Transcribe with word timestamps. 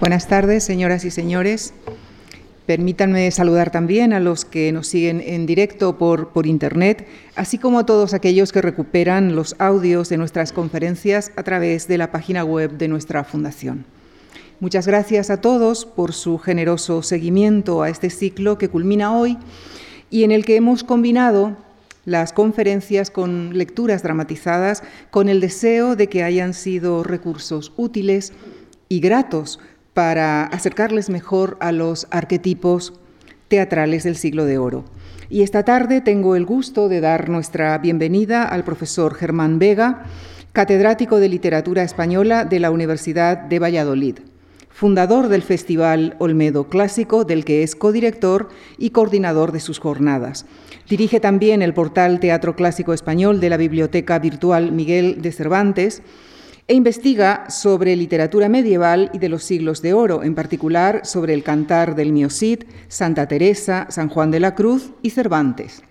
Buenas 0.00 0.28
tardes, 0.28 0.62
señoras 0.62 1.04
y 1.04 1.10
señores. 1.10 1.74
Permítanme 2.66 3.28
saludar 3.32 3.72
también 3.72 4.12
a 4.12 4.20
los 4.20 4.44
que 4.44 4.70
nos 4.70 4.86
siguen 4.86 5.20
en 5.20 5.44
directo 5.44 5.98
por, 5.98 6.28
por, 6.28 6.46
Internet, 6.46 7.08
así 7.34 7.58
como 7.58 7.80
a 7.80 7.86
todos 7.86 8.14
aquellos 8.14 8.52
que 8.52 8.62
recuperan 8.62 9.34
los 9.34 9.56
audios 9.58 10.08
de 10.08 10.16
nuestras 10.16 10.52
conferencias 10.52 11.32
a 11.34 11.42
través 11.42 11.88
de 11.88 11.98
la 11.98 12.12
página 12.12 12.44
web 12.44 12.78
de 12.78 12.86
nuestra 12.86 13.24
Fundación. 13.24 13.86
Muchas 14.60 14.86
gracias 14.86 15.30
a 15.30 15.40
todos 15.40 15.84
por 15.84 16.12
su 16.12 16.38
generoso 16.38 17.02
seguimiento 17.02 17.82
a 17.82 17.88
este 17.88 18.08
ciclo 18.08 18.56
que 18.56 18.68
culmina 18.68 19.16
hoy 19.16 19.36
y 20.10 20.22
en 20.22 20.30
el 20.30 20.44
que 20.44 20.54
hemos 20.54 20.84
combinado 20.84 21.56
las 22.04 22.32
conferencias 22.32 23.10
con 23.10 23.58
lecturas 23.58 24.04
dramatizadas 24.04 24.84
con 25.10 25.28
el 25.28 25.40
deseo 25.40 25.96
de 25.96 26.06
que 26.06 26.22
hayan 26.22 26.54
sido 26.54 27.02
recursos 27.02 27.72
útiles 27.76 28.32
y 28.88 29.00
gratos 29.00 29.58
para 29.98 30.44
acercarles 30.44 31.10
mejor 31.10 31.56
a 31.58 31.72
los 31.72 32.06
arquetipos 32.12 32.92
teatrales 33.48 34.04
del 34.04 34.14
siglo 34.14 34.44
de 34.44 34.56
oro. 34.56 34.84
Y 35.28 35.42
esta 35.42 35.64
tarde 35.64 36.00
tengo 36.00 36.36
el 36.36 36.46
gusto 36.46 36.88
de 36.88 37.00
dar 37.00 37.28
nuestra 37.28 37.76
bienvenida 37.78 38.44
al 38.44 38.62
profesor 38.62 39.16
Germán 39.16 39.58
Vega, 39.58 40.04
catedrático 40.52 41.18
de 41.18 41.28
Literatura 41.28 41.82
Española 41.82 42.44
de 42.44 42.60
la 42.60 42.70
Universidad 42.70 43.38
de 43.38 43.58
Valladolid, 43.58 44.18
fundador 44.70 45.26
del 45.26 45.42
Festival 45.42 46.14
Olmedo 46.20 46.68
Clásico, 46.68 47.24
del 47.24 47.44
que 47.44 47.64
es 47.64 47.74
codirector 47.74 48.50
y 48.78 48.90
coordinador 48.90 49.50
de 49.50 49.58
sus 49.58 49.80
jornadas. 49.80 50.46
Dirige 50.88 51.18
también 51.18 51.60
el 51.60 51.74
portal 51.74 52.20
Teatro 52.20 52.54
Clásico 52.54 52.92
Español 52.92 53.40
de 53.40 53.50
la 53.50 53.56
Biblioteca 53.56 54.20
Virtual 54.20 54.70
Miguel 54.70 55.22
de 55.22 55.32
Cervantes, 55.32 56.02
e 56.68 56.74
investiga 56.74 57.48
sobre 57.48 57.96
literatura 57.96 58.50
medieval 58.50 59.10
y 59.14 59.18
de 59.18 59.30
los 59.30 59.42
siglos 59.42 59.80
de 59.80 59.94
oro, 59.94 60.22
en 60.22 60.34
particular 60.34 61.00
sobre 61.04 61.32
el 61.32 61.42
cantar 61.42 61.96
del 61.96 62.12
Miocid, 62.12 62.64
Santa 62.88 63.26
Teresa, 63.26 63.86
San 63.88 64.10
Juan 64.10 64.30
de 64.30 64.38
la 64.38 64.54
Cruz 64.54 64.90
y 65.00 65.10
Cervantes. 65.10 65.82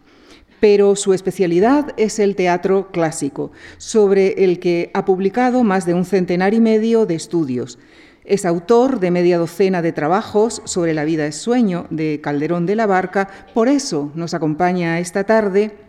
Pero 0.60 0.96
su 0.96 1.14
especialidad 1.14 1.96
es 1.98 2.20
el 2.20 2.36
teatro 2.36 2.92
clásico, 2.92 3.52
sobre 3.78 4.44
el 4.44 4.60
que 4.60 4.92
ha 4.94 5.04
publicado 5.04 5.64
más 5.64 5.88
de 5.88 5.96
un 5.96 6.06
centenar 6.06 6.54
y 6.54 6.60
medio 6.60 7.08
de 7.08 7.16
estudios. 7.16 7.80
Es 8.24 8.46
autor 8.46 9.00
de 9.00 9.10
media 9.10 9.40
docena 9.40 9.82
de 9.82 9.94
trabajos 9.94 10.62
sobre 10.66 10.94
la 10.94 11.06
vida 11.06 11.24
de 11.24 11.32
sueño 11.32 11.88
de 11.90 12.20
Calderón 12.22 12.68
de 12.68 12.76
la 12.76 12.86
Barca, 12.86 13.30
por 13.56 13.68
eso 13.68 14.12
nos 14.14 14.36
acompaña 14.36 15.00
esta 15.00 15.24
tarde 15.24 15.87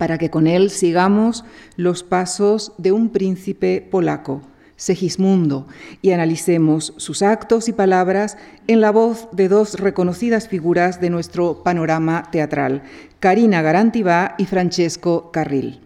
para 0.00 0.16
que 0.16 0.30
con 0.30 0.46
él 0.46 0.70
sigamos 0.70 1.44
los 1.76 2.02
pasos 2.04 2.72
de 2.78 2.90
un 2.90 3.10
príncipe 3.10 3.86
polaco, 3.90 4.40
Segismundo, 4.76 5.66
y 6.00 6.12
analicemos 6.12 6.94
sus 6.96 7.20
actos 7.20 7.68
y 7.68 7.74
palabras 7.74 8.38
en 8.66 8.80
la 8.80 8.92
voz 8.92 9.28
de 9.32 9.48
dos 9.48 9.78
reconocidas 9.78 10.48
figuras 10.48 11.02
de 11.02 11.10
nuestro 11.10 11.62
panorama 11.62 12.22
teatral, 12.32 12.82
Karina 13.18 13.60
Garantibá 13.60 14.36
y 14.38 14.46
Francesco 14.46 15.30
Carril. 15.32 15.80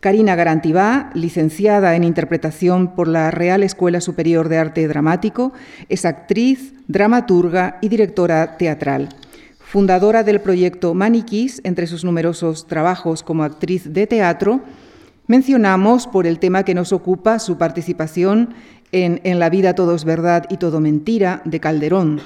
Karina 0.00 0.34
Garantibá, 0.34 1.10
licenciada 1.14 1.94
en 1.94 2.02
interpretación 2.02 2.96
por 2.96 3.06
la 3.06 3.30
Real 3.30 3.62
Escuela 3.62 4.00
Superior 4.00 4.48
de 4.48 4.58
Arte 4.58 4.88
Dramático, 4.88 5.52
es 5.88 6.04
actriz, 6.04 6.74
dramaturga 6.88 7.78
y 7.80 7.88
directora 7.88 8.56
teatral 8.56 9.10
fundadora 9.74 10.22
del 10.22 10.40
proyecto 10.40 10.94
Maniquís, 10.94 11.60
entre 11.64 11.88
sus 11.88 12.04
numerosos 12.04 12.68
trabajos 12.68 13.24
como 13.24 13.42
actriz 13.42 13.92
de 13.92 14.06
teatro, 14.06 14.60
mencionamos 15.26 16.06
por 16.06 16.28
el 16.28 16.38
tema 16.38 16.62
que 16.62 16.76
nos 16.76 16.92
ocupa 16.92 17.40
su 17.40 17.58
participación 17.58 18.54
en 18.92 19.20
En 19.24 19.40
la 19.40 19.50
vida 19.50 19.74
todo 19.74 19.96
es 19.96 20.04
verdad 20.04 20.46
y 20.48 20.58
todo 20.58 20.78
mentira 20.78 21.42
de 21.44 21.58
Calderón. 21.58 22.20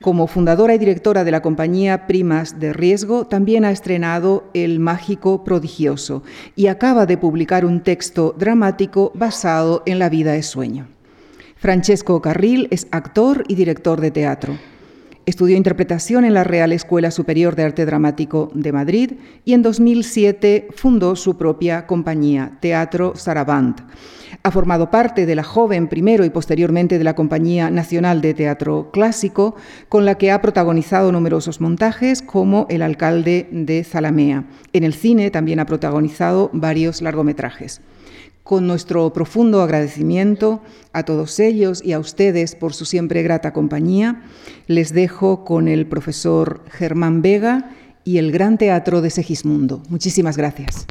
Como 0.00 0.26
fundadora 0.26 0.74
y 0.74 0.78
directora 0.78 1.22
de 1.22 1.32
la 1.32 1.42
compañía 1.42 2.06
Primas 2.06 2.58
de 2.60 2.72
Riesgo, 2.72 3.26
también 3.26 3.66
ha 3.66 3.72
estrenado 3.72 4.44
El 4.54 4.80
Mágico 4.80 5.44
Prodigioso 5.44 6.22
y 6.54 6.68
acaba 6.68 7.04
de 7.04 7.18
publicar 7.18 7.66
un 7.66 7.82
texto 7.82 8.34
dramático 8.38 9.12
basado 9.14 9.82
en 9.84 9.98
la 9.98 10.08
vida 10.08 10.32
de 10.32 10.42
sueño. 10.42 10.88
Francesco 11.56 12.22
Carril 12.22 12.68
es 12.70 12.86
actor 12.90 13.44
y 13.48 13.54
director 13.54 14.00
de 14.00 14.10
teatro. 14.10 14.56
Estudió 15.26 15.56
interpretación 15.56 16.24
en 16.24 16.34
la 16.34 16.44
Real 16.44 16.70
Escuela 16.70 17.10
Superior 17.10 17.56
de 17.56 17.64
Arte 17.64 17.84
Dramático 17.84 18.48
de 18.54 18.70
Madrid 18.70 19.14
y 19.44 19.54
en 19.54 19.62
2007 19.62 20.68
fundó 20.76 21.16
su 21.16 21.36
propia 21.36 21.84
compañía, 21.88 22.58
Teatro 22.60 23.16
Saraband. 23.16 23.80
Ha 24.44 24.50
formado 24.52 24.88
parte 24.88 25.26
de 25.26 25.34
la 25.34 25.42
joven 25.42 25.88
primero 25.88 26.24
y 26.24 26.30
posteriormente 26.30 26.98
de 26.98 27.02
la 27.02 27.16
Compañía 27.16 27.70
Nacional 27.70 28.20
de 28.20 28.34
Teatro 28.34 28.92
Clásico, 28.92 29.56
con 29.88 30.04
la 30.04 30.14
que 30.14 30.30
ha 30.30 30.40
protagonizado 30.40 31.10
numerosos 31.10 31.60
montajes 31.60 32.22
como 32.22 32.68
El 32.70 32.82
alcalde 32.82 33.48
de 33.50 33.82
Zalamea. 33.82 34.44
En 34.72 34.84
el 34.84 34.94
cine 34.94 35.32
también 35.32 35.58
ha 35.58 35.66
protagonizado 35.66 36.50
varios 36.52 37.02
largometrajes. 37.02 37.80
Con 38.46 38.68
nuestro 38.68 39.12
profundo 39.12 39.60
agradecimiento 39.60 40.62
a 40.92 41.02
todos 41.02 41.40
ellos 41.40 41.82
y 41.84 41.94
a 41.94 41.98
ustedes 41.98 42.54
por 42.54 42.74
su 42.74 42.84
siempre 42.84 43.24
grata 43.24 43.52
compañía, 43.52 44.22
les 44.68 44.94
dejo 44.94 45.44
con 45.44 45.66
el 45.66 45.88
profesor 45.88 46.62
Germán 46.70 47.22
Vega 47.22 47.72
y 48.04 48.18
el 48.18 48.30
Gran 48.30 48.56
Teatro 48.56 49.00
de 49.00 49.10
Segismundo. 49.10 49.82
Muchísimas 49.88 50.36
gracias. 50.36 50.86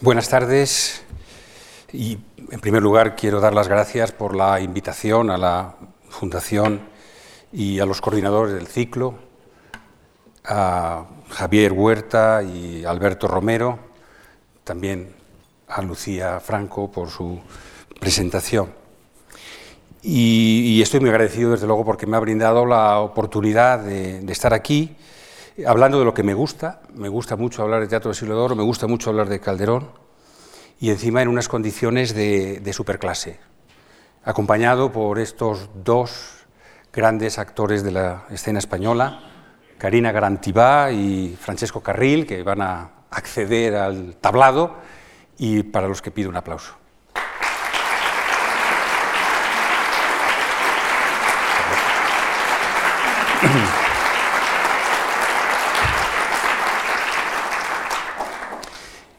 Buenas 0.00 0.28
tardes 0.28 1.04
y 1.92 2.18
en 2.50 2.58
primer 2.58 2.82
lugar 2.82 3.14
quiero 3.14 3.38
dar 3.40 3.54
las 3.54 3.68
gracias 3.68 4.10
por 4.10 4.34
la 4.34 4.60
invitación 4.60 5.30
a 5.30 5.38
la 5.38 5.76
Fundación 6.08 6.89
y 7.52 7.80
a 7.80 7.86
los 7.86 8.00
coordinadores 8.00 8.54
del 8.54 8.66
ciclo, 8.66 9.14
a 10.44 11.04
Javier 11.30 11.72
Huerta 11.72 12.42
y 12.42 12.84
Alberto 12.84 13.28
Romero, 13.28 13.78
también 14.64 15.14
a 15.68 15.82
Lucía 15.82 16.40
Franco 16.40 16.90
por 16.90 17.08
su 17.10 17.40
presentación. 17.98 18.72
Y, 20.02 20.80
estoy 20.80 21.00
muy 21.00 21.10
agradecido, 21.10 21.50
desde 21.50 21.66
luego, 21.66 21.84
porque 21.84 22.06
me 22.06 22.16
ha 22.16 22.20
brindado 22.20 22.64
la 22.64 23.00
oportunidad 23.00 23.80
de, 23.80 24.24
estar 24.32 24.54
aquí 24.54 24.96
hablando 25.66 25.98
de 25.98 26.06
lo 26.06 26.14
que 26.14 26.22
me 26.22 26.32
gusta. 26.32 26.80
Me 26.94 27.08
gusta 27.08 27.36
mucho 27.36 27.62
hablar 27.62 27.82
de 27.82 27.88
teatro 27.88 28.08
del 28.08 28.16
siglo 28.16 28.48
de 28.48 28.54
me 28.54 28.62
gusta 28.62 28.86
mucho 28.86 29.10
hablar 29.10 29.28
de 29.28 29.40
Calderón, 29.40 29.90
y 30.80 30.88
encima 30.88 31.20
en 31.20 31.28
unas 31.28 31.48
condiciones 31.48 32.14
de, 32.14 32.60
de 32.60 32.72
superclase, 32.72 33.40
acompañado 34.24 34.90
por 34.90 35.18
estos 35.18 35.68
dos 35.74 36.39
grandes 36.92 37.38
actores 37.38 37.82
de 37.84 37.92
la 37.92 38.24
escena 38.30 38.58
española, 38.58 39.20
Karina 39.78 40.12
Garantibá 40.12 40.90
y 40.90 41.36
Francesco 41.40 41.82
Carril, 41.82 42.26
que 42.26 42.42
van 42.42 42.62
a 42.62 42.90
acceder 43.10 43.76
al 43.76 44.16
tablado 44.16 44.76
y 45.38 45.62
para 45.62 45.88
los 45.88 46.02
que 46.02 46.10
pido 46.10 46.28
un 46.28 46.36
aplauso. 46.36 46.74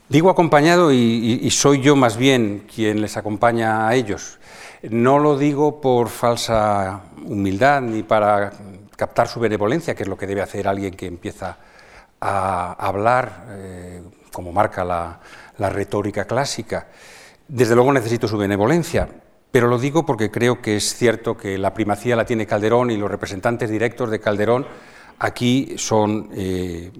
Digo 0.09 0.29
acompañado 0.29 0.91
y, 0.91 1.49
soy 1.51 1.81
yo 1.81 1.95
más 1.95 2.17
bien 2.17 2.65
quien 2.73 3.01
les 3.01 3.15
acompaña 3.15 3.87
a 3.87 3.95
ellos. 3.95 4.40
No 4.89 5.19
lo 5.19 5.37
digo 5.37 5.79
por 5.79 6.09
falsa 6.09 7.01
humildad 7.23 7.81
ni 7.81 8.01
para 8.01 8.51
captar 8.95 9.27
su 9.27 9.39
benevolencia, 9.39 9.93
que 9.93 10.03
es 10.03 10.09
lo 10.09 10.17
que 10.17 10.25
debe 10.25 10.41
hacer 10.41 10.67
alguien 10.67 10.95
que 10.95 11.05
empieza 11.05 11.57
a 12.19 12.73
hablar, 12.73 13.45
eh, 13.49 14.01
como 14.31 14.51
marca 14.51 14.83
la, 14.83 15.19
retórica 15.69 16.25
clásica. 16.25 16.87
Desde 17.47 17.75
luego 17.75 17.93
necesito 17.93 18.27
su 18.27 18.37
benevolencia, 18.37 19.07
pero 19.51 19.67
lo 19.67 19.77
digo 19.77 20.03
porque 20.03 20.31
creo 20.31 20.59
que 20.59 20.77
es 20.77 20.95
cierto 20.95 21.37
que 21.37 21.59
la 21.59 21.73
primacía 21.75 22.15
la 22.15 22.25
tiene 22.25 22.47
Calderón 22.47 22.89
y 22.89 22.97
los 22.97 23.11
representantes 23.11 23.69
directos 23.69 24.09
de 24.09 24.19
Calderón 24.19 24.65
aquí 25.19 25.75
son 25.77 26.29
eh, 26.33 26.91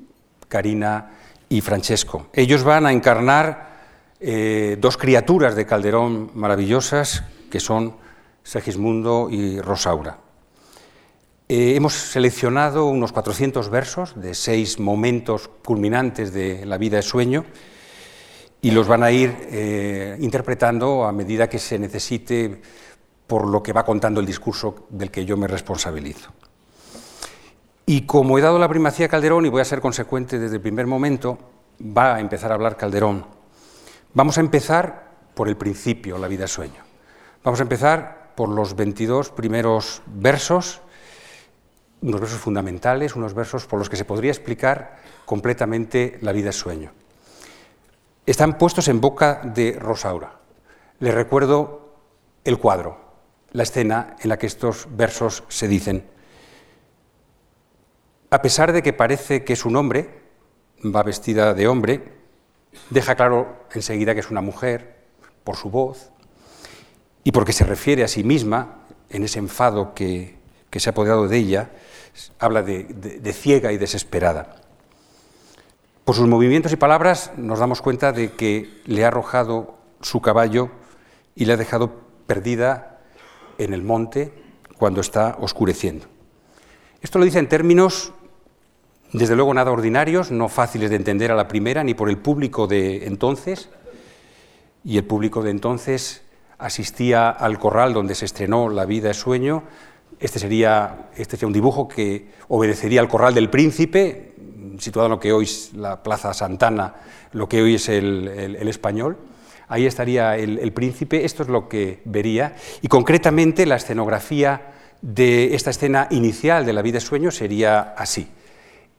Karina 0.48 1.10
y 1.50 1.62
Francesco. 1.62 2.28
Ellos 2.34 2.64
van 2.64 2.86
a 2.86 2.92
encarnar 2.92 3.72
eh, 4.20 4.78
dos 4.80 4.98
criaturas 4.98 5.56
de 5.56 5.66
Calderón 5.66 6.30
maravillosas 6.36 7.24
que 7.52 7.60
son 7.60 7.96
Segismundo 8.44 9.28
y 9.30 9.62
Rosaura. 9.62 10.18
Eh, 11.48 11.76
hemos 11.76 11.94
seleccionado 11.94 12.86
unos 12.86 13.12
400 13.12 13.70
versos 13.70 14.20
de 14.20 14.34
seis 14.34 14.80
momentos 14.80 15.50
culminantes 15.64 16.34
de 16.34 16.66
la 16.66 16.78
vida 16.78 16.96
de 16.96 17.04
sueño 17.04 17.46
y 18.62 18.72
los 18.72 18.88
van 18.88 19.04
a 19.04 19.12
ir 19.12 19.36
eh, 19.52 20.18
interpretando 20.22 21.04
a 21.04 21.12
medida 21.12 21.50
que 21.50 21.60
se 21.60 21.78
necesite 21.78 22.62
por 23.28 23.48
lo 23.48 23.62
que 23.62 23.74
va 23.74 23.84
contando 23.84 24.22
el 24.22 24.26
discurso 24.26 24.88
del 24.90 25.12
que 25.12 25.26
yo 25.26 25.36
me 25.36 25.48
responsabilizo. 25.48 26.32
Y 27.86 28.06
como 28.06 28.38
he 28.38 28.42
dado 28.42 28.58
la 28.58 28.70
primacía 28.70 29.08
a 29.08 29.10
Calderón 29.10 29.46
y 29.46 29.50
voy 29.50 29.62
a 29.62 29.66
ser 29.66 29.82
consecuente 29.82 30.40
desde 30.40 30.56
el 30.56 30.62
primer 30.62 30.88
momento, 30.88 31.38
va 31.82 32.16
a 32.16 32.20
empezar 32.22 32.52
a 32.52 32.56
hablar 32.56 32.78
Calderón. 32.78 33.26
Vamos 34.14 34.38
a 34.38 34.42
empezar 34.42 35.12
por 35.34 35.50
el 35.50 35.58
principio, 35.58 36.18
la 36.18 36.30
vida 36.30 36.48
sueño. 36.48 36.91
Vamos 37.44 37.60
a 37.60 37.64
empezar 37.64 38.34
por 38.36 38.50
los 38.50 38.76
22 38.76 39.32
primeros 39.32 40.04
versos, 40.06 40.82
unos 42.04 42.22
versos 42.22 42.40
fundamentales, 42.40 43.16
unos 43.16 43.34
versos 43.34 43.66
por 43.66 43.80
los 43.80 43.90
que 43.90 43.96
se 43.96 44.06
podría 44.06 44.30
explicar 44.30 44.98
completamente 45.26 46.20
la 46.22 46.34
vida 46.34 46.52
sueño. 46.52 46.92
Están 48.28 48.60
puestos 48.60 48.88
en 48.90 49.02
boca 49.02 49.42
de 49.44 49.76
Rosaura. 49.80 50.40
Les 51.00 51.16
recuerdo 51.16 51.96
el 52.44 52.60
cuadro, 52.60 53.02
la 53.54 53.64
escena 53.64 54.18
en 54.20 54.30
la 54.30 54.38
que 54.38 54.46
estos 54.46 54.88
versos 54.92 55.44
se 55.48 55.68
dicen. 55.68 56.06
A 58.30 58.44
pesar 58.44 58.72
de 58.72 58.84
que 58.84 58.94
parece 58.94 59.44
que 59.44 59.54
es 59.54 59.66
un 59.66 59.78
hombre, 59.78 60.22
va 60.86 61.02
vestida 61.02 61.56
de 61.56 61.68
hombre, 61.68 62.14
deja 62.92 63.16
claro 63.16 63.66
enseguida 63.74 64.14
que 64.14 64.20
es 64.20 64.30
una 64.30 64.42
mujer 64.42 65.02
por 65.44 65.56
su 65.56 65.72
voz 65.72 66.12
y 67.24 67.32
porque 67.32 67.54
se 67.54 67.66
refiere 67.66 68.04
a 68.04 68.08
sí 68.08 68.24
misma 68.24 68.80
en 69.10 69.24
ese 69.24 69.40
enfado 69.40 69.94
que, 69.94 70.36
se 70.72 70.90
ha 70.90 70.92
apoderado 70.92 71.28
de 71.28 71.38
ella, 71.38 71.72
habla 72.40 72.64
de, 72.64 73.34
ciega 73.34 73.72
y 73.72 73.78
desesperada. 73.78 74.56
Por 76.06 76.16
sus 76.16 76.28
movimientos 76.28 76.72
y 76.72 76.78
palabras 76.78 77.32
nos 77.38 77.60
damos 77.60 77.82
cuenta 77.82 78.12
de 78.12 78.32
que 78.32 78.82
le 78.86 79.04
ha 79.04 79.10
arrojado 79.10 79.78
su 80.02 80.22
caballo 80.22 80.72
y 81.36 81.46
le 81.46 81.54
ha 81.54 81.58
dejado 81.58 82.02
perdida 82.26 83.00
en 83.58 83.74
el 83.74 83.84
monte 83.84 84.34
cuando 84.78 85.02
está 85.02 85.38
oscureciendo. 85.40 86.08
Esto 87.02 87.20
lo 87.20 87.26
dice 87.26 87.40
en 87.40 87.50
términos 87.50 88.14
desde 89.14 89.36
luego 89.36 89.54
nada 89.54 89.72
ordinarios, 89.72 90.32
no 90.32 90.48
fáciles 90.48 90.90
de 90.90 90.96
entender 90.96 91.32
a 91.32 91.36
la 91.36 91.48
primera, 91.48 91.84
ni 91.84 91.94
por 91.94 92.10
el 92.10 92.18
público 92.18 92.68
de 92.68 93.06
entonces. 93.08 93.70
Y 94.86 94.98
el 94.98 95.04
público 95.04 95.44
de 95.44 95.52
entonces 95.52 96.24
asistía 96.62 97.30
al 97.30 97.60
corral 97.60 97.94
donde 97.94 98.16
se 98.16 98.26
estrenó 98.26 98.70
La 98.70 98.86
vida 98.86 99.12
es 99.12 99.18
sueño. 99.18 99.64
Este 100.20 100.40
sería, 100.40 101.10
este 101.16 101.36
sería 101.36 101.48
un 101.48 101.54
dibujo 101.54 101.88
que 101.88 102.30
obedecería 102.48 103.02
al 103.02 103.08
corral 103.08 103.34
del 103.34 103.50
príncipe, 103.50 104.36
situado 104.78 105.08
en 105.08 105.12
lo 105.12 105.20
que 105.20 105.34
hoy 105.34 105.46
es 105.46 105.74
la 105.74 106.04
Plaza 106.04 106.34
Santana, 106.34 106.96
lo 107.34 107.50
que 107.50 107.62
hoy 107.62 107.76
es 107.76 107.90
el, 107.90 108.28
español. 108.68 109.18
Ahí 109.68 109.86
estaría 109.86 110.38
el, 110.38 110.60
el 110.60 110.74
príncipe, 110.74 111.26
esto 111.26 111.44
es 111.44 111.50
lo 111.50 111.68
que 111.68 112.02
vería. 112.06 112.56
Y 112.82 112.88
concretamente 112.88 113.66
la 113.66 113.78
escenografía 113.78 114.74
de 115.02 115.56
esta 115.56 115.72
escena 115.72 116.08
inicial 116.12 116.66
de 116.66 116.74
La 116.74 116.82
vida 116.82 117.00
es 117.00 117.04
sueño 117.04 117.32
sería 117.32 117.96
así 117.98 118.30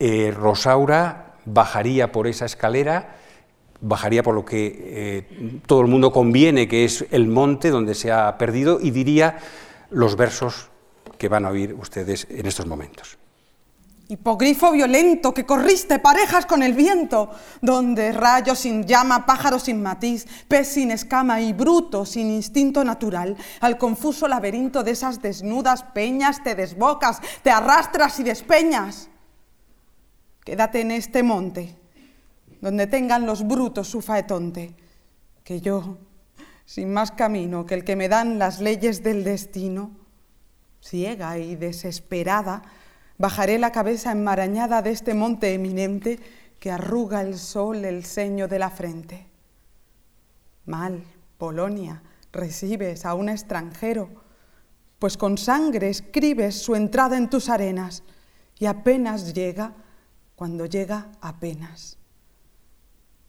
eh, 0.05 0.33
Rosaura 0.37 1.35
bajaría 1.45 2.11
por 2.11 2.27
esa 2.27 2.45
escalera, 2.45 3.15
bajaría 3.83 4.23
por 4.23 4.35
lo 4.35 4.45
que 4.45 4.79
eh, 4.79 5.61
todo 5.67 5.83
el 5.83 5.89
mundo 5.89 6.13
conviene, 6.13 6.69
que 6.69 6.85
es 6.85 7.05
el 7.11 7.29
monte 7.29 7.71
donde 7.71 7.95
se 7.95 8.11
ha 8.11 8.39
perdido, 8.39 8.79
y 8.81 8.91
diría 8.91 9.39
los 9.91 10.17
versos 10.17 10.71
que 11.19 11.29
van 11.29 11.45
a 11.45 11.51
oír 11.51 11.75
ustedes 11.75 12.27
en 12.31 12.47
estos 12.47 12.67
momentos. 12.67 13.19
Hipogrifo 14.09 14.73
violento 14.73 15.33
que 15.33 15.47
corriste 15.47 15.99
parejas 15.99 16.45
con 16.45 16.63
el 16.63 16.75
viento, 16.75 17.31
donde 17.61 18.13
rayo 18.13 18.55
sin 18.55 18.85
llama, 18.85 19.25
pájaro 19.25 19.59
sin 19.59 19.83
matiz, 19.83 20.27
pez 20.49 20.69
sin 20.69 20.91
escama 20.91 21.41
y 21.41 21.53
bruto 21.53 22.05
sin 22.05 22.31
instinto 22.31 22.85
natural, 22.85 23.37
al 23.61 23.79
confuso 23.79 24.29
laberinto 24.29 24.83
de 24.83 24.91
esas 24.91 25.23
desnudas 25.23 25.83
peñas 25.83 26.43
te 26.43 26.55
desbocas, 26.55 27.21
te 27.43 27.51
arrastras 27.51 28.21
y 28.21 28.25
despeñas. 28.25 29.09
Quédate 30.45 30.81
en 30.81 30.91
este 30.91 31.23
monte, 31.23 31.75
donde 32.63 32.87
tengan 32.87 33.27
los 33.27 33.47
brutos 33.47 33.89
su 33.89 34.01
faetonte, 34.01 34.75
que 35.43 35.61
yo, 35.61 35.99
sin 36.65 36.93
más 36.93 37.11
camino 37.11 37.67
que 37.67 37.75
el 37.75 37.85
que 37.85 37.97
me 37.97 38.09
dan 38.09 38.39
las 38.39 38.61
leyes 38.61 39.03
del 39.03 39.25
destino, 39.25 39.91
ciega 40.81 41.39
y 41.39 41.57
desesperada, 41.57 42.63
bajaré 43.19 43.59
la 43.59 43.73
cabeza 43.73 44.13
enmarañada 44.13 44.81
de 44.81 44.93
este 44.93 45.13
monte 45.13 45.53
eminente 45.53 46.21
que 46.61 46.71
arruga 46.71 47.21
el 47.21 47.37
sol 47.37 47.85
el 47.85 48.05
ceño 48.05 48.47
de 48.47 48.61
la 48.61 48.71
frente. 48.71 49.27
Mal, 50.65 51.03
Polonia, 51.39 52.01
recibes 52.31 53.05
a 53.05 53.15
un 53.15 53.29
extranjero, 53.29 54.09
pues 55.01 55.17
con 55.17 55.37
sangre 55.37 55.91
escribes 55.91 56.63
su 56.63 56.77
entrada 56.77 57.17
en 57.17 57.29
tus 57.29 57.49
arenas 57.49 58.05
y 58.57 58.67
apenas 58.67 59.35
llega 59.35 59.75
cuando 60.37 60.67
llega 60.67 61.09
apenas. 61.21 61.99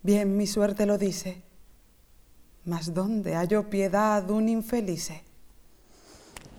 Bien 0.05 0.35
mi 0.35 0.47
suerte 0.47 0.85
lo 0.85 0.97
dice, 0.97 1.41
mas 2.65 2.93
¿dónde 2.93 3.35
halló 3.35 3.69
piedad 3.69 4.29
un 4.29 4.49
infelice? 4.49 5.23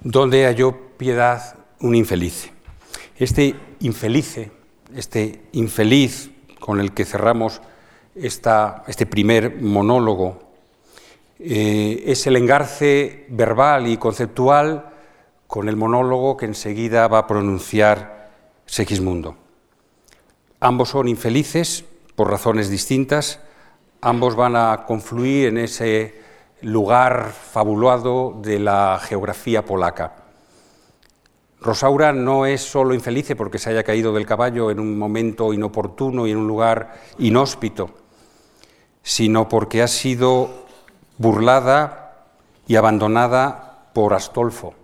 ¿Dónde 0.03 0.47
halló 0.47 0.97
piedad 0.97 1.55
un 1.81 1.95
infelice? 1.95 2.53
Este 3.19 3.55
infelice, 3.81 4.51
este 4.95 5.43
infeliz 5.53 6.31
con 6.59 6.81
el 6.81 6.95
que 6.95 7.05
cerramos 7.05 7.61
esta, 8.15 8.83
este 8.87 9.05
primer 9.05 9.61
monólogo, 9.61 10.39
eh, 11.39 12.03
es 12.07 12.27
el 12.27 12.37
engarce 12.37 13.27
verbal 13.29 13.89
y 13.89 13.99
conceptual 13.99 14.91
con 15.47 15.69
el 15.69 15.77
monólogo 15.77 16.39
que 16.39 16.47
enseguida 16.47 17.09
va 17.09 17.19
a 17.19 17.27
pronunciar 17.27 18.31
Segismundo. 18.65 19.37
Ambos 20.61 20.89
son 20.89 21.09
infelices 21.09 21.85
por 22.17 22.31
razones 22.31 22.71
distintas, 22.71 23.41
ambos 24.01 24.37
van 24.37 24.57
a 24.57 24.85
confluir 24.87 25.49
en 25.49 25.59
ese 25.59 26.23
lugar 26.63 27.33
fabulado 27.33 28.39
de 28.43 28.59
la 28.59 28.99
geografía 29.03 29.65
polaca. 29.65 30.15
Rosaura 31.61 32.13
no 32.13 32.45
es 32.45 32.61
solo 32.61 32.95
infelice 32.95 33.37
porque 33.37 33.59
se 33.59 33.71
haya 33.71 33.83
caído 33.83 34.13
del 34.13 34.27
caballo 34.27 34.71
en 34.71 34.81
un 34.81 34.99
momento 34.99 35.53
inoportuno 35.53 36.27
y 36.27 36.31
en 36.31 36.37
un 36.37 36.47
lugar 36.47 37.01
inhóspito, 37.19 37.91
sino 39.03 39.49
porque 39.49 39.83
ha 39.83 39.89
sido 39.89 40.67
burlada 41.17 42.27
y 42.67 42.77
abandonada 42.77 43.89
por 43.95 44.13
Astolfo. 44.13 44.75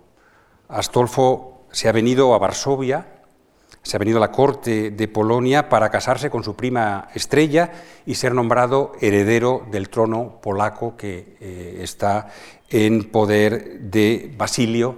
Astolfo 0.69 1.65
se 1.71 1.87
ha 1.87 1.91
venido 1.91 2.33
a 2.33 2.39
Varsovia 2.39 3.10
se 3.83 3.97
ha 3.97 3.99
venido 3.99 4.17
a 4.17 4.21
la 4.21 4.31
corte 4.31 4.91
de 4.91 5.07
Polonia 5.07 5.69
para 5.69 5.89
casarse 5.89 6.29
con 6.29 6.43
su 6.43 6.55
prima 6.55 7.09
Estrella 7.13 7.71
y 8.05 8.15
ser 8.15 8.33
nombrado 8.33 8.93
heredero 9.01 9.65
del 9.71 9.89
trono 9.89 10.39
polaco 10.41 10.95
que 10.95 11.35
eh, 11.39 11.79
está 11.81 12.27
en 12.69 13.05
poder 13.05 13.79
de 13.81 14.33
Basilio 14.37 14.97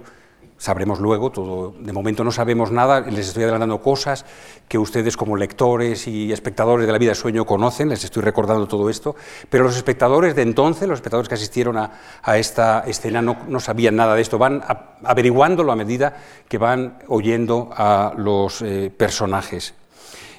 sabremos 0.64 0.98
luego, 0.98 1.30
todo, 1.30 1.74
de 1.78 1.92
momento 1.92 2.24
no 2.24 2.32
sabemos 2.32 2.72
nada, 2.72 3.02
les 3.02 3.28
estoy 3.28 3.42
adelantando 3.42 3.82
cosas 3.82 4.24
que 4.66 4.78
ustedes 4.78 5.14
como 5.14 5.36
lectores 5.36 6.08
y 6.08 6.32
espectadores 6.32 6.86
de 6.86 6.92
la 6.92 6.96
vida 6.96 7.10
de 7.10 7.16
sueño 7.16 7.44
conocen, 7.44 7.90
les 7.90 8.02
estoy 8.02 8.22
recordando 8.22 8.66
todo 8.66 8.88
esto, 8.88 9.14
pero 9.50 9.64
los 9.64 9.76
espectadores 9.76 10.34
de 10.34 10.40
entonces, 10.40 10.88
los 10.88 10.96
espectadores 10.96 11.28
que 11.28 11.34
asistieron 11.34 11.76
a, 11.76 11.90
esta 12.38 12.80
escena 12.86 13.20
no, 13.20 13.60
sabían 13.60 13.94
nada 13.94 14.14
de 14.14 14.22
esto, 14.22 14.38
van 14.38 14.62
averiguándolo 15.02 15.70
a 15.70 15.76
medida 15.76 16.16
que 16.48 16.56
van 16.56 16.96
oyendo 17.08 17.68
a 17.76 18.14
los 18.16 18.62
eh, 18.62 18.90
personajes. 18.96 19.74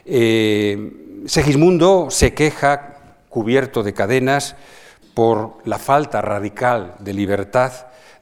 Eh, 0.05 1.21
Segismundo 1.27 2.07
se 2.09 2.33
queja, 2.33 2.95
cubierto 3.29 3.83
de 3.83 3.93
cadenas, 3.93 4.55
por 5.13 5.57
la 5.65 5.77
falta 5.77 6.19
radical 6.21 6.95
de 6.97 7.13
libertad 7.13 7.71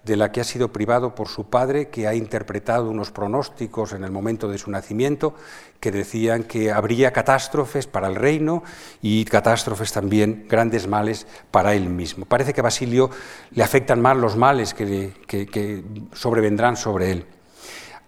de 0.04 0.18
la 0.18 0.32
que 0.32 0.42
ha 0.42 0.44
sido 0.44 0.74
privado 0.74 1.16
por 1.16 1.30
su 1.30 1.46
padre, 1.46 1.88
que 1.88 2.08
ha 2.08 2.14
interpretado 2.14 2.90
unos 2.90 3.12
pronósticos 3.12 3.94
en 3.94 4.04
el 4.04 4.12
momento 4.12 4.50
de 4.50 4.58
su 4.58 4.70
nacimiento 4.70 5.34
que 5.80 5.92
decían 5.92 6.44
que 6.44 6.72
habría 6.72 7.12
catástrofes 7.12 7.88
para 7.88 8.08
el 8.08 8.16
reino 8.16 8.64
y 9.02 9.24
catástrofes 9.26 9.94
también, 9.94 10.46
grandes 10.50 10.88
males 10.88 11.26
para 11.52 11.74
él 11.74 11.90
mismo. 11.90 12.26
Parece 12.26 12.54
que 12.54 12.60
a 12.60 12.64
Basilio 12.64 13.10
le 13.52 13.64
afectan 13.64 14.02
más 14.02 14.18
los 14.18 14.36
males 14.36 14.74
que, 14.74 15.84
sobrevendrán 16.14 16.76
sobre 16.76 17.12
él. 17.12 17.26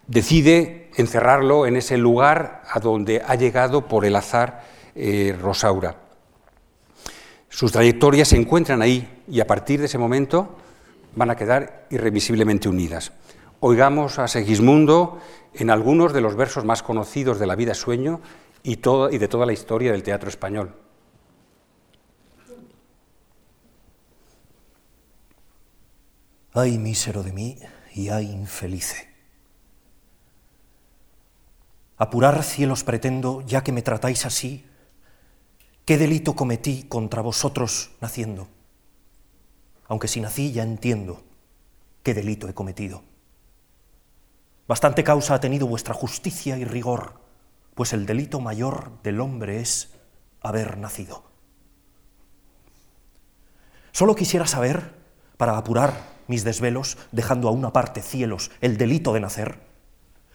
Decide 0.06 0.90
encerrarlo 0.96 1.66
en 1.66 1.76
ese 1.76 1.96
lugar 1.96 2.62
a 2.70 2.78
donde 2.78 3.22
ha 3.26 3.34
llegado 3.34 3.88
por 3.88 4.04
el 4.04 4.16
azar 4.16 4.64
eh, 4.94 5.36
Rosaura. 5.40 5.96
Sus 7.48 7.72
trayectorias 7.72 8.28
se 8.28 8.36
encuentran 8.36 8.82
ahí 8.82 9.22
y 9.28 9.40
a 9.40 9.46
partir 9.46 9.80
de 9.80 9.86
ese 9.86 9.98
momento 9.98 10.56
van 11.16 11.30
a 11.30 11.36
quedar 11.36 11.88
irremisiblemente 11.90 12.68
unidas. 12.68 13.12
Oigamos 13.58 14.20
a 14.20 14.28
Segismundo 14.28 15.18
en 15.54 15.70
algunos 15.70 16.12
de 16.12 16.20
los 16.20 16.36
versos 16.36 16.64
más 16.64 16.82
conocidos 16.82 17.40
de 17.40 17.46
la 17.46 17.56
vida 17.56 17.74
sueño 17.74 18.20
y, 18.62 18.72
y 18.74 19.18
de 19.18 19.28
toda 19.28 19.46
la 19.46 19.52
historia 19.52 19.90
del 19.90 20.04
teatro 20.04 20.28
español. 20.28 20.76
Ay 26.52 26.78
mísero 26.78 27.22
de 27.22 27.32
mí 27.32 27.58
y 27.92 28.10
ay 28.10 28.30
infelice. 28.30 29.08
Apurar 31.98 32.42
cielos 32.44 32.84
pretendo, 32.84 33.42
ya 33.42 33.64
que 33.64 33.72
me 33.72 33.82
tratáis 33.82 34.26
así, 34.26 34.64
¿Qué 35.86 35.96
delito 35.98 36.34
cometí 36.34 36.82
contra 36.82 37.22
vosotros 37.22 37.92
naciendo? 38.00 38.48
Aunque 39.88 40.08
si 40.08 40.20
nací 40.20 40.52
ya 40.52 40.62
entiendo 40.62 41.22
qué 42.02 42.14
delito 42.14 42.48
he 42.48 42.54
cometido. 42.54 43.02
Bastante 44.68 45.04
causa 45.04 45.34
ha 45.34 45.40
tenido 45.40 45.66
vuestra 45.66 45.94
justicia 45.94 46.58
y 46.58 46.64
rigor, 46.64 47.20
pues 47.74 47.92
el 47.92 48.06
delito 48.06 48.40
mayor 48.40 49.00
del 49.02 49.20
hombre 49.20 49.60
es 49.60 49.94
haber 50.40 50.78
nacido. 50.78 51.24
Solo 53.92 54.14
quisiera 54.14 54.46
saber, 54.46 54.94
para 55.36 55.56
apurar 55.56 56.16
mis 56.26 56.44
desvelos, 56.44 56.98
dejando 57.12 57.48
a 57.48 57.52
una 57.52 57.72
parte 57.72 58.02
cielos 58.02 58.50
el 58.60 58.76
delito 58.76 59.12
de 59.12 59.20
nacer, 59.20 59.60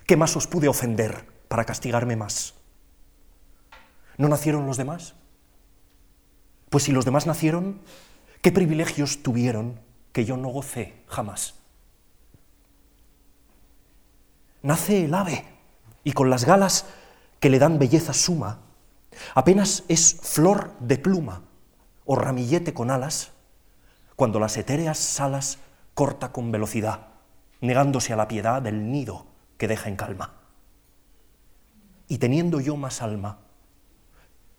¿qué 0.07 0.15
más 0.15 0.35
os 0.35 0.47
pude 0.47 0.67
ofender 0.67 1.27
para 1.47 1.65
castigarme 1.65 2.15
más? 2.15 2.53
¿No 4.17 4.29
nacieron 4.29 4.65
los 4.65 4.77
demás? 4.77 5.15
Pues 6.69 6.83
si 6.85 6.91
los 6.91 7.05
demás 7.05 7.27
nacieron, 7.27 7.81
¿qué 8.41 8.51
privilegios 8.51 9.23
tuvieron 9.23 9.79
que 10.11 10.25
yo 10.25 10.37
no 10.37 10.49
gocé 10.49 11.03
jamás? 11.07 11.55
Nace 14.63 15.05
el 15.05 15.13
ave 15.13 15.45
y 16.03 16.11
con 16.13 16.29
las 16.29 16.45
galas 16.45 16.85
que 17.39 17.49
le 17.49 17.59
dan 17.59 17.79
belleza 17.79 18.13
suma, 18.13 18.59
apenas 19.33 19.83
es 19.87 20.19
flor 20.21 20.73
de 20.79 20.97
pluma 20.97 21.41
o 22.05 22.15
ramillete 22.15 22.73
con 22.73 22.91
alas, 22.91 23.31
cuando 24.15 24.39
las 24.39 24.57
etéreas 24.57 24.97
salas 24.97 25.57
corta 25.93 26.31
con 26.31 26.51
velocidad, 26.51 27.07
negándose 27.59 28.13
a 28.13 28.15
la 28.15 28.27
piedad 28.27 28.61
del 28.61 28.91
nido 28.91 29.25
que 29.57 29.67
deja 29.67 29.89
en 29.89 29.95
calma. 29.95 30.33
Y 32.07 32.17
teniendo 32.17 32.59
yo 32.59 32.75
más 32.75 33.01
alma, 33.01 33.39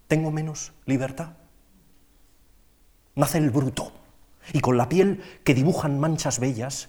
¿tengo 0.08 0.30
menos 0.30 0.72
libertad? 0.86 1.34
Nace 3.14 3.38
el 3.38 3.50
bruto, 3.50 3.92
y 4.52 4.60
con 4.60 4.76
la 4.76 4.88
piel 4.88 5.22
que 5.44 5.54
dibujan 5.54 6.00
manchas 6.00 6.38
bellas, 6.38 6.88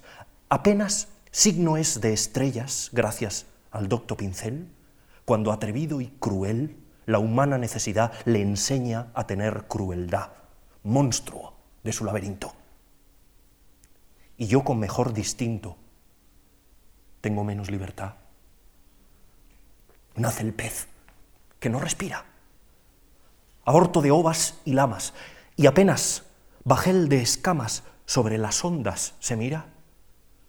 apenas 0.50 1.10
signo 1.32 1.78
es 1.78 2.02
de 2.02 2.14
estrellas, 2.14 2.90
gracias 2.94 3.46
al 3.72 3.90
docto 3.90 4.18
pincel, 4.18 4.68
cuando 5.26 5.52
atrevido 5.52 6.02
y 6.02 6.08
cruel 6.20 6.78
la 7.06 7.20
humana 7.20 7.58
necesidad 7.58 8.14
le 8.26 8.42
enseña 8.42 9.08
a 9.14 9.28
tener 9.28 9.66
crueldad, 9.68 10.30
monstruo 10.84 11.54
de 11.84 11.92
su 11.94 12.06
laberinto 12.06 12.54
y 14.38 14.48
yo 14.48 14.64
con 14.64 14.80
mejor 14.80 15.14
distinto 15.14 15.78
tengo 17.22 17.44
menos 17.44 17.72
libertad. 17.72 18.16
Nace 20.16 20.44
el 20.44 20.54
pez, 20.54 20.88
que 21.60 21.70
no 21.70 21.80
respira. 21.80 22.26
Aborto 23.66 24.02
de 24.02 24.12
ovas 24.12 24.60
y 24.66 24.74
lamas, 24.74 25.14
y 25.56 25.68
apenas 25.68 26.24
bajel 26.64 27.10
de 27.10 27.22
escamas 27.22 27.84
sobre 28.06 28.38
las 28.38 28.64
ondas 28.64 29.16
se 29.20 29.36
mira, 29.36 29.68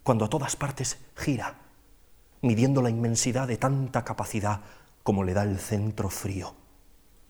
cuando 0.02 0.24
a 0.24 0.28
todas 0.28 0.56
partes 0.56 0.98
gira, 1.16 1.58
midiendo 2.42 2.82
la 2.82 2.90
inmensidad 2.90 3.48
de 3.48 3.56
tanta 3.56 4.04
capacidad 4.04 4.60
como 5.02 5.24
le 5.24 5.34
da 5.34 5.42
el 5.42 5.58
centro 5.58 6.10
frío. 6.10 6.54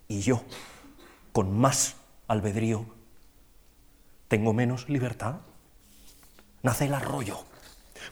Y 0.09 0.21
yo, 0.21 0.43
con 1.33 1.57
más 1.57 1.97
albedrío, 2.28 2.87
tengo 4.28 4.52
menos 4.52 4.88
libertad 4.88 5.37
nace 6.64 6.87
el 6.87 6.95
arroyo, 6.95 7.45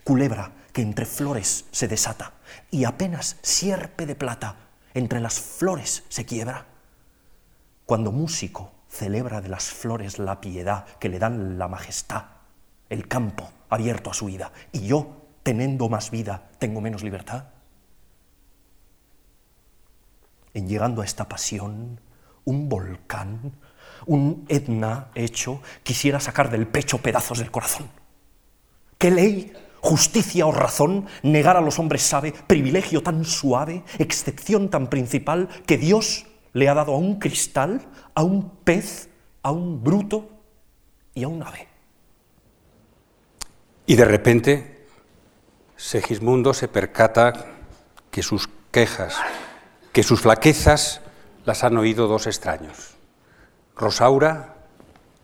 culebra 0.05 0.53
que 0.73 0.83
entre 0.83 1.07
flores 1.07 1.65
se 1.73 1.89
desata, 1.89 2.35
y 2.71 2.85
apenas 2.85 3.39
sierpe 3.43 4.07
de 4.07 4.15
plata 4.15 4.57
entre 4.95 5.21
las 5.21 5.41
flores 5.41 6.05
se 6.09 6.25
quiebra. 6.25 6.67
Cuando 7.87 8.13
músico 8.13 8.71
celebra 8.93 9.41
de 9.41 9.49
las 9.49 9.71
flores 9.71 10.19
la 10.19 10.41
piedad 10.41 10.85
que 10.99 11.09
le 11.09 11.19
dan 11.19 11.59
la 11.59 11.67
majestad, 11.67 12.25
el 12.91 13.09
campo 13.09 13.51
abierto 13.71 14.11
a 14.11 14.15
su 14.15 14.29
ida, 14.29 14.53
y 14.71 14.87
yo, 14.87 15.17
teniendo 15.43 15.89
más 15.89 16.11
vida, 16.11 16.51
tengo 16.59 16.83
menos 16.83 17.03
libertad. 17.03 17.47
En 20.53 20.69
llegando 20.69 21.01
a 21.01 21.07
esta 21.07 21.27
pasión, 21.27 22.01
un 22.45 22.69
volcán, 22.69 23.53
un 24.05 24.45
Etna 24.49 25.09
hecho, 25.15 25.63
quisiera 25.83 26.21
sacar 26.21 26.51
del 26.51 26.67
pecho 26.67 26.99
pedazos 26.99 27.39
del 27.39 27.51
corazón 27.51 27.89
¿Qué 28.99 29.11
ley, 29.11 29.53
justicia 29.81 30.47
o 30.47 30.53
razón 30.53 31.07
negar 31.23 31.57
a 31.57 31.61
los 31.63 31.79
hombres 31.79 32.03
sabe, 32.03 32.33
privilegio 32.33 33.03
tan 33.03 33.25
suave, 33.25 33.83
excepción 33.99 34.69
tan 34.69 34.89
principal 34.89 35.49
que 35.67 35.79
Dios 35.79 36.27
le 36.53 36.69
ha 36.69 36.75
dado 36.75 36.95
a 36.95 36.99
un 36.99 37.19
cristal, 37.19 37.81
a 38.15 38.23
un 38.23 38.51
pez, 38.65 39.09
a 39.43 39.51
un 39.51 39.83
bruto 39.83 40.29
y 41.15 41.25
a 41.25 41.29
un 41.29 41.43
ave? 41.43 41.69
Y 43.87 43.97
de 43.97 44.05
repente 44.05 44.87
Segismundo 45.77 46.55
se 46.55 46.69
percata 46.69 47.47
que 48.11 48.23
sus 48.23 48.49
quejas, 48.71 49.17
que 49.93 50.03
sus 50.03 50.21
flaquezas 50.21 51.01
las 51.45 51.65
han 51.65 51.77
oído 51.77 52.07
dos 52.07 52.27
extraños, 52.27 52.95
Rosaura 53.75 54.55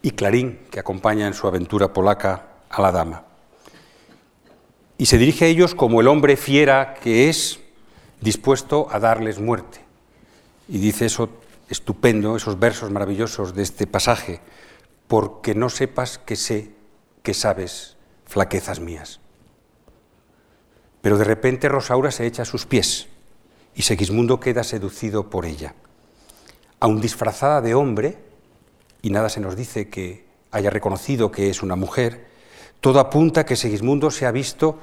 y 0.02 0.12
Clarín, 0.12 0.66
que 0.70 0.80
acompaña 0.80 1.26
en 1.26 1.34
su 1.34 1.46
aventura 1.46 1.92
polaca 1.92 2.46
a 2.70 2.82
la 2.82 2.90
dama 2.90 3.28
y 4.98 5.06
se 5.06 5.16
dirige 5.16 5.44
a 5.44 5.48
ellos 5.48 5.76
como 5.76 6.00
el 6.00 6.08
hombre 6.08 6.36
fiera 6.36 6.94
que 6.94 7.28
es 7.28 7.60
dispuesto 8.20 8.88
a 8.90 8.98
darles 8.98 9.38
muerte. 9.38 9.80
Y 10.68 10.78
dice 10.78 11.06
eso 11.06 11.30
estupendo, 11.68 12.36
esos 12.36 12.58
versos 12.58 12.90
maravillosos 12.90 13.54
de 13.54 13.62
este 13.62 13.86
pasaje, 13.86 14.40
porque 15.06 15.54
no 15.54 15.68
sepas 15.68 16.18
que 16.18 16.36
sé 16.36 16.72
que 17.22 17.34
sabes 17.34 17.96
flaquezas 18.26 18.80
mías. 18.80 19.20
Pero 21.00 21.18
de 21.18 21.24
repente 21.24 21.68
Rosaura 21.68 22.10
se 22.10 22.26
echa 22.26 22.42
a 22.42 22.46
sus 22.46 22.66
pies 22.66 23.08
y 23.74 23.82
Segismundo 23.82 24.40
queda 24.40 24.64
seducido 24.64 25.30
por 25.30 25.46
ella. 25.46 25.74
Aun 26.80 27.00
disfrazada 27.00 27.60
de 27.60 27.74
hombre, 27.74 28.18
y 29.02 29.10
nada 29.10 29.28
se 29.28 29.40
nos 29.40 29.56
dice 29.56 29.88
que 29.88 30.26
haya 30.50 30.70
reconocido 30.70 31.30
que 31.30 31.50
es 31.50 31.62
una 31.62 31.76
mujer, 31.76 32.26
todo 32.80 33.00
apunta 33.00 33.42
a 33.42 33.46
que 33.46 33.56
Segismundo 33.56 34.10
se 34.10 34.26
ha 34.26 34.32
visto 34.32 34.78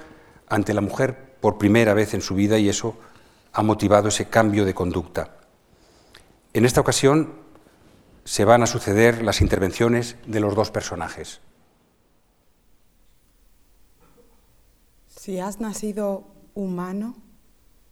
ante 0.48 0.74
la 0.74 0.82
mujer 0.82 1.36
por 1.40 1.58
primera 1.58 1.94
vez 1.94 2.14
en 2.14 2.22
su 2.22 2.36
vida 2.36 2.58
y 2.58 2.70
eso 2.70 2.96
ha 3.54 3.64
motivado 3.64 4.10
ese 4.10 4.26
cambio 4.26 4.66
de 4.66 4.74
conducta. 4.74 5.36
En 6.56 6.64
esta 6.64 6.80
ocasión 6.80 7.34
se 8.24 8.46
van 8.46 8.64
a 8.64 8.66
suceder 8.66 9.22
las 9.24 9.42
intervenciones 9.42 10.16
de 10.26 10.40
los 10.40 10.56
dos 10.56 10.72
personajes. 10.72 11.42
Si 15.10 15.38
has 15.38 15.60
nacido 15.60 16.26
humano, 16.54 17.18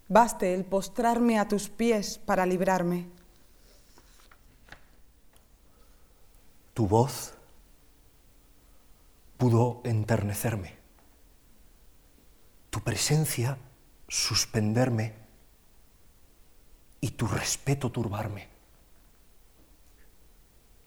baste 0.08 0.54
el 0.54 0.64
postrarme 0.64 1.40
a 1.40 1.50
tus 1.50 1.68
pies 1.68 2.18
para 2.20 2.46
librarme. 2.46 3.10
Tu 6.74 6.88
voz 6.88 7.34
pudo 9.36 9.82
enternecerme, 9.84 10.78
tu 12.70 12.80
presencia 12.80 13.58
suspenderme 14.08 15.16
y 17.02 17.10
tu 17.10 17.28
respeto 17.28 17.92
turbarme. 17.92 18.53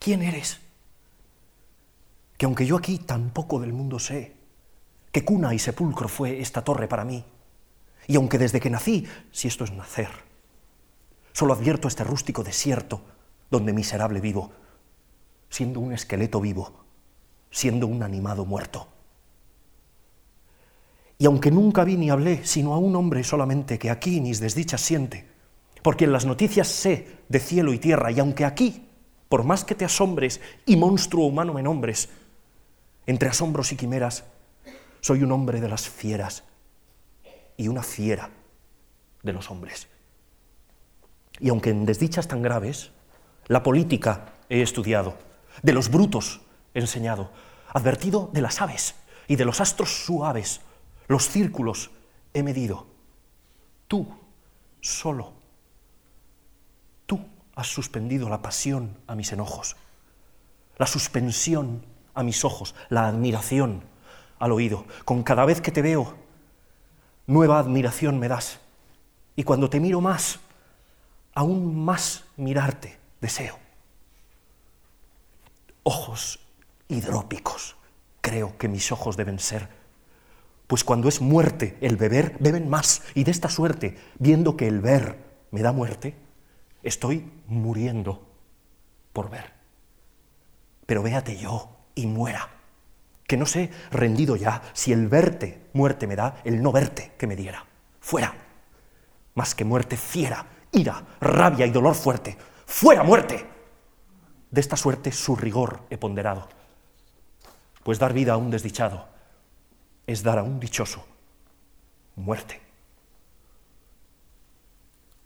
¿Quién 0.06 0.22
eres? 0.22 0.60
Que 2.38 2.46
aunque 2.46 2.64
yo 2.64 2.76
aquí 2.76 2.98
tan 2.98 3.30
poco 3.30 3.58
del 3.58 3.72
mundo 3.72 3.98
sé, 3.98 4.36
que 5.10 5.24
cuna 5.24 5.52
y 5.52 5.58
sepulcro 5.58 6.06
fue 6.06 6.40
esta 6.40 6.62
torre 6.62 6.86
para 6.86 7.04
mí, 7.04 7.24
y 8.06 8.14
aunque 8.14 8.38
desde 8.38 8.60
que 8.60 8.70
nací, 8.70 9.04
si 9.32 9.48
esto 9.48 9.64
es 9.64 9.72
nacer, 9.72 10.10
solo 11.32 11.54
advierto 11.54 11.88
este 11.88 12.04
rústico 12.04 12.44
desierto 12.44 13.02
donde 13.50 13.72
miserable 13.72 14.20
vivo, 14.20 14.52
siendo 15.50 15.80
un 15.80 15.92
esqueleto 15.92 16.40
vivo, 16.40 16.84
siendo 17.50 17.88
un 17.88 18.04
animado 18.04 18.44
muerto. 18.44 18.86
Y 21.18 21.26
aunque 21.26 21.50
nunca 21.50 21.82
vi 21.82 21.96
ni 21.96 22.10
hablé, 22.10 22.46
sino 22.46 22.74
a 22.74 22.78
un 22.78 22.94
hombre 22.94 23.24
solamente 23.24 23.76
que 23.76 23.90
aquí 23.90 24.20
mis 24.20 24.38
desdichas 24.38 24.82
siente, 24.82 25.26
porque 25.82 26.04
en 26.04 26.12
las 26.12 26.26
noticias 26.26 26.68
sé 26.68 27.22
de 27.28 27.40
cielo 27.40 27.72
y 27.72 27.80
tierra, 27.80 28.12
y 28.12 28.20
aunque 28.20 28.44
aquí, 28.44 28.85
por 29.28 29.44
más 29.44 29.64
que 29.64 29.74
te 29.74 29.84
asombres 29.84 30.40
y 30.64 30.76
monstruo 30.76 31.26
humano 31.26 31.52
me 31.52 31.62
nombres, 31.62 32.08
entre 33.06 33.28
asombros 33.28 33.72
y 33.72 33.76
quimeras, 33.76 34.24
soy 35.00 35.22
un 35.22 35.32
hombre 35.32 35.60
de 35.60 35.68
las 35.68 35.88
fieras 35.88 36.44
y 37.56 37.68
una 37.68 37.82
fiera 37.82 38.30
de 39.22 39.32
los 39.32 39.50
hombres. 39.50 39.88
Y 41.38 41.48
aunque 41.48 41.70
en 41.70 41.86
desdichas 41.86 42.28
tan 42.28 42.42
graves, 42.42 42.90
la 43.46 43.62
política 43.62 44.32
he 44.48 44.62
estudiado, 44.62 45.14
de 45.62 45.72
los 45.72 45.90
brutos 45.90 46.40
enseñado, 46.74 47.30
advertido 47.68 48.30
de 48.32 48.42
las 48.42 48.60
aves 48.60 48.94
y 49.28 49.36
de 49.36 49.44
los 49.44 49.60
astros 49.60 50.04
suaves, 50.04 50.60
los 51.08 51.28
círculos 51.28 51.90
he 52.34 52.42
medido. 52.42 52.86
Tú, 53.88 54.06
solo, 54.80 55.32
has 57.56 57.68
suspendido 57.68 58.28
la 58.28 58.42
pasión 58.42 58.96
a 59.06 59.14
mis 59.16 59.32
enojos, 59.32 59.76
la 60.76 60.86
suspensión 60.86 61.82
a 62.14 62.22
mis 62.22 62.44
ojos, 62.44 62.74
la 62.90 63.08
admiración 63.08 63.82
al 64.38 64.52
oído. 64.52 64.84
Con 65.04 65.22
cada 65.22 65.46
vez 65.46 65.62
que 65.62 65.72
te 65.72 65.82
veo, 65.82 66.14
nueva 67.26 67.58
admiración 67.58 68.18
me 68.18 68.28
das. 68.28 68.60
Y 69.34 69.42
cuando 69.42 69.70
te 69.70 69.80
miro 69.80 70.02
más, 70.02 70.38
aún 71.34 71.84
más 71.84 72.24
mirarte 72.36 72.98
deseo. 73.22 73.58
Ojos 75.82 76.38
hidrópicos, 76.88 77.76
creo 78.20 78.58
que 78.58 78.68
mis 78.68 78.92
ojos 78.92 79.16
deben 79.16 79.38
ser. 79.38 79.68
Pues 80.66 80.84
cuando 80.84 81.08
es 81.08 81.22
muerte 81.22 81.78
el 81.80 81.96
beber, 81.96 82.36
beben 82.38 82.68
más. 82.68 83.02
Y 83.14 83.24
de 83.24 83.30
esta 83.30 83.48
suerte, 83.48 83.96
viendo 84.18 84.56
que 84.56 84.66
el 84.66 84.80
ver 84.80 85.16
me 85.52 85.62
da 85.62 85.72
muerte, 85.72 86.25
estoy 86.88 87.30
muriendo 87.46 88.26
por 89.12 89.30
ver. 89.30 89.52
Pero 90.86 91.02
véate 91.02 91.36
yo 91.36 91.70
y 91.94 92.06
muera. 92.06 92.48
Que 93.26 93.36
no 93.36 93.44
sé, 93.44 93.70
rendido 93.90 94.36
ya, 94.36 94.62
si 94.72 94.92
el 94.92 95.08
verte 95.08 95.68
muerte 95.72 96.06
me 96.06 96.14
da, 96.14 96.40
el 96.44 96.62
no 96.62 96.70
verte 96.70 97.12
que 97.18 97.26
me 97.26 97.34
diera. 97.34 97.66
Fuera. 98.00 98.34
Más 99.34 99.54
que 99.54 99.64
muerte 99.64 99.96
fiera, 99.96 100.46
ira, 100.72 101.04
rabia 101.20 101.66
y 101.66 101.70
dolor 101.70 101.94
fuerte. 101.94 102.36
Fuera 102.66 103.02
muerte. 103.02 103.44
De 104.50 104.60
esta 104.60 104.76
suerte 104.76 105.10
su 105.10 105.34
rigor 105.34 105.82
he 105.90 105.98
ponderado. 105.98 106.48
Pues 107.82 107.98
dar 107.98 108.12
vida 108.12 108.34
a 108.34 108.36
un 108.36 108.50
desdichado 108.50 109.08
es 110.06 110.22
dar 110.22 110.38
a 110.38 110.42
un 110.44 110.60
dichoso 110.60 111.04
muerte. 112.14 112.65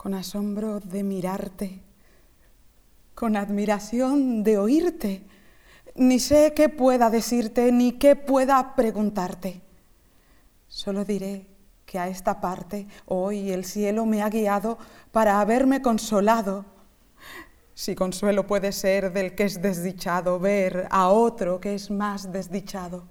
Con 0.00 0.14
asombro 0.14 0.80
de 0.80 1.02
mirarte, 1.02 1.82
con 3.14 3.36
admiración 3.36 4.42
de 4.42 4.56
oírte, 4.56 5.26
ni 5.94 6.18
sé 6.18 6.54
qué 6.56 6.70
pueda 6.70 7.10
decirte 7.10 7.70
ni 7.70 7.92
qué 7.92 8.16
pueda 8.16 8.74
preguntarte. 8.74 9.60
Solo 10.68 11.04
diré 11.04 11.48
que 11.84 11.98
a 11.98 12.08
esta 12.08 12.40
parte 12.40 12.88
hoy 13.04 13.50
el 13.50 13.66
cielo 13.66 14.06
me 14.06 14.22
ha 14.22 14.30
guiado 14.30 14.78
para 15.12 15.38
haberme 15.38 15.82
consolado. 15.82 16.64
Si 17.74 17.94
consuelo 17.94 18.46
puede 18.46 18.72
ser 18.72 19.12
del 19.12 19.34
que 19.34 19.44
es 19.44 19.60
desdichado 19.60 20.40
ver 20.40 20.88
a 20.90 21.10
otro 21.10 21.60
que 21.60 21.74
es 21.74 21.90
más 21.90 22.32
desdichado. 22.32 23.04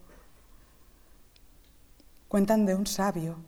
Cuentan 2.27 2.65
de 2.65 2.73
un 2.73 2.87
sabio 2.87 3.47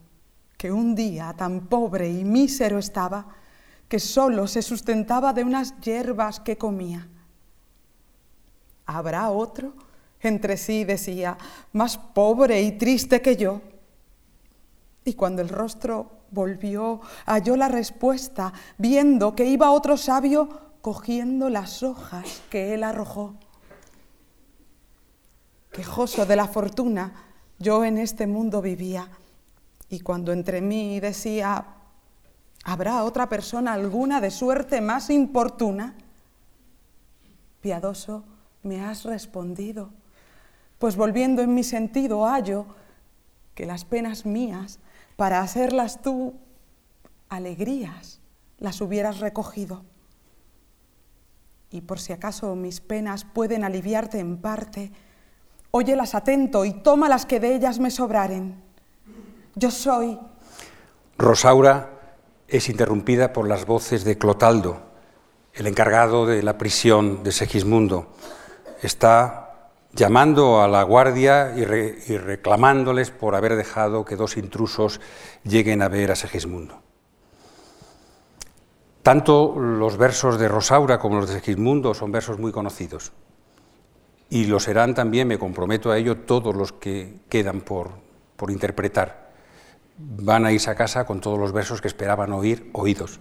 que 0.61 0.71
un 0.71 0.93
día 0.93 1.33
tan 1.35 1.61
pobre 1.61 2.07
y 2.07 2.23
mísero 2.23 2.77
estaba 2.77 3.25
que 3.89 3.97
solo 3.97 4.45
se 4.45 4.61
sustentaba 4.61 5.33
de 5.33 5.43
unas 5.43 5.73
hierbas 5.79 6.39
que 6.39 6.55
comía. 6.55 7.07
¿Habrá 8.85 9.31
otro? 9.31 9.73
Entre 10.19 10.57
sí 10.57 10.83
decía, 10.83 11.35
más 11.73 11.97
pobre 11.97 12.61
y 12.61 12.73
triste 12.73 13.23
que 13.23 13.35
yo. 13.35 13.59
Y 15.03 15.15
cuando 15.15 15.41
el 15.41 15.49
rostro 15.49 16.11
volvió, 16.29 17.01
halló 17.25 17.55
la 17.55 17.67
respuesta, 17.67 18.53
viendo 18.77 19.35
que 19.35 19.45
iba 19.45 19.71
otro 19.71 19.97
sabio 19.97 20.47
cogiendo 20.81 21.49
las 21.49 21.81
hojas 21.81 22.43
que 22.51 22.75
él 22.75 22.83
arrojó. 22.83 23.33
Quejoso 25.71 26.27
de 26.27 26.35
la 26.35 26.47
fortuna, 26.47 27.13
yo 27.57 27.83
en 27.83 27.97
este 27.97 28.27
mundo 28.27 28.61
vivía, 28.61 29.09
y 29.91 29.99
cuando 29.99 30.31
entre 30.31 30.61
mí 30.61 31.01
decía, 31.01 31.65
¿habrá 32.63 33.03
otra 33.03 33.27
persona 33.27 33.73
alguna 33.73 34.21
de 34.21 34.31
suerte 34.31 34.79
más 34.79 35.09
importuna? 35.09 35.95
Piadoso, 37.59 38.23
me 38.63 38.81
has 38.81 39.03
respondido, 39.03 39.89
pues 40.79 40.95
volviendo 40.95 41.41
en 41.41 41.53
mi 41.53 41.65
sentido 41.65 42.25
hallo 42.25 42.67
que 43.53 43.65
las 43.65 43.83
penas 43.83 44.25
mías, 44.25 44.79
para 45.17 45.41
hacerlas 45.41 46.01
tú 46.01 46.35
alegrías, 47.27 48.21
las 48.59 48.79
hubieras 48.79 49.19
recogido. 49.19 49.83
Y 51.69 51.81
por 51.81 51.99
si 51.99 52.13
acaso 52.13 52.55
mis 52.55 52.79
penas 52.79 53.25
pueden 53.25 53.65
aliviarte 53.65 54.19
en 54.19 54.37
parte, 54.37 54.93
óyelas 55.71 56.15
atento 56.15 56.63
y 56.63 56.71
toma 56.71 57.09
las 57.09 57.25
que 57.25 57.41
de 57.41 57.55
ellas 57.55 57.77
me 57.79 57.91
sobraren. 57.91 58.70
Yo 59.55 59.71
soy... 59.71 60.17
Rosaura 61.17 61.89
es 62.47 62.67
interrumpida 62.67 63.31
por 63.31 63.47
las 63.47 63.65
voces 63.65 64.03
de 64.03 64.17
Clotaldo, 64.17 64.81
el 65.53 65.67
encargado 65.67 66.25
de 66.25 66.41
la 66.41 66.57
prisión 66.57 67.23
de 67.23 67.31
Segismundo, 67.31 68.13
está 68.81 69.69
llamando 69.93 70.61
a 70.61 70.67
la 70.67 70.83
guardia 70.83 71.53
y, 71.55 71.65
reclamándoles 71.65 73.11
por 73.11 73.35
haber 73.35 73.55
dejado 73.55 74.05
que 74.05 74.15
dos 74.15 74.37
intrusos 74.37 74.99
lleguen 75.43 75.81
a 75.81 75.89
ver 75.89 76.11
a 76.11 76.15
Segismundo. 76.15 76.81
Tanto 79.03 79.55
los 79.57 79.97
versos 79.97 80.39
de 80.39 80.47
Rosaura 80.47 80.99
como 80.99 81.19
los 81.19 81.29
de 81.29 81.35
Segismundo 81.35 81.93
son 81.93 82.11
versos 82.11 82.39
muy 82.39 82.51
conocidos. 82.51 83.11
Y 84.29 84.45
lo 84.45 84.59
serán 84.59 84.95
también, 84.95 85.27
me 85.27 85.37
comprometo 85.37 85.91
a 85.91 85.97
ello, 85.97 86.19
todos 86.19 86.55
los 86.55 86.71
que 86.71 87.19
quedan 87.27 87.61
por, 87.61 87.91
por 88.37 88.49
interpretar. 88.49 89.20
Van 90.03 90.45
a 90.45 90.51
irse 90.51 90.69
a 90.69 90.75
casa 90.75 91.05
con 91.05 91.21
todos 91.21 91.37
los 91.37 91.51
versos 91.51 91.81
que 91.81 91.87
esperaban 91.87 92.33
oír 92.33 92.69
oídos. 92.73 93.19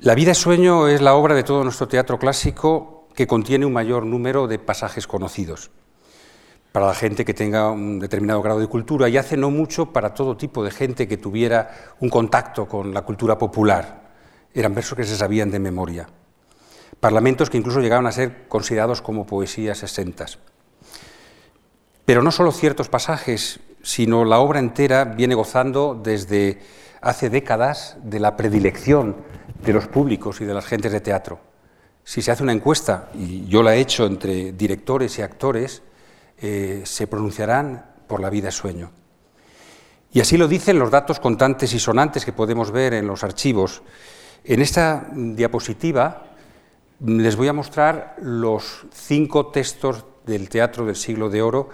La 0.00 0.14
vida 0.14 0.32
es 0.32 0.38
sueño 0.38 0.86
es 0.86 1.00
la 1.00 1.14
obra 1.14 1.34
de 1.34 1.42
todo 1.42 1.64
nuestro 1.64 1.88
teatro 1.88 2.18
clásico 2.18 3.08
que 3.14 3.26
contiene 3.26 3.66
un 3.66 3.72
mayor 3.72 4.06
número 4.06 4.46
de 4.46 4.58
pasajes 4.58 5.06
conocidos 5.06 5.70
para 6.72 6.86
la 6.86 6.94
gente 6.94 7.24
que 7.24 7.34
tenga 7.34 7.70
un 7.70 7.98
determinado 7.98 8.42
grado 8.42 8.60
de 8.60 8.66
cultura 8.66 9.08
y 9.08 9.16
hace 9.16 9.36
no 9.36 9.50
mucho 9.50 9.92
para 9.92 10.14
todo 10.14 10.36
tipo 10.36 10.62
de 10.62 10.70
gente 10.70 11.08
que 11.08 11.16
tuviera 11.16 11.94
un 12.00 12.10
contacto 12.10 12.68
con 12.68 12.92
la 12.92 13.02
cultura 13.02 13.38
popular. 13.38 14.08
Eran 14.54 14.74
versos 14.74 14.96
que 14.96 15.04
se 15.04 15.16
sabían 15.16 15.50
de 15.50 15.58
memoria. 15.58 16.08
Parlamentos 17.00 17.50
que 17.50 17.58
incluso 17.58 17.80
llegaban 17.80 18.06
a 18.06 18.12
ser 18.12 18.48
considerados 18.48 19.02
como 19.02 19.26
poesías 19.26 19.82
exentas. 19.82 20.38
Pero 22.08 22.22
no 22.22 22.32
solo 22.32 22.52
ciertos 22.52 22.88
pasajes, 22.88 23.60
sino 23.82 24.24
la 24.24 24.38
obra 24.38 24.60
entera 24.60 25.04
viene 25.04 25.34
gozando 25.34 25.94
desde 25.94 26.58
hace 27.02 27.28
décadas 27.28 27.98
de 28.02 28.18
la 28.18 28.34
predilección 28.34 29.16
de 29.62 29.74
los 29.74 29.88
públicos 29.88 30.40
y 30.40 30.46
de 30.46 30.54
las 30.54 30.64
gentes 30.64 30.92
de 30.92 31.02
teatro 31.02 31.40
si 32.08 32.22
se 32.22 32.30
hace 32.30 32.42
una 32.42 32.52
encuesta, 32.52 33.10
y 33.12 33.44
yo 33.48 33.62
la 33.62 33.76
he 33.76 33.80
hecho 33.80 34.06
entre 34.06 34.52
directores 34.52 35.18
y 35.18 35.22
actores, 35.22 35.82
eh, 36.38 36.80
se 36.86 37.06
pronunciarán 37.06 37.84
por 38.06 38.20
la 38.20 38.30
vida 38.30 38.50
sueño. 38.50 38.90
Y 40.10 40.20
así 40.20 40.38
lo 40.38 40.48
dicen 40.48 40.78
los 40.78 40.90
datos 40.90 41.20
contantes 41.20 41.74
y 41.74 41.78
sonantes 41.78 42.24
que 42.24 42.32
podemos 42.32 42.70
ver 42.70 42.94
en 42.94 43.06
los 43.06 43.24
archivos. 43.24 43.82
En 44.42 44.62
esta 44.62 45.06
diapositiva 45.12 46.28
les 47.04 47.36
voy 47.36 47.48
a 47.48 47.52
mostrar 47.52 48.16
los 48.22 48.86
cinco 48.90 49.48
textos 49.48 50.06
del 50.24 50.48
Teatro 50.48 50.86
del 50.86 50.96
Siglo 50.96 51.28
de 51.28 51.42
Oro 51.42 51.68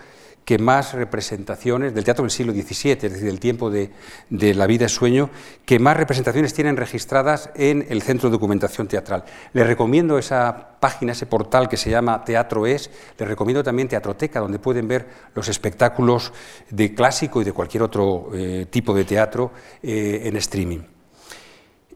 que 0.44 0.58
más 0.58 0.92
representaciones, 0.92 1.94
del 1.94 2.04
teatro 2.04 2.22
del 2.22 2.30
siglo 2.30 2.52
XVII, 2.52 2.92
es 2.92 3.00
decir, 3.00 3.24
del 3.24 3.40
tiempo 3.40 3.70
de, 3.70 3.90
la 4.30 4.66
vida 4.66 4.88
sueño, 4.88 5.30
que 5.64 5.78
más 5.78 5.96
representaciones 5.96 6.52
tienen 6.52 6.76
registradas 6.76 7.50
en 7.54 7.86
el 7.88 8.02
Centro 8.02 8.28
de 8.28 8.34
Documentación 8.34 8.86
Teatral. 8.86 9.24
Les 9.52 9.66
recomiendo 9.66 10.18
esa 10.18 10.78
página, 10.80 11.12
ese 11.12 11.26
portal 11.26 11.68
que 11.68 11.76
se 11.76 11.90
llama 11.90 12.24
Teatro 12.24 12.66
Es, 12.66 12.90
les 13.18 13.28
recomiendo 13.28 13.62
también 13.62 13.88
Teatroteca, 13.88 14.40
donde 14.40 14.58
pueden 14.58 14.86
ver 14.86 15.06
los 15.34 15.48
espectáculos 15.48 16.32
de 16.70 16.94
clásico 16.94 17.40
y 17.40 17.44
de 17.44 17.52
cualquier 17.52 17.82
otro 17.82 18.28
eh, 18.34 18.66
tipo 18.68 18.92
de 18.94 19.04
teatro 19.04 19.52
eh, 19.82 20.22
en 20.24 20.36
streaming. 20.36 20.80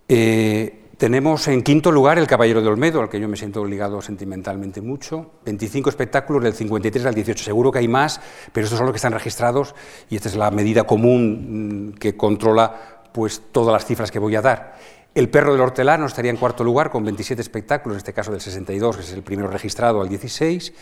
Eh, 0.09 0.78
tenemos 0.99 1.47
en 1.47 1.63
quinto 1.63 1.93
lugar 1.93 2.19
El 2.19 2.27
Caballero 2.27 2.61
de 2.61 2.67
Olmedo, 2.67 3.01
al 3.01 3.09
que 3.09 3.21
yo 3.21 3.29
me 3.29 3.37
siento 3.37 3.65
ligado 3.65 4.03
sentimentalmente 4.03 4.81
mucho. 4.81 5.31
25 5.45 5.91
espectáculos 5.91 6.43
del 6.43 6.55
53 6.55 7.07
al 7.07 7.15
18. 7.15 7.45
Seguro 7.45 7.71
que 7.71 7.79
hay 7.79 7.87
más, 7.87 8.21
pero 8.53 8.65
estos 8.65 8.79
son 8.79 8.87
los 8.87 8.93
que 8.93 8.99
están 8.99 9.13
registrados 9.13 9.77
y 10.11 10.17
esta 10.17 10.29
es 10.29 10.35
la 10.35 10.51
medida 10.51 10.83
común 10.85 11.93
mm, 11.93 11.99
que 11.99 12.17
controla 12.17 13.05
pues, 13.13 13.43
todas 13.53 13.73
las 13.73 13.87
cifras 13.87 14.11
que 14.11 14.19
voy 14.19 14.35
a 14.35 14.43
dar. 14.43 14.77
El 15.15 15.31
Perro 15.31 15.53
del 15.53 15.61
Hortelano 15.61 16.05
estaría 16.05 16.33
en 16.33 16.37
cuarto 16.37 16.65
lugar 16.65 16.91
con 16.91 17.05
27 17.05 17.41
espectáculos, 17.41 17.95
en 17.95 17.99
este 17.99 18.13
caso 18.13 18.33
del 18.33 18.41
62, 18.41 18.97
que 18.97 19.03
es 19.03 19.13
el 19.13 19.23
primero 19.23 19.49
registrado, 19.49 20.01
al 20.01 20.09
16. 20.09 20.73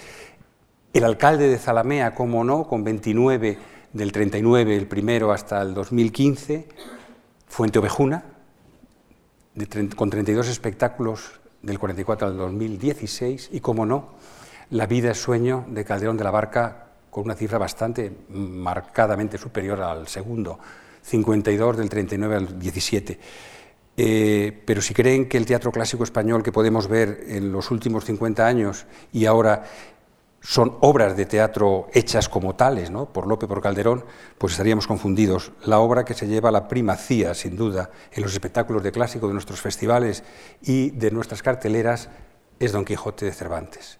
El 0.94 1.04
Alcalde 1.04 1.46
de 1.46 1.58
Zalamea, 1.58 2.14
como 2.14 2.42
no, 2.42 2.66
con 2.66 2.84
29 2.84 3.58
del 3.92 4.12
39, 4.12 4.76
el 4.76 4.86
primero 4.86 5.30
hasta 5.30 5.60
el 5.60 5.74
2015. 5.74 6.68
Fuente 7.48 7.78
Ovejuna, 7.78 8.35
con 9.96 10.10
32 10.10 10.48
espectáculos 10.48 11.40
del 11.62 11.78
44 11.78 12.28
al 12.28 12.36
2016 12.36 13.50
y, 13.52 13.60
como 13.60 13.86
no, 13.86 14.14
La 14.70 14.86
vida 14.86 15.12
es 15.12 15.18
sueño 15.18 15.64
de 15.68 15.84
Calderón 15.84 16.16
de 16.16 16.24
la 16.24 16.30
Barca 16.30 16.86
con 17.10 17.24
una 17.24 17.34
cifra 17.34 17.56
bastante 17.56 18.12
marcadamente 18.28 19.38
superior 19.38 19.80
al 19.80 20.08
segundo, 20.08 20.58
52 21.02 21.76
del 21.76 21.88
39 21.88 22.36
al 22.36 22.58
17. 22.58 23.18
Eh, 23.98 24.62
pero 24.66 24.82
si 24.82 24.92
creen 24.92 25.26
que 25.26 25.38
el 25.38 25.46
teatro 25.46 25.72
clásico 25.72 26.04
español 26.04 26.42
que 26.42 26.52
podemos 26.52 26.86
ver 26.88 27.24
en 27.28 27.50
los 27.50 27.70
últimos 27.70 28.04
50 28.04 28.46
años 28.46 28.84
y 29.12 29.24
ahora 29.24 29.64
son 30.40 30.76
obras 30.80 31.16
de 31.16 31.26
teatro 31.26 31.88
hechas 31.92 32.28
como 32.28 32.54
tales, 32.54 32.90
¿no? 32.90 33.06
por 33.06 33.26
Lope, 33.26 33.48
por 33.48 33.60
Calderón, 33.60 34.04
pues 34.38 34.52
estaríamos 34.52 34.86
confundidos. 34.86 35.52
La 35.64 35.80
obra 35.80 36.04
que 36.04 36.14
se 36.14 36.28
lleva 36.28 36.50
la 36.50 36.68
primacía, 36.68 37.34
sin 37.34 37.56
duda, 37.56 37.90
en 38.12 38.22
los 38.22 38.32
espectáculos 38.32 38.82
de 38.82 38.92
clásico 38.92 39.26
de 39.26 39.32
nuestros 39.32 39.60
festivales 39.60 40.22
y 40.62 40.90
de 40.90 41.10
nuestras 41.10 41.42
carteleras 41.42 42.10
es 42.60 42.72
Don 42.72 42.84
Quijote 42.84 43.24
de 43.24 43.32
Cervantes. 43.32 43.98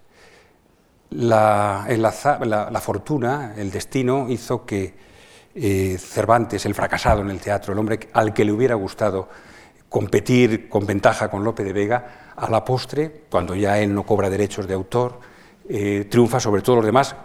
La, 1.09 1.85
la 1.89 2.81
fortuna, 2.81 3.53
el 3.57 3.71
destino, 3.71 4.27
hizo 4.29 4.65
que 4.65 4.95
eh, 5.59 5.97
Cervantes, 5.97 6.65
el 6.67 6.75
fracasado 6.75 7.21
en 7.21 7.31
el 7.31 7.39
teatro, 7.39 7.73
el 7.73 7.79
hombre 7.79 8.09
al 8.13 8.31
que 8.31 8.45
le 8.45 8.51
hubiera 8.51 8.75
gustado 8.75 9.27
competir 9.89 10.69
con 10.69 10.85
ventaja 10.85 11.29
con 11.29 11.43
Lope 11.43 11.63
de 11.63 11.73
Vega, 11.73 12.33
a 12.35 12.49
la 12.51 12.63
postre, 12.63 13.23
cuando 13.31 13.55
ya 13.55 13.79
él 13.79 13.93
no 13.93 14.03
cobra 14.03 14.29
derechos 14.29 14.67
de 14.67 14.75
autor, 14.75 15.19
eh, 15.69 16.07
triunfa 16.09 16.39
sobre 16.39 16.61
todos 16.61 16.77
los 16.77 16.85
demás 16.85 17.15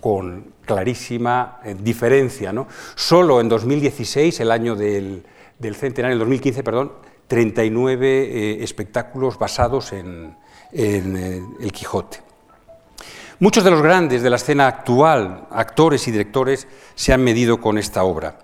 con 0.00 0.54
clarísima 0.64 1.60
eh, 1.64 1.76
diferencia. 1.78 2.52
¿no? 2.52 2.66
Solo 2.94 3.40
en 3.40 3.48
2016, 3.48 4.40
el 4.40 4.50
año 4.50 4.74
del, 4.74 5.24
centenario, 5.74 6.14
el 6.14 6.18
2015, 6.20 6.62
perdón, 6.62 6.92
39 7.28 8.62
espectáculos 8.62 9.38
basados 9.38 9.92
en, 9.92 10.36
El 10.72 11.72
Quijote. 11.72 12.18
Muchos 13.38 13.64
de 13.64 13.70
los 13.70 13.82
grandes 13.82 14.22
de 14.22 14.30
la 14.30 14.36
escena 14.36 14.66
actual, 14.66 15.48
actores 15.50 16.06
y 16.08 16.10
directores, 16.10 16.66
se 16.94 17.12
han 17.12 17.22
medido 17.24 17.60
con 17.60 17.78
esta 17.78 18.04
obra. 18.04 18.38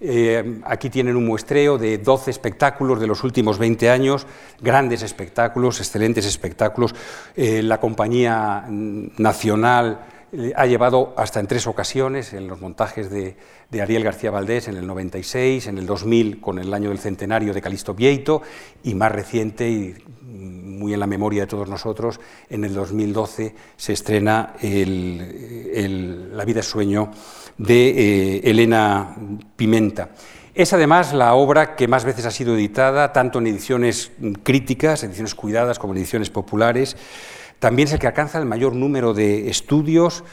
Eh, 0.00 0.60
aquí 0.64 0.90
tienen 0.90 1.16
un 1.16 1.26
muestreo 1.26 1.76
de 1.76 1.98
12 1.98 2.30
espectáculos 2.30 3.00
de 3.00 3.06
los 3.06 3.24
últimos 3.24 3.58
20 3.58 3.90
años, 3.90 4.26
grandes 4.60 5.02
espectáculos, 5.02 5.80
excelentes 5.80 6.24
espectáculos. 6.24 6.94
Eh, 7.36 7.62
la 7.62 7.80
compañía 7.80 8.64
nacional 8.68 10.00
eh, 10.00 10.17
ha 10.54 10.66
llevado 10.66 11.14
hasta 11.16 11.40
en 11.40 11.46
tres 11.46 11.66
ocasiones, 11.66 12.32
en 12.32 12.46
los 12.48 12.60
montajes 12.60 13.10
de, 13.10 13.36
Ariel 13.80 14.04
García 14.04 14.30
Valdés 14.30 14.68
en 14.68 14.76
el 14.76 14.86
96, 14.86 15.66
en 15.66 15.78
el 15.78 15.86
2000 15.86 16.40
con 16.40 16.58
el 16.58 16.72
año 16.74 16.90
del 16.90 16.98
centenario 16.98 17.54
de 17.54 17.62
Calisto 17.62 17.94
Vieito 17.94 18.42
y 18.82 18.94
más 18.94 19.12
reciente 19.12 19.68
y 19.68 19.94
muy 20.22 20.92
en 20.94 21.00
la 21.00 21.06
memoria 21.06 21.42
de 21.42 21.46
todos 21.46 21.68
nosotros, 21.68 22.20
en 22.50 22.64
el 22.64 22.74
2012 22.74 23.54
se 23.76 23.92
estrena 23.92 24.54
La 24.60 26.44
vida 26.44 26.60
es 26.60 26.66
sueño 26.66 27.10
de 27.56 27.88
eh, 27.88 28.40
Elena 28.44 29.16
Pimenta. 29.56 30.10
Es 30.54 30.72
además 30.72 31.12
la 31.12 31.34
obra 31.34 31.76
que 31.76 31.86
más 31.88 32.04
veces 32.04 32.26
ha 32.26 32.30
sido 32.30 32.56
editada, 32.56 33.12
tanto 33.12 33.38
en 33.38 33.46
ediciones 33.46 34.10
críticas, 34.42 35.04
ediciones 35.04 35.34
cuidadas, 35.34 35.78
como 35.78 35.92
en 35.92 35.98
ediciones 35.98 36.30
populares. 36.30 36.96
También 37.58 37.88
es 37.88 37.94
el 37.94 38.00
que 38.00 38.06
alcanza 38.06 38.38
el 38.38 38.46
mayor 38.46 38.74
número 38.74 39.14
de 39.14 39.48
estudios 39.48 40.24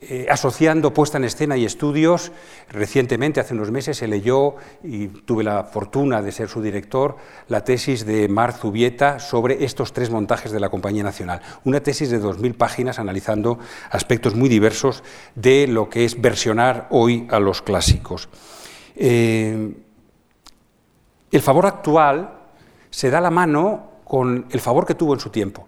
eh, 0.00 0.28
asociando 0.30 0.94
puesta 0.94 1.18
en 1.18 1.24
escena 1.24 1.56
y 1.56 1.64
estudios. 1.64 2.30
Recientemente, 2.68 3.40
hace 3.40 3.54
unos 3.54 3.72
meses, 3.72 3.96
se 3.96 4.06
leyó, 4.06 4.54
y 4.84 5.08
tuve 5.08 5.42
la 5.42 5.64
fortuna 5.64 6.22
de 6.22 6.30
ser 6.30 6.48
su 6.48 6.62
director, 6.62 7.16
la 7.48 7.64
tesis 7.64 8.06
de 8.06 8.28
Mar 8.28 8.52
Zubieta 8.52 9.18
sobre 9.18 9.64
estos 9.64 9.92
tres 9.92 10.10
montajes 10.10 10.52
de 10.52 10.60
la 10.60 10.68
Compañía 10.68 11.02
Nacional. 11.02 11.40
Una 11.64 11.80
tesis 11.80 12.10
de 12.10 12.22
2.000 12.22 12.54
páginas 12.54 13.00
analizando 13.00 13.58
aspectos 13.90 14.36
muy 14.36 14.48
diversos 14.48 15.02
de 15.34 15.66
lo 15.66 15.90
que 15.90 16.04
es 16.04 16.20
versionar 16.20 16.86
hoy 16.90 17.26
a 17.28 17.40
los 17.40 17.60
clásicos. 17.60 18.28
Eh, 18.94 19.74
el 21.32 21.42
favor 21.42 21.66
actual 21.66 22.38
se 22.90 23.10
da 23.10 23.20
la 23.20 23.30
mano 23.30 23.98
con 24.04 24.46
el 24.50 24.60
favor 24.60 24.86
que 24.86 24.94
tuvo 24.94 25.14
en 25.14 25.20
su 25.20 25.30
tiempo. 25.30 25.66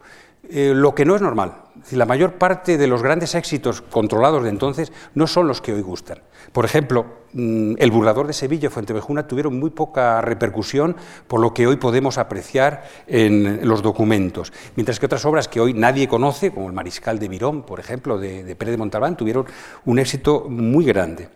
Eh, 0.53 0.73
lo 0.75 0.97
que 0.97 1.05
no 1.05 1.15
es 1.15 1.23
normal. 1.23 1.63
La 1.93 2.07
mayor 2.07 2.35
parte 2.35 2.77
de 2.77 2.89
los 2.89 3.05
grandes 3.05 3.37
éxitos 3.37 3.83
controlados 3.83 4.43
de 4.43 4.51
entonces 4.51 4.93
no 5.15 5.29
son 5.29 5.47
los 5.47 5.61
que 5.61 5.73
hoy 5.73 5.81
gustan. 5.81 6.19
Por 6.53 6.65
ejemplo, 6.65 7.07
mm, 7.33 7.75
El 7.79 7.93
burlador 7.93 8.27
de 8.27 8.33
Sevilla 8.33 8.67
y 8.67 8.71
Fuentevejuna 8.71 9.29
tuvieron 9.29 9.59
muy 9.61 9.71
poca 9.71 10.21
repercusión 10.21 10.97
por 11.29 11.39
lo 11.41 11.55
que 11.55 11.69
hoy 11.69 11.77
podemos 11.77 12.19
apreciar 12.19 12.83
en 13.07 13.67
los 13.69 13.81
documentos, 13.81 14.53
mientras 14.75 14.99
que 14.99 15.07
otras 15.07 15.25
obras 15.25 15.47
que 15.47 15.61
hoy 15.61 15.73
nadie 15.73 16.09
conoce, 16.09 16.51
como 16.51 16.67
El 16.67 16.73
Mariscal 16.73 17.21
de 17.21 17.29
Mirón, 17.29 17.63
por 17.63 17.79
ejemplo, 17.79 18.19
de, 18.19 18.57
Pérez 18.57 18.73
de 18.73 18.79
Montalbán, 18.79 19.17
tuvieron 19.17 19.47
un 19.85 19.99
éxito 20.01 20.47
muy 20.49 20.85
grande. 20.85 21.29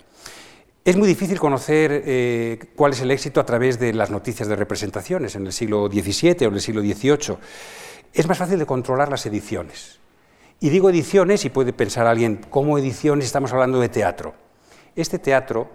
Es 0.84 0.96
muy 0.96 1.06
difícil 1.06 1.38
conocer 1.38 2.02
eh, 2.04 2.58
cuál 2.74 2.92
es 2.92 3.00
el 3.00 3.12
éxito 3.12 3.40
a 3.40 3.46
través 3.46 3.78
de 3.78 3.94
las 3.94 4.10
noticias 4.10 4.48
de 4.48 4.56
representaciones 4.56 5.36
en 5.36 5.46
el 5.46 5.52
siglo 5.52 5.88
XVII 5.88 6.46
o 6.46 6.48
en 6.48 6.54
el 6.54 6.60
siglo 6.60 6.82
XVIII 6.82 7.38
es 8.14 8.28
más 8.28 8.38
fácil 8.38 8.58
de 8.58 8.66
controlar 8.66 9.10
las 9.10 9.26
ediciones. 9.26 9.98
Y 10.60 10.70
digo 10.70 10.88
ediciones 10.88 11.44
y 11.44 11.50
puede 11.50 11.72
pensar 11.72 12.06
alguien, 12.06 12.40
¿cómo 12.48 12.78
ediciones 12.78 13.26
estamos 13.26 13.52
hablando 13.52 13.80
de 13.80 13.88
teatro? 13.88 14.34
Este 14.94 15.18
teatro 15.18 15.68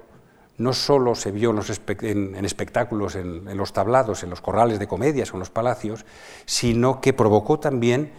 no 0.58 0.74
solo 0.74 1.16
se 1.16 1.32
vio 1.32 1.52
en, 1.52 2.46
espectáculos, 2.46 3.16
en, 3.16 3.58
los 3.58 3.74
tablados, 3.74 4.24
en 4.24 4.30
los 4.30 4.42
corrales 4.42 4.80
de 4.80 4.88
comedias 4.88 5.32
o 5.32 5.36
en 5.36 5.40
los 5.40 5.50
palacios, 5.50 6.06
sino 6.46 7.02
que 7.02 7.14
provocó 7.14 7.60
también 7.60 8.12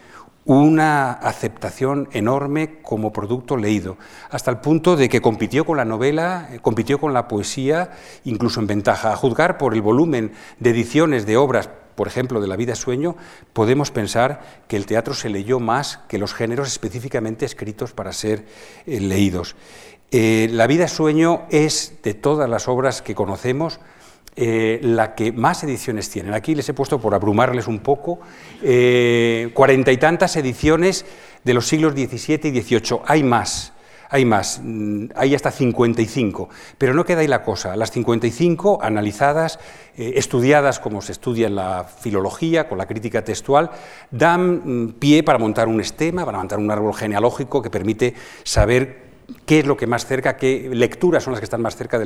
una 0.46 1.12
aceptación 1.12 2.09
enorme 2.12 2.80
como 2.83 3.12
producto 3.12 3.56
leído, 3.56 3.98
hasta 4.30 4.50
el 4.50 4.59
punto 4.59 4.96
de 4.96 5.09
que 5.09 5.20
compitió 5.20 5.66
con 5.66 5.76
la 5.76 5.85
novela, 5.85 6.48
eh, 6.50 6.61
compitió 6.61 6.98
con 6.98 7.12
la 7.12 7.28
poesía, 7.28 7.90
incluso 8.24 8.61
en 8.61 8.66
ventaja. 8.66 9.12
A 9.12 9.16
juzgar 9.16 9.59
por 9.59 9.74
el 9.74 9.83
volumen 9.83 10.33
de 10.59 10.70
ediciones 10.70 11.26
de 11.26 11.37
obras 11.37 11.68
por 12.01 12.09
ejemplo, 12.09 12.41
de 12.41 12.49
La 12.49 12.57
vida 12.57 12.77
sueño, 12.77 13.15
podemos 13.53 13.91
pensar 13.91 14.63
que 14.69 14.79
el 14.79 14.87
teatro 14.87 15.13
se 15.13 15.29
leyó 15.29 15.61
más 15.61 15.99
que 16.09 16.17
los 16.17 16.33
géneros 16.33 16.69
específicamente 16.69 17.45
escritos 17.45 17.93
para 17.93 18.15
ser 18.15 18.47
eh, 18.87 19.01
leídos. 19.01 19.55
Eh, 20.11 20.49
la 20.51 20.67
vida 20.67 20.89
sueño 20.89 21.43
es, 21.51 21.99
de 22.03 22.15
todas 22.15 22.49
las 22.49 22.69
obras 22.69 23.03
que 23.03 23.15
conocemos, 23.15 23.81
eh, 24.35 24.81
la 24.83 25.15
que 25.15 25.31
más 25.31 25.63
ediciones 25.63 26.09
tienen. 26.09 26.33
Aquí 26.33 26.55
les 26.55 26.71
he 26.71 26.73
puesto, 26.73 26.99
por 26.99 27.15
abrumarles 27.15 27.67
un 27.67 27.81
poco, 27.81 28.21
cuarenta 29.53 29.93
y 29.93 29.99
tantas 29.99 30.37
ediciones 30.37 31.05
de 31.45 31.53
los 31.53 31.67
siglos 31.67 31.93
XVII 31.93 32.49
y 32.49 32.63
XVIII. 32.63 33.01
Hay 33.05 33.23
más 33.23 33.75
hay 34.11 34.25
más, 34.25 34.61
mm, 34.62 35.07
hay 35.14 35.35
hasta 35.35 35.51
55, 35.51 36.49
pero 36.77 36.92
no 36.92 37.05
queda 37.05 37.20
ahí 37.20 37.29
la 37.29 37.42
cosa. 37.42 37.77
Las 37.77 37.92
55 37.92 38.81
analizadas, 38.83 39.59
eh, 39.96 40.14
estudiadas 40.16 40.81
como 40.81 41.01
se 41.01 41.12
estudia 41.12 41.46
en 41.46 41.55
la 41.55 41.85
filología, 41.85 42.68
con 42.68 42.77
la 42.77 42.87
crítica 42.87 43.23
textual, 43.23 43.70
dan 44.11 44.62
mm, 44.64 44.92
pie 44.99 45.23
para 45.23 45.38
montar 45.38 45.68
un 45.68 45.81
estema, 45.81 46.25
para 46.25 46.38
montar 46.38 46.59
un 46.59 46.70
árbol 46.70 46.94
genealógico 46.94 47.62
que 47.62 47.70
permite 47.70 48.14
saber 48.42 49.11
qué 49.46 49.61
es 49.61 49.66
lo 49.66 49.77
que 49.77 49.87
más 49.87 50.07
cerca, 50.07 50.37
qué 50.37 50.68
lecturas 50.73 51.23
son 51.23 51.33
las 51.33 51.40
que 51.40 51.44
están 51.44 51.62
más 51.62 51.77
cerca 51.77 51.99
de 51.99 52.05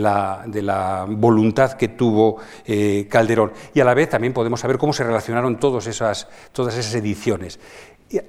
la, 0.00 1.06
voluntad 1.08 1.74
que 1.74 1.88
tuvo 1.88 2.38
eh, 2.66 3.06
Calderón. 3.08 3.52
Y 3.74 3.80
a 3.80 3.84
la 3.84 3.94
vez 3.94 4.08
también 4.08 4.32
podemos 4.32 4.58
saber 4.58 4.76
cómo 4.76 4.92
se 4.92 5.04
relacionaron 5.04 5.60
todas 5.60 5.86
esas, 5.86 6.28
todas 6.52 6.76
esas 6.76 6.94
ediciones. 6.96 7.60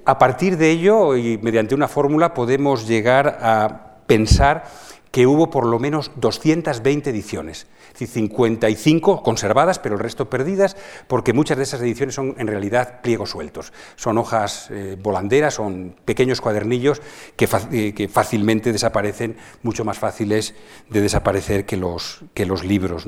A 0.04 0.18
partir 0.18 0.58
de 0.58 0.70
ello, 0.70 1.16
y 1.16 1.38
mediante 1.38 1.74
una 1.74 1.88
fórmula, 1.88 2.34
podemos 2.34 2.86
llegar 2.86 3.38
a 3.40 4.02
pensar 4.06 4.64
que 5.10 5.26
hubo 5.26 5.50
por 5.50 5.66
lo 5.66 5.78
menos 5.78 6.12
220 6.16 7.10
ediciones, 7.10 7.66
es 7.86 7.92
decir, 7.94 8.08
55 8.08 9.22
conservadas, 9.22 9.78
pero 9.78 9.96
el 9.96 10.00
resto 10.00 10.30
perdidas, 10.30 10.76
porque 11.08 11.32
muchas 11.32 11.56
de 11.56 11.64
esas 11.64 11.80
ediciones 11.80 12.14
son 12.14 12.36
en 12.38 12.46
realidad 12.46 13.00
pliegos 13.02 13.30
sueltos. 13.30 13.72
Son 13.96 14.18
hojas 14.18 14.68
eh, 14.70 14.96
volanderas, 15.00 15.54
son 15.54 15.96
pequeños 16.04 16.40
cuadernillos 16.40 17.02
eh, 17.38 17.92
que, 17.94 18.08
fácilmente 18.08 18.72
desaparecen, 18.72 19.36
mucho 19.62 19.84
más 19.84 19.98
fáciles 19.98 20.54
de 20.88 21.00
desaparecer 21.00 21.66
que 21.66 21.76
los, 21.76 22.20
que 22.32 22.46
los 22.46 22.64
libros. 22.64 23.06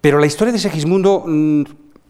Pero 0.00 0.18
la 0.18 0.26
historia 0.26 0.52
de 0.52 0.58
Segismundo 0.58 1.24
mm, 1.26 1.64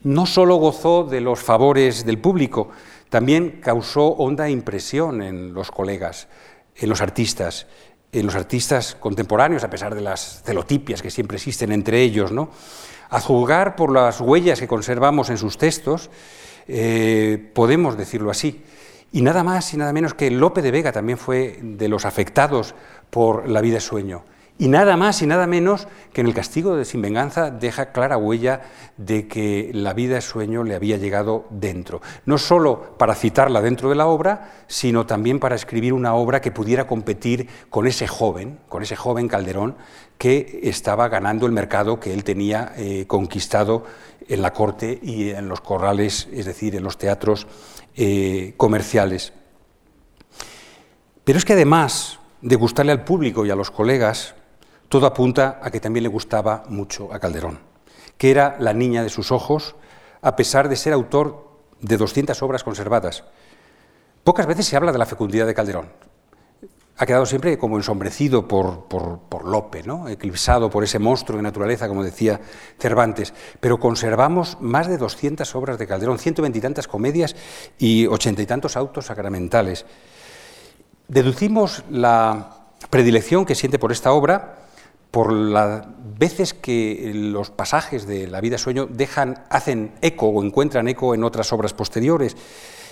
no 0.04 0.26
solo 0.26 0.56
gozó 0.56 1.04
de 1.04 1.20
los 1.20 1.40
favores 1.40 2.04
del 2.04 2.18
público, 2.18 2.68
también 3.14 3.60
causó 3.62 4.08
honda 4.08 4.50
impresión 4.50 5.22
en 5.22 5.54
los 5.54 5.70
colegas, 5.70 6.26
en 6.74 6.88
los 6.88 7.00
artistas, 7.00 7.68
en 8.10 8.26
los 8.26 8.34
artistas 8.34 8.96
contemporáneos, 8.98 9.62
a 9.62 9.70
pesar 9.70 9.94
de 9.94 10.00
las 10.00 10.42
celotipias 10.42 11.00
que 11.00 11.12
siempre 11.12 11.36
existen 11.36 11.70
entre 11.70 12.02
ellos. 12.02 12.32
¿no? 12.32 12.50
A 13.10 13.20
juzgar 13.20 13.76
por 13.76 13.92
las 13.92 14.20
huellas 14.20 14.58
que 14.58 14.66
conservamos 14.66 15.30
en 15.30 15.38
sus 15.38 15.58
textos, 15.58 16.10
eh, 16.66 17.52
podemos 17.54 17.96
decirlo 17.96 18.32
así. 18.32 18.64
Y 19.12 19.22
nada 19.22 19.44
más 19.44 19.72
y 19.72 19.76
nada 19.76 19.92
menos 19.92 20.14
que 20.14 20.32
Lope 20.32 20.60
de 20.60 20.72
Vega 20.72 20.90
también 20.90 21.16
fue 21.16 21.60
de 21.62 21.86
los 21.86 22.06
afectados 22.06 22.74
por 23.10 23.48
la 23.48 23.60
vida 23.60 23.78
sueño. 23.78 24.24
Y 24.56 24.68
nada 24.68 24.96
más 24.96 25.20
y 25.20 25.26
nada 25.26 25.48
menos 25.48 25.88
que 26.12 26.20
en 26.20 26.28
el 26.28 26.34
castigo 26.34 26.76
de 26.76 26.84
Sin 26.84 27.02
Venganza 27.02 27.50
deja 27.50 27.90
clara 27.90 28.16
huella 28.16 28.62
de 28.96 29.26
que 29.26 29.72
la 29.74 29.94
vida 29.94 30.18
es 30.18 30.24
sueño 30.24 30.62
le 30.62 30.76
había 30.76 30.96
llegado 30.96 31.46
dentro. 31.50 32.00
No 32.24 32.38
solo 32.38 32.96
para 32.96 33.16
citarla 33.16 33.60
dentro 33.60 33.88
de 33.88 33.96
la 33.96 34.06
obra, 34.06 34.52
sino 34.68 35.06
también 35.06 35.40
para 35.40 35.56
escribir 35.56 35.92
una 35.92 36.14
obra 36.14 36.40
que 36.40 36.52
pudiera 36.52 36.86
competir 36.86 37.48
con 37.68 37.88
ese 37.88 38.06
joven, 38.06 38.60
con 38.68 38.84
ese 38.84 38.94
joven 38.94 39.26
Calderón, 39.26 39.74
que 40.18 40.60
estaba 40.62 41.08
ganando 41.08 41.46
el 41.46 41.52
mercado 41.52 41.98
que 41.98 42.14
él 42.14 42.22
tenía 42.22 42.74
eh, 42.76 43.06
conquistado 43.08 43.84
en 44.28 44.40
la 44.40 44.52
corte 44.52 45.00
y 45.02 45.30
en 45.30 45.48
los 45.48 45.62
corrales, 45.62 46.28
es 46.32 46.46
decir, 46.46 46.76
en 46.76 46.84
los 46.84 46.96
teatros 46.96 47.48
eh, 47.96 48.54
comerciales. 48.56 49.32
Pero 51.24 51.38
es 51.38 51.44
que 51.44 51.54
además 51.54 52.20
de 52.40 52.54
gustarle 52.54 52.92
al 52.92 53.02
público 53.02 53.44
y 53.44 53.50
a 53.50 53.56
los 53.56 53.72
colegas, 53.72 54.34
todo 54.94 55.08
apunta 55.08 55.58
a 55.60 55.72
que 55.72 55.80
también 55.80 56.04
le 56.04 56.08
gustaba 56.08 56.62
mucho 56.68 57.12
a 57.12 57.18
Calderón, 57.18 57.58
que 58.16 58.30
era 58.30 58.54
la 58.60 58.72
niña 58.72 59.02
de 59.02 59.08
sus 59.08 59.32
ojos, 59.32 59.74
a 60.22 60.36
pesar 60.36 60.68
de 60.68 60.76
ser 60.76 60.92
autor 60.92 61.48
de 61.80 61.96
200 61.96 62.40
obras 62.44 62.62
conservadas. 62.62 63.24
Pocas 64.22 64.46
veces 64.46 64.66
se 64.66 64.76
habla 64.76 64.92
de 64.92 64.98
la 64.98 65.06
fecundidad 65.06 65.48
de 65.48 65.54
Calderón. 65.54 65.88
Ha 66.96 67.06
quedado 67.06 67.26
siempre 67.26 67.58
como 67.58 67.76
ensombrecido 67.76 68.46
por, 68.46 68.84
por, 68.84 69.44
Lope, 69.44 69.82
¿no? 69.82 70.08
eclipsado 70.08 70.70
por 70.70 70.84
ese 70.84 71.00
monstruo 71.00 71.38
de 71.38 71.42
naturaleza, 71.42 71.88
como 71.88 72.04
decía 72.04 72.40
Cervantes. 72.78 73.34
Pero 73.58 73.80
conservamos 73.80 74.58
más 74.60 74.86
de 74.86 74.96
200 74.96 75.52
obras 75.56 75.76
de 75.76 75.88
Calderón, 75.88 76.20
ciento 76.20 76.40
veintitantas 76.40 76.86
comedias 76.86 77.34
y 77.80 78.06
ochenta 78.06 78.42
y 78.42 78.46
tantos 78.46 78.76
autos 78.76 79.06
sacramentales. 79.06 79.86
Deducimos 81.08 81.82
la 81.90 82.68
predilección 82.90 83.44
que 83.44 83.56
siente 83.56 83.80
por 83.80 83.90
esta 83.90 84.12
obra 84.12 84.60
por 85.14 85.32
las 85.32 85.86
veces 86.18 86.54
que 86.54 87.12
los 87.14 87.50
pasajes 87.50 88.04
de 88.04 88.26
la 88.26 88.40
vida 88.40 88.58
sueño 88.58 88.88
dejan, 88.90 89.44
hacen 89.48 89.92
eco 90.02 90.26
o 90.26 90.42
encuentran 90.42 90.88
eco 90.88 91.14
en 91.14 91.22
otras 91.22 91.52
obras 91.52 91.72
posteriores. 91.72 92.36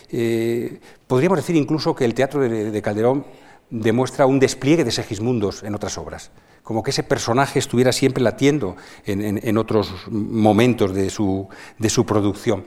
Eh, 0.08 0.78
podríamos 1.08 1.38
decir 1.38 1.56
incluso 1.56 1.96
que 1.96 2.04
el 2.04 2.14
teatro 2.14 2.42
de, 2.42 2.80
Calderón 2.80 3.26
demuestra 3.70 4.26
un 4.26 4.38
despliegue 4.38 4.84
de 4.84 4.92
Segismundos 4.92 5.64
en 5.64 5.74
otras 5.74 5.98
obras, 5.98 6.30
como 6.62 6.84
que 6.84 6.92
ese 6.92 7.02
personaje 7.02 7.58
estuviera 7.58 7.90
siempre 7.90 8.22
latiendo 8.22 8.76
en, 9.04 9.58
otros 9.58 9.92
momentos 10.08 10.94
de 10.94 11.10
su, 11.10 11.48
de 11.78 11.90
su 11.90 12.06
producción. 12.06 12.62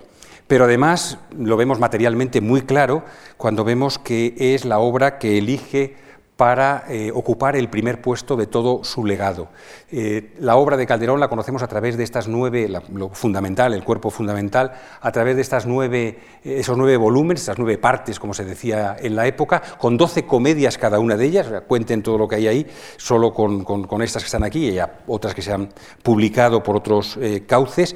Pero 0.48 0.66
además 0.66 1.18
lo 1.32 1.56
vemos 1.56 1.80
materialmente 1.80 2.42
muy 2.42 2.64
claro 2.64 3.06
cuando 3.38 3.64
vemos 3.64 4.00
que 4.00 4.36
es 4.38 4.66
la 4.66 4.80
obra 4.80 5.18
que 5.18 5.38
elige 5.38 5.96
para 6.38 6.84
eh, 6.90 7.12
ocupar 7.14 7.56
el 7.56 7.70
primer 7.70 8.02
puesto 8.02 8.36
de 8.36 8.48
todo 8.48 8.84
su 8.84 9.06
legado. 9.06 9.48
Eh, 9.90 10.34
la 10.40 10.58
obra 10.58 10.76
de 10.76 10.86
Calderón 10.86 11.20
la 11.20 11.30
conocemos 11.30 11.64
a 11.64 11.68
través 11.68 11.96
de 11.96 12.04
estas 12.04 12.28
nueve, 12.28 12.70
lo 12.92 13.10
fundamental, 13.10 13.74
el 13.74 13.84
cuerpo 13.84 14.10
fundamental, 14.10 14.74
a 15.00 15.12
través 15.12 15.38
de 15.38 15.42
estas 15.42 15.66
nueve, 15.66 16.20
eh, 16.44 16.60
esos 16.60 16.78
nueve 16.78 16.98
volúmenes, 16.98 17.42
estas 17.42 17.58
nueve 17.58 17.78
partes, 17.78 18.20
como 18.20 18.34
se 18.34 18.44
decía 18.44 18.98
en 19.00 19.16
la 19.16 19.28
época, 19.28 19.62
con 19.78 19.96
doce 19.96 20.26
comedias 20.26 20.78
cada 20.78 21.00
una 21.00 21.16
de 21.16 21.26
ellas, 21.26 21.48
cuenten 21.68 22.04
todo 22.04 22.18
lo 22.18 22.28
que 22.28 22.36
hay 22.36 22.48
ahí, 22.48 22.68
solo 22.98 23.34
con, 23.34 23.64
con, 23.64 24.02
estas 24.02 24.24
que 24.24 24.28
están 24.28 24.44
aquí 24.44 24.70
y 24.70 24.80
otras 25.08 25.34
que 25.34 25.42
se 25.42 25.54
han 25.54 25.70
publicado 26.04 26.62
por 26.62 26.76
otros 26.76 27.18
cauces. 27.48 27.96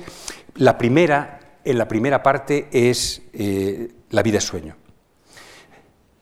La 0.55 0.77
primera, 0.77 1.39
en 1.63 1.77
la 1.77 1.87
primera 1.87 2.23
parte 2.23 2.67
es 2.71 3.21
La 4.09 4.23
vida 4.23 4.37
es 4.37 4.43
sueño. 4.43 4.88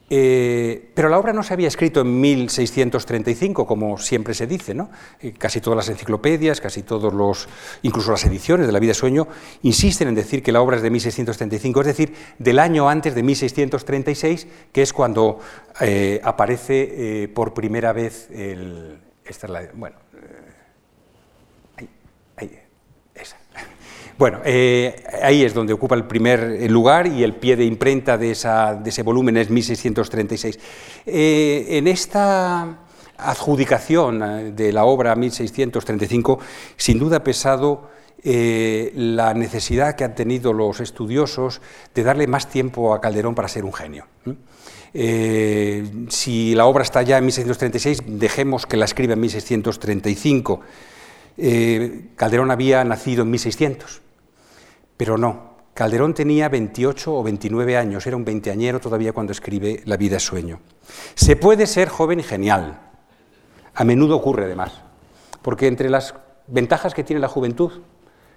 Eh, 0.09 0.89
pero 0.93 1.09
la 1.09 1.19
obra 1.19 1.33
no 1.33 1.43
se 1.43 1.53
había 1.53 1.67
escrito 1.67 2.01
en 2.01 2.21
1635, 2.21 3.67
como 3.67 3.97
siempre 3.97 4.33
se 4.33 4.47
dice, 4.47 4.73
¿no? 4.73 4.89
Eh, 5.19 5.33
casi 5.37 5.59
todas 5.59 5.75
las 5.75 5.89
enciclopedias, 5.89 6.61
casi 6.61 6.83
todos 6.83 7.13
los, 7.13 7.49
incluso 7.81 8.11
las 8.11 8.23
ediciones 8.23 8.67
de 8.67 8.71
La 8.71 8.79
vida 8.79 8.91
de 8.91 8.93
sueño, 8.95 9.27
insisten 9.63 10.07
en 10.07 10.15
decir 10.15 10.41
que 10.41 10.53
la 10.53 10.61
obra 10.61 10.77
es 10.77 10.81
de 10.81 10.91
1635, 10.91 11.81
es 11.81 11.87
decir, 11.87 12.13
del 12.39 12.59
año 12.59 12.87
antes 12.89 13.15
de 13.15 13.23
1636, 13.23 14.47
que 14.71 14.81
es 14.81 14.93
cuando 14.93 15.39
eh, 15.81 16.21
aparece 16.23 17.29
por 17.33 17.53
primera 17.53 17.91
vez 17.91 18.29
el, 18.31 18.99
bueno, 19.73 19.97
Bueno, 24.17 24.39
eh, 24.43 25.03
ahí 25.21 25.43
es 25.43 25.53
donde 25.53 25.73
ocupa 25.73 25.93
el 25.93 26.05
primer 26.05 26.71
lugar 26.71 27.05
y 27.05 27.23
el 27.23 27.35
pie 27.35 27.55
de 27.55 27.65
imprenta 27.65 28.17
de, 28.17 28.31
ese 28.31 29.03
volumen 29.03 29.37
es 29.37 29.51
1636. 29.51 30.59
Eh, 31.05 31.67
en 31.69 31.87
esta 31.87 32.79
adjudicación 33.15 34.23
eh, 34.23 34.51
de 34.53 34.73
la 34.73 34.85
obra 34.85 35.15
1635, 35.15 36.39
sin 36.75 36.97
duda 36.97 37.17
ha 37.17 37.23
pesado 37.23 37.95
la 38.23 39.33
necesidad 39.35 39.95
que 39.95 40.03
han 40.03 40.15
tenido 40.15 40.51
los 40.51 40.81
estudiosos 40.81 41.61
de 41.93 42.03
darle 42.03 42.27
más 42.27 42.49
tiempo 42.49 42.93
a 42.93 42.99
Calderón 42.99 43.35
para 43.35 43.47
ser 43.47 43.63
un 43.63 43.71
genio. 43.71 44.05
si 46.09 46.55
la 46.55 46.65
obra 46.65 46.83
está 46.83 47.03
ya 47.03 47.19
en 47.19 47.25
1636, 47.25 48.01
dejemos 48.19 48.65
que 48.65 48.75
la 48.75 48.83
escriba 48.83 49.13
en 49.13 49.21
1635. 49.21 50.61
Calderón 52.17 52.51
había 52.51 52.83
nacido 52.83 53.21
en 53.21 53.29
1600. 53.29 54.01
Pero 54.97 55.17
no, 55.17 55.57
Calderón 55.75 56.15
tenía 56.15 56.49
28 56.49 57.15
o 57.15 57.23
29 57.23 57.77
años, 57.77 58.07
era 58.07 58.17
un 58.17 58.25
veinteañero 58.25 58.79
todavía 58.79 59.13
cuando 59.13 59.31
escribe 59.31 59.81
La 59.85 59.95
vida 59.95 60.17
es 60.17 60.23
sueño. 60.23 60.59
Se 61.13 61.35
puede 61.35 61.67
ser 61.67 61.87
joven 61.87 62.19
y 62.19 62.23
genial, 62.23 62.81
a 63.75 63.83
menudo 63.83 64.15
ocurre 64.15 64.45
además, 64.45 64.81
porque 65.43 65.67
entre 65.67 65.91
las 65.91 66.15
ventajas 66.47 66.95
que 66.95 67.03
tiene 67.03 67.19
la 67.19 67.27
juventud, 67.27 67.83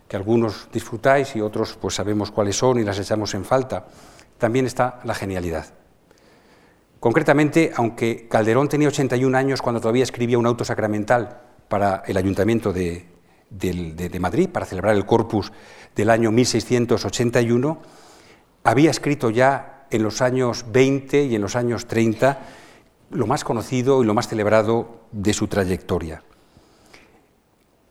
que 0.06 0.16
algunos 0.16 0.68
disfrutáis 0.70 1.34
y 1.34 1.40
otros 1.40 1.78
pues 1.80 1.94
sabemos 1.94 2.30
cuáles 2.30 2.56
son 2.56 2.78
y 2.78 2.84
las 2.84 2.98
echamos 2.98 3.32
en 3.32 3.46
falta, 3.46 3.86
también 4.36 4.66
está 4.66 5.00
la 5.04 5.14
genialidad. 5.14 5.66
Concretamente, 6.98 7.72
aunque 7.74 8.28
Calderón 8.28 8.68
tenía 8.68 8.88
81 8.88 9.38
años 9.38 9.62
cuando 9.62 9.80
todavía 9.80 10.02
escribía 10.02 10.36
un 10.36 10.46
auto 10.46 10.64
sacramental 10.66 11.40
para 11.68 12.02
el 12.06 12.18
ayuntamiento 12.18 12.74
de, 12.74 13.06
de 13.50 14.18
Madrid, 14.20 14.48
para 14.48 14.66
celebrar 14.66 14.96
el 14.96 15.06
Corpus 15.06 15.52
del 15.94 16.10
año 16.10 16.30
1681, 16.30 17.78
había 18.64 18.90
escrito 18.90 19.30
ya 19.30 19.86
en 19.90 20.02
los 20.02 20.22
años 20.22 20.64
20 20.70 21.24
y 21.24 21.34
en 21.34 21.42
los 21.42 21.56
años 21.56 21.86
30 21.86 22.38
lo 23.10 23.26
más 23.26 23.44
conocido 23.44 24.02
y 24.02 24.06
lo 24.06 24.14
más 24.14 24.28
celebrado 24.28 25.00
de 25.10 25.32
su 25.32 25.48
trayectoria. 25.48 26.22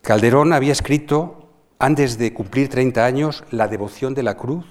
Calderón 0.02 0.54
había 0.54 0.72
escrito, 0.72 1.50
antes 1.78 2.18
de 2.18 2.34
cumplir 2.34 2.70
30 2.70 3.06
años, 3.06 3.44
La 3.52 3.68
devoción 3.68 4.14
de 4.14 4.24
la 4.24 4.38
cruz, 4.38 4.66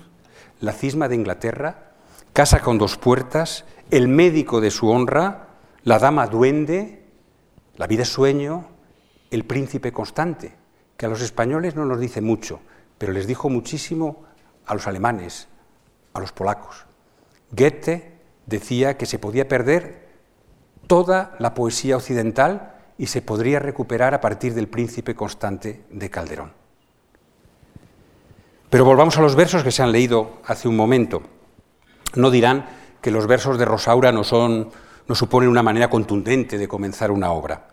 La 0.60 0.72
cisma 0.72 1.08
de 1.08 1.16
Inglaterra, 1.16 1.92
Casa 2.32 2.60
con 2.60 2.78
dos 2.78 2.96
puertas, 2.96 3.64
El 3.90 4.08
médico 4.08 4.60
de 4.60 4.70
su 4.70 4.88
honra, 4.88 5.48
La 5.84 5.98
dama 5.98 6.26
duende, 6.26 7.04
La 7.76 7.86
vida 7.86 8.04
sueño, 8.04 8.68
El 9.30 9.44
príncipe 9.44 9.92
constante, 9.92 10.56
que 10.98 11.06
a 11.06 11.08
los 11.08 11.22
españoles 11.22 11.76
no 11.76 11.86
nos 11.86 12.00
dice 12.00 12.20
mucho, 12.20 12.60
pero 12.98 13.12
les 13.12 13.26
dijo 13.28 13.48
muchísimo 13.48 14.24
a 14.66 14.74
los 14.74 14.86
alemanes, 14.88 15.46
a 16.12 16.20
los 16.20 16.32
polacos. 16.32 16.84
Goethe 17.52 18.18
decía 18.46 18.98
que 18.98 19.06
se 19.06 19.20
podía 19.20 19.46
perder 19.46 20.08
toda 20.88 21.36
la 21.38 21.54
poesía 21.54 21.96
occidental 21.96 22.74
y 22.98 23.06
se 23.06 23.22
podría 23.22 23.60
recuperar 23.60 24.12
a 24.12 24.20
partir 24.20 24.54
del 24.54 24.66
príncipe 24.66 25.14
constante 25.14 25.84
de 25.88 26.10
Calderón. 26.10 26.52
Pero 28.68 28.84
volvamos 28.84 29.16
a 29.16 29.22
los 29.22 29.36
versos 29.36 29.62
que 29.62 29.70
se 29.70 29.84
han 29.84 29.92
leído 29.92 30.40
hace 30.44 30.66
un 30.66 30.76
momento. 30.76 31.22
No 32.16 32.32
dirán 32.32 32.66
que 33.00 33.12
los 33.12 33.28
versos 33.28 33.56
de 33.56 33.64
Rosaura 33.64 34.10
no, 34.10 34.24
son, 34.24 34.70
no 35.06 35.14
suponen 35.14 35.48
una 35.48 35.62
manera 35.62 35.88
contundente 35.88 36.58
de 36.58 36.66
comenzar 36.66 37.12
una 37.12 37.30
obra, 37.30 37.68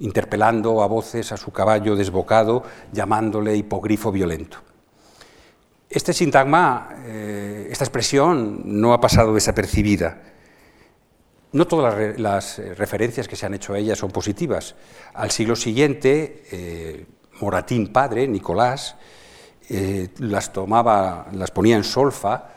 interpelando 0.00 0.82
a 0.82 0.86
voces 0.86 1.32
a 1.32 1.36
su 1.36 1.52
caballo 1.52 1.94
desbocado, 1.94 2.62
llamándole 2.92 3.56
hipogrifo 3.56 4.10
violento. 4.10 4.58
Este 5.88 6.12
sintagma, 6.12 6.88
eh, 7.04 7.68
esta 7.70 7.84
expresión, 7.84 8.62
no 8.64 8.92
ha 8.92 9.00
pasado 9.00 9.34
desapercibida. 9.34 10.22
No 11.52 11.66
todas 11.66 12.18
las, 12.18 12.58
eh, 12.60 12.74
referencias 12.74 13.26
que 13.26 13.34
se 13.34 13.46
han 13.46 13.54
hecho 13.54 13.74
a 13.74 13.78
ella 13.78 13.96
son 13.96 14.10
positivas. 14.10 14.76
Al 15.14 15.32
siglo 15.32 15.56
siguiente, 15.56 16.44
eh, 16.52 17.06
Moratín 17.40 17.92
padre, 17.92 18.26
Nicolás, 18.28 18.96
las 20.18 20.52
tomaba, 20.52 21.28
las 21.32 21.52
ponía 21.52 21.76
en 21.76 21.84
solfa 21.84 22.50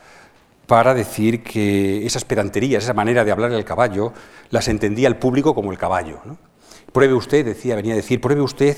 para 0.65 0.95
decir 0.95 1.43
que 1.43 2.03
esas 2.07 2.25
pedanterías, 2.25 2.83
esa 2.83 2.93
manera 2.93 3.23
de 3.23 3.31
hablar 3.31 3.51
del 3.51 3.63
caballo, 3.63 4.13
las 4.49 4.67
entendía 4.67 5.07
el 5.07 5.17
público 5.17 5.53
como 5.53 5.71
el 5.71 5.77
caballo. 5.77 6.21
Pruebe 6.93 7.13
usted, 7.13 7.43
decía, 7.43 7.75
venía 7.75 7.93
a 7.93 7.97
decir, 7.97 8.21
pruebe 8.21 8.41
usted 8.41 8.77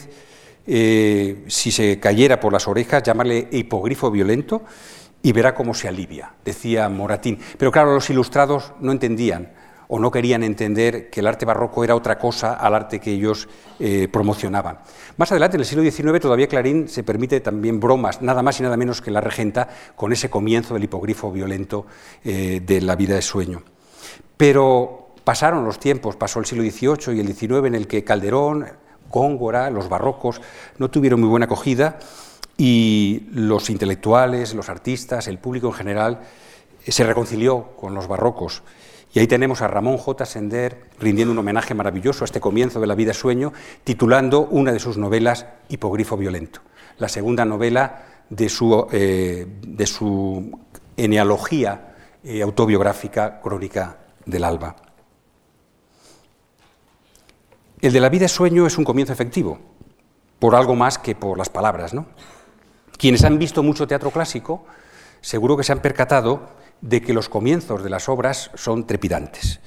eh, 0.68 1.44
si 1.48 1.72
se 1.72 2.00
cayera 2.00 2.40
por 2.40 2.52
las 2.52 2.68
orejas, 2.68 3.04
llamarle 3.04 3.48
hipogrifo 3.52 4.10
violento 4.10 4.64
y 5.22 5.32
verá 5.32 5.54
cómo 5.54 5.74
se 5.74 5.88
alivia, 5.88 6.34
decía 6.44 6.90
Moratín. 6.90 7.40
Pero 7.58 7.72
claro, 7.72 7.94
los 7.94 8.10
ilustrados 8.10 8.74
no 8.80 8.92
entendían 8.92 9.54
o 9.88 10.00
no 10.00 10.10
querían 10.10 10.42
entender 10.42 11.12
que 11.12 11.20
el 11.20 11.28
arte 11.28 11.46
barroco 11.46 11.84
era 11.84 11.96
otra 11.96 12.18
cosa 12.18 12.54
al 12.54 12.74
arte 12.74 13.00
que 13.00 13.12
ellos 13.12 13.48
eh, 13.80 14.08
promocionaban. 14.12 14.80
Más 15.18 15.32
adelante, 15.32 15.58
en 15.58 15.62
el 15.62 15.68
siglo 15.68 15.84
XIX, 15.84 16.20
todavía 16.20 16.48
Clarín 16.48 16.88
se 16.88 17.04
permite 17.04 17.40
también 17.40 17.80
bromas, 17.80 18.24
nada 18.24 18.42
más 18.42 18.60
y 18.60 18.64
nada 18.64 18.78
menos 18.78 19.02
que 19.02 19.12
la 19.12 19.22
regenta, 19.22 19.70
con 19.96 20.12
ese 20.12 20.32
comienzo 20.32 20.74
del 20.74 20.86
hipogrifo 20.86 21.32
violento 21.32 21.86
eh, 22.24 22.62
de 22.66 22.82
la 22.82 22.96
vida 22.96 23.14
de 23.14 23.22
sueño. 23.22 23.62
Pero 24.38 25.05
pasaron 25.26 25.66
los 25.66 25.80
tiempos, 25.80 26.16
pasó 26.16 26.40
el 26.40 26.46
siglo 26.46 26.64
XVIII 26.64 27.18
y 27.18 27.20
el 27.20 27.36
XIX 27.36 27.66
en 27.66 27.76
el 27.76 27.88
que 27.88 28.06
Calderón, 28.06 28.68
Góngora, 29.12 29.70
los 29.70 29.90
barrocos 29.90 30.42
no 30.78 30.90
tuvieron 30.90 31.20
muy 31.20 31.28
buena 31.28 31.46
acogida 31.48 32.00
y 32.58 33.28
los 33.34 33.70
intelectuales, 33.70 34.54
los 34.54 34.70
artistas, 34.70 35.28
el 35.28 35.40
público 35.40 35.68
en 35.68 35.74
general 35.74 36.22
se 36.88 37.04
reconcilió 37.04 37.72
con 37.76 37.94
los 37.94 38.08
barrocos. 38.08 38.64
Y 39.14 39.20
ahí 39.20 39.28
tenemos 39.28 39.62
a 39.62 39.68
Ramón 39.68 39.98
J. 39.98 40.26
Sender 40.26 40.90
rindiendo 41.00 41.32
un 41.32 41.38
homenaje 41.38 41.74
maravilloso 41.74 42.24
a 42.24 42.26
este 42.26 42.42
comienzo 42.42 42.80
de 42.80 42.88
la 42.88 42.96
vida 42.96 43.14
sueño, 43.14 43.54
titulando 43.84 44.42
una 44.42 44.74
de 44.74 44.80
sus 44.80 44.98
novelas 44.98 45.46
Hipogrifo 45.70 46.18
violento, 46.18 46.62
la 46.98 47.08
segunda 47.08 47.46
novela 47.46 48.04
de 48.30 48.50
su, 48.50 48.88
eh, 48.92 49.48
de 49.66 49.88
su 49.88 50.60
enealogía 50.98 51.96
eh, 52.24 52.42
autobiográfica 52.42 53.40
crónica 53.42 53.98
del 54.26 54.44
alba. 54.44 54.76
El 57.82 57.94
de 57.94 58.00
la 58.00 58.10
vida 58.10 58.28
sueño 58.28 58.66
es 58.66 58.78
un 58.78 58.86
comienzo 58.86 59.14
efectivo, 59.14 59.60
por 60.40 60.56
algo 60.56 60.76
más 60.76 60.98
que 60.98 61.16
por 61.16 61.38
las 61.38 61.50
palabras. 61.50 61.94
¿no? 61.94 62.08
Quienes 62.98 63.24
han 63.24 63.38
visto 63.38 63.64
mucho 63.64 63.88
teatro 63.88 64.12
clásico, 64.12 64.66
seguro 65.22 65.58
que 65.58 65.64
se 65.64 65.72
han 65.72 65.82
percatado 65.82 66.50
de 66.82 67.02
que 67.02 67.14
los 67.14 67.30
comienzos 67.30 67.84
de 67.84 67.90
las 67.90 68.10
obras 68.10 68.52
son 68.56 68.88
trepidantes, 68.88 69.60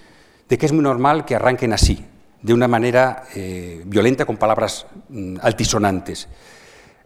de 0.48 0.58
que 0.58 0.66
es 0.66 0.72
muy 0.72 0.82
normal 0.82 1.24
que 1.24 1.34
arranquen 1.34 1.72
así, 1.72 2.04
de 2.42 2.54
una 2.54 2.68
manera 2.68 3.24
eh, 3.34 3.82
violenta 3.84 4.24
con 4.24 4.36
palabras 4.36 4.86
mm, 5.08 5.36
altisonantes. 5.42 6.28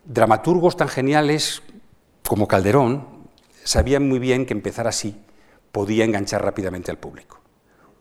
Dramaturgos 0.04 0.76
tan 0.76 0.88
geniales 0.88 1.62
como 2.26 2.46
Calderón 2.46 3.06
sabían 3.64 4.08
muy 4.08 4.18
bien 4.18 4.46
que 4.46 4.52
empezar 4.52 4.86
así 4.86 5.16
podía 5.72 6.04
enganchar 6.04 6.44
rápidamente 6.44 6.90
al 6.90 6.98
público. 6.98 7.41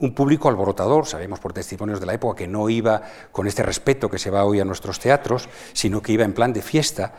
Un 0.02 0.14
público 0.14 0.50
alborotador, 0.50 1.06
sabemos 1.06 1.40
por 1.40 1.54
testimonios 1.54 2.00
de 2.00 2.06
la 2.06 2.14
época 2.14 2.38
que 2.38 2.48
no 2.48 2.70
iba 2.70 3.02
con 3.32 3.48
este 3.48 3.64
respeto 3.64 4.10
que 4.10 4.20
se 4.20 4.30
va 4.30 4.44
hoy 4.46 4.60
a 4.60 4.66
nuestros 4.66 5.00
teatros, 5.00 5.48
sino 5.74 6.02
que 6.02 6.12
iba 6.12 6.26
en 6.26 6.34
plan 6.34 6.54
de 6.54 6.62
fiesta 6.62 7.14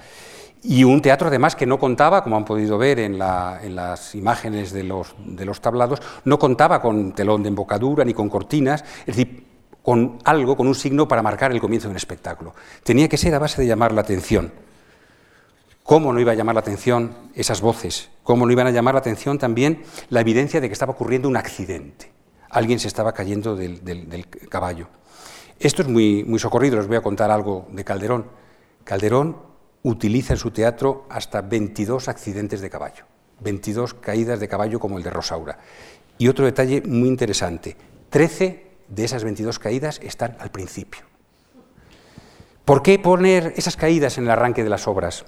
y 0.65 0.85
un 0.85 1.03
teatro 1.03 1.27
además 1.27 1.57
que 1.57 1.67
no 1.67 1.79
contaba, 1.79 2.23
como 2.23 2.37
han 2.37 2.45
podido 2.45 2.79
ver 2.79 3.01
en, 3.01 3.19
las 3.19 4.15
imágenes 4.15 4.73
de 4.73 4.85
los, 4.85 5.61
tablados, 5.61 6.01
no 6.25 6.39
contaba 6.39 6.81
con 6.81 7.13
telón 7.13 7.43
de 7.43 7.49
embocadura 7.49 8.05
ni 8.05 8.15
con 8.15 8.29
cortinas, 8.29 8.85
es 9.01 9.17
decir, 9.17 9.45
con 9.83 10.19
algo, 10.25 10.57
con 10.57 10.69
un 10.69 10.77
signo 10.77 11.09
para 11.09 11.23
marcar 11.23 11.51
el 11.51 11.61
comienzo 11.61 11.89
de 11.89 11.93
un 11.93 11.97
espectáculo. 11.97 12.55
Tenía 12.85 13.09
que 13.09 13.17
ser 13.17 13.35
a 13.35 13.41
base 13.41 13.61
de 13.61 13.67
llamar 13.67 13.91
la 13.91 14.03
atención. 14.03 14.53
¿Cómo 15.83 16.13
no 16.13 16.21
iba 16.21 16.31
a 16.31 16.37
llamar 16.37 16.55
la 16.55 16.61
atención 16.61 17.13
esas 17.35 17.61
voces? 17.61 18.11
¿Cómo 18.23 18.47
no 18.47 18.53
iban 18.53 18.69
a 18.69 18.71
llamar 18.71 18.95
la 18.95 19.01
atención 19.01 19.39
también 19.39 19.83
la 20.11 20.21
evidencia 20.21 20.61
de 20.61 20.69
que 20.69 20.73
estaba 20.75 20.93
ocurriendo 20.93 21.29
un 21.29 21.37
accidente? 21.37 22.13
Alguien 22.53 22.79
se 22.79 22.87
estaba 22.87 23.13
cayendo 23.13 23.57
del, 23.57 23.83
del 23.83 24.29
caballo. 24.49 24.87
Esto 25.59 25.83
es 25.83 25.89
muy, 25.89 26.23
muy 26.25 26.39
socorrido, 26.39 26.77
les 26.77 26.87
voy 26.87 26.97
a 26.97 27.03
contar 27.03 27.31
algo 27.31 27.67
de 27.71 27.85
Calderón. 27.85 28.27
Calderón 28.85 29.37
utiliza 29.83 30.35
en 30.35 30.39
su 30.39 30.51
teatro 30.51 31.07
hasta 31.09 31.41
22 31.41 32.09
accidentes 32.09 32.61
de 32.61 32.71
caballo, 32.71 33.05
22 33.41 33.95
caídas 33.95 34.41
de 34.41 34.49
caballo 34.49 34.79
como 34.79 34.99
el 34.99 35.05
de 35.05 35.11
Rosaura. 35.11 35.59
Y 36.19 36.29
otro 36.29 36.45
detalle 36.45 36.83
muy 36.87 37.09
interesante, 37.09 37.77
13 38.11 38.67
de 38.89 39.05
esas 39.05 39.25
22 39.25 39.59
caídas 39.59 40.01
están 40.03 40.37
al 40.39 40.51
principio. 40.51 41.03
¿Por 42.65 42.83
qué 42.83 42.99
poner 42.99 43.55
esas 43.57 43.77
caídas 43.77 44.19
en 44.19 44.25
el 44.25 44.31
arranque 44.31 44.63
de 44.63 44.71
las 44.71 44.87
obras? 44.87 45.25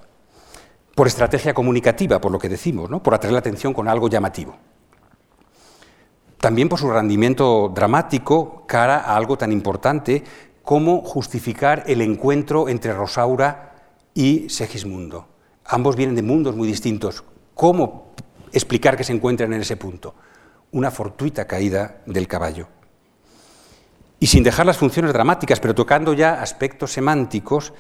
Por 0.94 1.06
estrategia 1.06 1.54
comunicativa, 1.54 2.20
por 2.20 2.30
lo 2.30 2.38
que 2.38 2.48
decimos, 2.48 2.88
¿no? 2.90 3.02
por 3.02 3.14
atraer 3.14 3.32
la 3.32 3.40
atención 3.40 3.72
con 3.72 3.88
algo 3.88 4.08
llamativo. 4.08 4.56
También 6.44 6.68
por 6.68 6.78
su 6.78 6.90
rendimiento 6.90 7.72
dramático 7.74 8.64
cara 8.66 8.98
a 8.98 9.16
algo 9.16 9.38
tan 9.38 9.50
importante 9.50 10.22
como 10.62 11.00
justificar 11.00 11.84
el 11.86 12.02
encuentro 12.02 12.68
entre 12.68 12.92
Rosaura 12.92 13.72
y 14.12 14.50
Segismundo. 14.50 15.26
Ambos 15.64 15.96
vienen 15.96 16.14
de 16.14 16.22
mundos 16.22 16.54
muy 16.54 16.68
distintos. 16.68 17.24
¿Cómo 17.54 18.12
explicar 18.52 18.94
que 18.94 19.04
se 19.04 19.14
encuentran 19.14 19.54
en 19.54 19.62
ese 19.62 19.78
punto? 19.78 20.14
Una 20.72 20.90
fortuita 20.90 21.46
caída 21.46 22.02
del 22.04 22.28
caballo. 22.28 22.68
Y 24.20 24.26
sin 24.26 24.42
dejar 24.42 24.66
las 24.66 24.76
funciones 24.76 25.14
dramáticas, 25.14 25.60
pero 25.60 25.74
tocando 25.74 26.12
ya 26.12 26.42
aspectos 26.42 26.92
semánticos, 26.92 27.72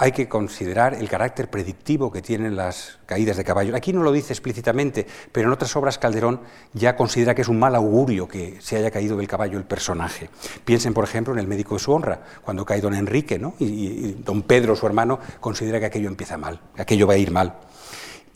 hay 0.00 0.12
que 0.12 0.30
considerar 0.30 0.94
el 0.94 1.10
carácter 1.10 1.50
predictivo 1.50 2.10
que 2.10 2.22
tienen 2.22 2.56
las 2.56 2.98
caídas 3.04 3.36
de 3.36 3.44
caballo. 3.44 3.76
Aquí 3.76 3.92
no 3.92 4.02
lo 4.02 4.12
dice 4.12 4.32
explícitamente, 4.32 5.06
pero 5.30 5.46
en 5.46 5.52
otras 5.52 5.76
obras 5.76 5.98
Calderón 5.98 6.40
ya 6.72 6.96
considera 6.96 7.34
que 7.34 7.42
es 7.42 7.48
un 7.48 7.58
mal 7.58 7.74
augurio 7.74 8.26
que 8.26 8.56
se 8.62 8.76
haya 8.76 8.90
caído 8.90 9.18
del 9.18 9.28
caballo 9.28 9.58
el 9.58 9.64
personaje. 9.64 10.30
Piensen, 10.64 10.94
por 10.94 11.04
ejemplo, 11.04 11.34
en 11.34 11.38
El 11.38 11.46
médico 11.46 11.74
de 11.74 11.80
su 11.80 11.92
honra, 11.92 12.22
cuando 12.42 12.64
cae 12.64 12.80
don 12.80 12.94
Enrique, 12.94 13.38
¿no? 13.38 13.52
y, 13.58 13.66
y 13.66 14.22
don 14.24 14.40
Pedro, 14.40 14.74
su 14.74 14.86
hermano, 14.86 15.20
considera 15.38 15.78
que 15.78 15.86
aquello 15.86 16.08
empieza 16.08 16.38
mal, 16.38 16.58
que 16.74 16.80
aquello 16.80 17.06
va 17.06 17.12
a 17.12 17.18
ir 17.18 17.30
mal. 17.30 17.58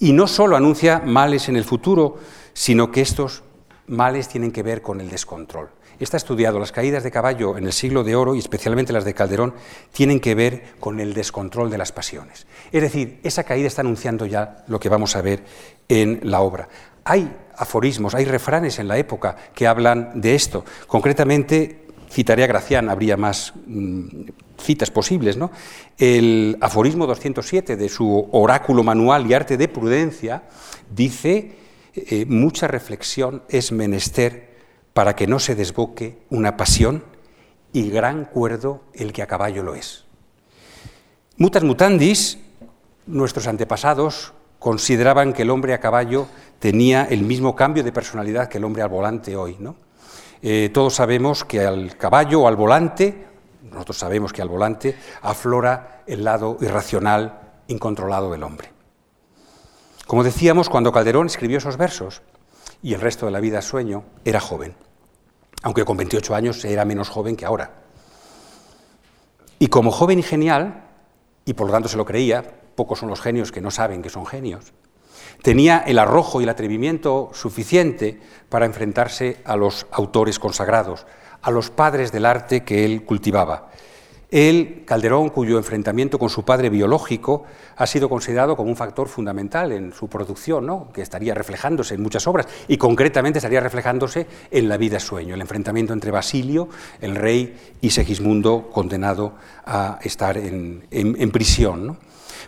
Y 0.01 0.13
no 0.13 0.27
solo 0.27 0.57
anuncia 0.57 1.01
males 1.03 1.49
en 1.49 1.57
el 1.57 1.65
futuro, 1.65 2.19
sino 2.53 2.91
que 2.91 3.01
estos 3.01 3.43
males 3.87 4.29
tienen 4.29 4.53
que 4.53 4.63
ver 4.63 4.83
con 4.83 5.01
el 5.01 5.09
descontrol. 5.09 5.71
Está 5.99 6.17
estudiado, 6.17 6.59
las 6.59 6.73
caídas 6.73 7.03
de 7.05 7.11
caballo 7.11 7.57
en 7.57 7.65
el 7.65 7.73
siglo 7.73 8.03
de 8.03 8.17
oro 8.17 8.35
y 8.35 8.39
especialmente 8.39 8.93
las 8.93 9.05
de 9.05 9.15
Calderón 9.15 9.55
tienen 9.93 10.21
que 10.21 10.35
ver 10.35 10.75
con 10.81 11.01
el 11.01 11.15
descontrol 11.15 11.71
de 11.71 11.79
las 11.79 11.93
pasiones. 11.93 12.47
Es 12.73 12.83
decir, 12.83 13.21
esa 13.23 13.45
caída 13.45 13.69
está 13.69 13.83
anunciando 13.83 14.27
ya 14.27 14.65
lo 14.67 14.81
que 14.81 14.89
vamos 14.89 15.15
a 15.17 15.23
ver 15.23 15.45
en 15.89 16.21
la 16.25 16.41
obra. 16.41 16.69
Hay 17.05 17.31
aforismos, 17.57 18.15
hay 18.15 18.25
refranes 18.25 18.79
en 18.79 18.89
la 18.89 18.99
época 18.99 19.37
que 19.55 19.67
hablan 19.67 20.21
de 20.21 20.35
esto. 20.35 20.65
Concretamente, 20.87 21.87
citaré 22.11 22.45
a 22.45 22.49
Gracián, 22.49 22.89
habría 22.89 23.17
más 23.17 23.53
mm, 23.67 24.07
citas 24.59 24.91
posibles, 24.91 25.37
¿no? 25.37 25.51
El 25.99 26.57
aforismo 26.61 27.07
207 27.07 27.77
de 27.77 27.89
su 27.89 28.29
oráculo 28.33 28.83
manual 28.83 29.31
y 29.31 29.35
arte 29.35 29.57
de 29.57 29.69
prudencia 29.69 30.45
dice, 30.91 31.57
eh, 31.95 32.25
mucha 32.27 32.67
reflexión 32.67 33.43
es 33.49 33.71
menester 33.71 34.54
para 34.95 35.15
que 35.15 35.27
no 35.27 35.39
se 35.39 35.55
desboque 35.55 36.23
una 36.31 36.57
pasión 36.57 37.05
y 37.73 37.91
gran 37.91 38.25
cuerdo 38.25 38.81
el 38.95 39.13
que 39.13 39.23
a 39.23 39.27
caballo 39.27 39.63
lo 39.63 39.75
es. 39.75 40.05
Mutas 41.37 41.65
mutandis, 41.65 42.39
nuestros 43.07 43.49
antepasados 43.49 44.33
consideraban 44.61 45.33
que 45.33 45.43
el 45.43 45.51
hombre 45.51 45.75
a 45.75 45.81
caballo 45.81 46.29
tenía 46.61 47.05
el 47.05 47.23
mismo 47.23 47.55
cambio 47.55 47.83
de 47.83 47.93
personalidad 47.93 48.49
que 48.49 48.59
el 48.59 48.65
hombre 48.65 48.83
al 48.83 48.89
volante 48.89 49.37
hoy. 49.37 49.57
¿no? 49.59 49.75
Eh, 50.41 50.71
todos 50.73 50.95
sabemos 50.95 51.45
que 51.45 51.61
al 51.61 51.97
caballo 51.97 52.43
o 52.43 52.49
al 52.49 52.57
volante, 52.57 53.27
nosotros 53.71 53.99
sabemos 53.99 54.33
que 54.33 54.43
al 54.43 54.49
volante 54.49 54.97
aflora 55.23 56.03
el 56.07 56.23
lado 56.23 56.57
irracional, 56.61 57.41
incontrolado 57.67 58.31
del 58.31 58.45
hombre. 58.45 58.71
Como 60.07 60.23
decíamos, 60.23 60.69
cuando 60.69 60.93
Calderón 60.93 61.27
escribió 61.27 61.59
esos 61.59 61.77
versos, 61.77 62.23
y 62.83 62.95
el 62.95 63.01
resto 63.01 63.27
de 63.27 63.33
la 63.33 63.41
vida 63.41 63.63
sueño, 63.63 64.05
era 64.25 64.41
joven 64.41 64.75
aunque 65.65 65.85
con 65.87 65.97
28 65.97 66.35
años 66.35 66.65
era 66.65 66.85
menos 66.85 67.09
joven 67.09 67.37
que 67.37 67.47
ahora. 67.47 67.71
Y 69.59 69.69
como 69.69 69.91
joven 69.91 70.19
y 70.19 70.23
genial, 70.23 70.85
y 71.47 71.55
por 71.55 71.67
lo 71.67 71.73
tanto 71.73 71.89
se 71.89 71.97
lo 71.97 72.05
creía, 72.05 72.45
pocos 72.75 72.99
son 72.99 73.09
los 73.09 73.23
genios 73.23 73.51
que 73.51 73.63
no 73.63 73.71
saben 73.71 74.03
que 74.03 74.11
son 74.11 74.27
genios, 74.27 74.75
tenía 75.43 75.79
el 75.79 75.99
arrojo 75.99 76.41
y 76.41 76.45
el 76.45 76.51
atrevimiento 76.51 77.31
suficiente 77.33 78.21
para 78.51 78.67
enfrentarse 78.67 79.41
a 79.47 79.57
los 79.57 79.87
autores 79.91 80.39
consagrados, 80.39 81.07
a 81.41 81.51
los 81.51 81.71
padres 81.71 82.13
del 82.13 82.27
arte 82.27 82.63
que 82.63 82.85
él 82.85 83.07
cultivaba, 83.07 83.71
él, 84.31 84.83
Calderón, 84.85 85.29
cuyo 85.29 85.59
enfrentamiento 85.59 86.19
con 86.19 86.29
su 86.29 86.45
padre 86.45 86.71
biológico 86.71 87.45
ha 87.77 87.87
sido 87.87 88.09
considerado 88.09 88.57
como 88.57 88.71
un 88.71 88.77
factor 88.77 89.09
fundamental 89.09 89.73
en 89.73 89.93
su 89.93 90.09
producción, 90.09 90.67
¿no? 90.67 90.91
que 90.93 91.03
estaría 91.03 91.35
reflejándose 91.35 91.95
en 91.95 92.03
muchas 92.03 92.27
obras 92.27 92.47
y 92.67 92.77
concretamente 92.77 93.39
estaría 93.39 93.61
reflejándose 93.61 94.27
en 94.51 94.69
La 94.69 94.77
vida 94.77 94.99
sueño, 94.99 95.35
el 95.35 95.41
enfrentamiento 95.41 95.93
entre 95.93 96.11
Basilio, 96.11 96.69
el 97.01 97.17
rey, 97.17 97.57
y 97.81 97.91
Segismundo, 97.91 98.71
condenado 98.73 99.35
a 99.67 99.99
estar 100.03 100.37
en, 100.39 100.83
prisión. 101.31 101.99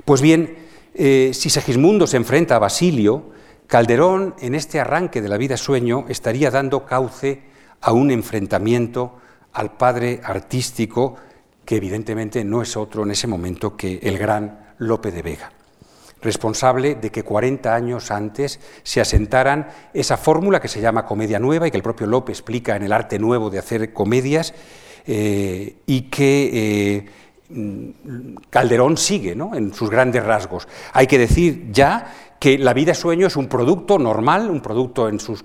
Pues 0.04 0.20
bien, 0.20 0.56
eh, 0.94 1.30
si 1.34 1.50
Segismundo 1.50 2.06
se 2.06 2.16
enfrenta 2.16 2.56
a 2.56 2.58
Basilio, 2.58 3.30
Calderón, 3.66 4.34
en 4.40 4.54
este 4.54 4.80
arranque 4.80 5.20
de 5.20 5.28
La 5.28 5.36
vida 5.36 5.56
sueño, 5.56 6.06
estaría 6.08 6.50
dando 6.50 6.86
cauce 6.86 7.42
a 7.80 7.92
un 7.92 8.10
enfrentamiento 8.10 9.18
al 9.52 9.76
padre 9.76 10.20
artístico 10.22 11.16
que 11.66 11.76
evidentemente 11.76 12.44
no 12.44 12.62
es 12.62 12.76
otro 12.76 13.02
en 13.02 13.10
ese 13.10 13.26
momento 13.26 13.76
que 13.76 13.98
el 14.02 14.16
gran 14.16 14.72
Lope 14.78 15.10
de 15.10 15.22
Vega. 15.22 15.52
responsable 16.22 16.94
de 16.94 17.10
que 17.10 17.22
40 17.22 17.74
años 17.74 18.10
antes 18.10 18.58
se 18.82 19.00
asentaran 19.00 19.68
esa 19.92 20.16
fórmula 20.16 20.60
que 20.60 20.66
se 20.66 20.80
llama 20.80 21.04
comedia 21.04 21.38
nueva 21.38 21.68
y 21.68 21.70
que 21.70 21.76
el 21.76 21.82
propio 21.82 22.06
Lope 22.06 22.32
explica 22.32 22.74
en 22.74 22.84
el 22.84 22.92
arte 22.92 23.18
nuevo 23.18 23.50
de 23.50 23.58
hacer 23.58 23.92
comedias 23.92 24.54
eh, 25.06 25.76
y 25.86 26.02
que 26.02 26.50
eh, 26.52 27.06
Calderón 28.50 28.96
sigue 28.96 29.32
en 29.32 29.74
sus 29.74 29.90
grandes 29.90 30.24
rasgos. 30.24 30.66
Hay 30.94 31.06
que 31.06 31.18
decir 31.18 31.70
ya 31.70 32.12
que 32.40 32.58
La 32.58 32.74
vida 32.74 32.94
sueño 32.94 33.26
es 33.26 33.36
un 33.36 33.48
producto 33.48 33.98
normal, 33.98 34.50
un 34.50 34.60
producto 34.60 35.08
en 35.08 35.20
sus 35.20 35.44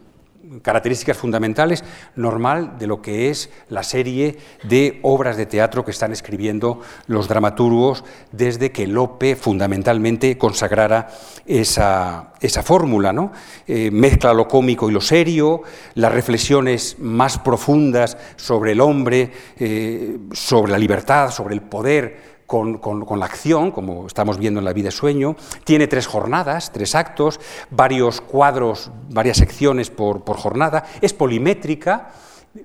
características 0.62 1.18
fundamentales 1.18 1.84
normal 2.16 2.78
de 2.78 2.88
lo 2.88 3.02
que 3.02 3.30
es 3.30 3.50
la 3.70 3.84
serie 3.84 4.38
de 4.64 5.00
obras 5.04 5.38
de 5.38 5.46
teatro 5.46 5.86
que 5.86 5.92
están 5.92 6.12
escribiendo 6.12 6.82
los 7.08 7.28
dramaturgos 7.28 8.04
desde 8.32 8.72
que 8.72 8.88
Lope 8.88 9.36
fundamentalmente 9.36 10.38
consagrara 10.38 11.10
esa, 11.46 12.34
esa 12.42 12.64
fórmula. 12.64 13.14
¿no? 13.14 13.32
Eh, 13.68 13.92
mezcla 13.92 14.34
lo 14.34 14.48
cómico 14.48 14.90
y 14.90 14.94
lo 14.94 15.02
serio, 15.02 15.62
las 15.96 16.12
reflexiones 16.12 16.98
más 17.00 17.38
profundas 17.38 18.18
sobre 18.36 18.74
el 18.74 18.82
hombre, 18.82 19.32
eh, 19.58 20.18
sobre 20.34 20.72
la 20.72 20.78
libertad, 20.78 21.32
sobre 21.32 21.54
el 21.56 21.62
poder 21.62 22.31
con, 22.52 23.20
la 23.20 23.26
acción, 23.26 23.72
como 23.72 24.08
estamos 24.08 24.38
viendo 24.38 24.60
en 24.60 24.66
La 24.66 24.74
vida 24.74 24.92
sueño. 24.92 25.38
Tiene 25.64 25.88
tres 25.88 26.06
jornadas, 26.06 26.74
tres 26.74 26.96
actos, 26.96 27.40
varios 27.70 28.20
cuadros, 28.20 28.92
varias 29.10 29.38
secciones 29.38 29.90
por, 29.90 30.22
jornada. 30.26 30.84
Es 31.00 31.14
polimétrica, 31.14 32.12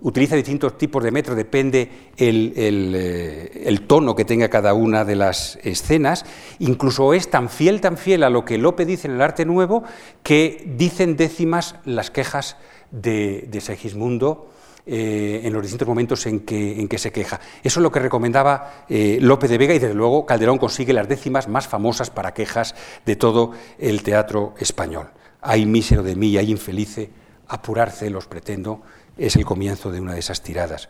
utiliza 0.01 0.35
distintos 0.35 0.77
tipos 0.77 1.05
de 1.05 1.13
metro, 1.13 1.37
depende 1.37 2.11
el, 2.17 2.53
eh, 2.57 3.63
el, 3.65 3.83
tono 3.83 4.17
que 4.17 4.25
tenga 4.25 4.49
cada 4.49 4.75
una 4.75 5.05
de 5.05 5.15
las 5.15 5.57
escenas. 5.63 6.25
Incluso 6.59 7.15
es 7.15 7.31
tan 7.31 7.49
fiel, 7.49 7.81
tan 7.81 7.97
fiel 7.97 8.25
a 8.25 8.31
lo 8.31 8.45
que 8.45 8.59
Lope 8.59 8.87
dice 8.87 9.07
en 9.07 9.15
el 9.15 9.23
arte 9.23 9.45
nuevo, 9.45 9.85
que 10.25 10.65
dicen 10.77 11.15
décimas 11.15 11.77
las 11.85 12.11
quejas 12.11 12.57
de, 12.91 13.47
de 13.49 13.61
Segismundo 13.61 14.51
eh, 14.89 15.41
en 15.43 15.53
los 15.53 15.63
distintos 15.63 15.89
momentos 15.89 16.25
en 16.27 16.41
que, 16.41 16.99
se 16.99 17.11
queja. 17.11 17.41
Eso 17.61 17.81
es 17.81 17.83
lo 17.83 17.91
que 17.91 17.99
recomendaba 17.99 18.85
eh, 18.89 19.19
Lope 19.21 19.49
de 19.49 19.59
Vega 19.59 19.75
y 19.75 19.81
desde 19.81 19.95
luego 19.95 20.25
Calderón 20.25 20.59
consigue 20.59 20.93
las 20.93 21.09
décimas 21.09 21.49
más 21.49 21.67
famosas 21.67 22.11
para 22.11 22.33
quejas 22.33 22.77
de 23.05 23.17
todo 23.17 23.51
el 23.79 24.05
teatro 24.05 24.55
español. 24.59 25.09
Hay 25.41 25.67
mísero 25.67 26.05
de 26.05 26.15
mí, 26.15 26.37
hay 26.37 26.53
infelice, 26.53 27.11
apurar 27.49 27.91
celos 27.91 28.29
pretendo, 28.29 28.83
es 29.17 29.35
el 29.35 29.45
comienzo 29.45 29.91
de 29.91 30.01
una 30.01 30.15
de 30.15 30.21
esas 30.21 30.41
tiradas. 30.41 30.89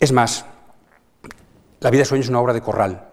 Es 0.00 0.12
más, 0.12 0.46
La 1.80 1.90
vida 1.90 2.02
de 2.02 2.06
sueño 2.06 2.22
es 2.22 2.28
una 2.30 2.40
obra 2.40 2.54
de 2.54 2.62
corral, 2.62 3.11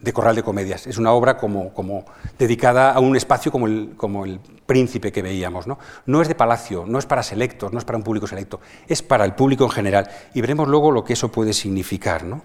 de 0.00 0.12
Corral 0.12 0.36
de 0.36 0.42
Comedias. 0.42 0.86
Es 0.86 0.98
una 0.98 1.12
obra 1.12 1.36
como, 1.36 1.72
como 1.74 2.04
dedicada 2.38 2.92
a 2.92 3.00
un 3.00 3.16
espacio 3.16 3.52
como 3.52 3.66
el, 3.66 3.94
como 3.96 4.24
el 4.24 4.40
príncipe 4.66 5.12
que 5.12 5.22
veíamos. 5.22 5.66
¿no? 5.66 5.78
no 6.06 6.22
es 6.22 6.28
de 6.28 6.34
palacio, 6.34 6.84
no 6.86 6.98
es 6.98 7.06
para 7.06 7.22
selectos, 7.22 7.72
no 7.72 7.78
es 7.78 7.84
para 7.84 7.98
un 7.98 8.04
público 8.04 8.26
selecto, 8.26 8.60
es 8.88 9.02
para 9.02 9.24
el 9.24 9.34
público 9.34 9.64
en 9.64 9.70
general. 9.70 10.08
Y 10.34 10.40
veremos 10.40 10.68
luego 10.68 10.90
lo 10.90 11.04
que 11.04 11.12
eso 11.12 11.30
puede 11.30 11.52
significar. 11.52 12.24
¿no? 12.24 12.42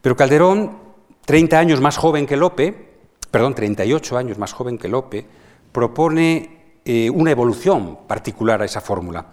Pero 0.00 0.16
Calderón, 0.16 0.78
30 1.24 1.58
años 1.58 1.80
más 1.80 1.96
joven 1.96 2.26
que 2.26 2.36
Lope, 2.36 2.86
perdón, 3.30 3.54
38 3.54 4.16
años 4.16 4.38
más 4.38 4.52
joven 4.52 4.78
que 4.78 4.88
Lope, 4.88 5.26
propone 5.72 6.80
eh, 6.84 7.10
una 7.10 7.30
evolución 7.30 7.98
particular 8.06 8.62
a 8.62 8.64
esa 8.64 8.80
fórmula. 8.80 9.26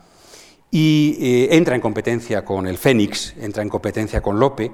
Y 0.76 1.18
eh, 1.22 1.56
entra 1.56 1.76
en 1.76 1.82
competencia 1.82 2.44
con 2.44 2.66
el 2.66 2.80
Fénix, 2.80 3.36
entra 3.40 3.62
en 3.62 3.70
competencia 3.70 4.22
con 4.22 4.40
Lope, 4.40 4.72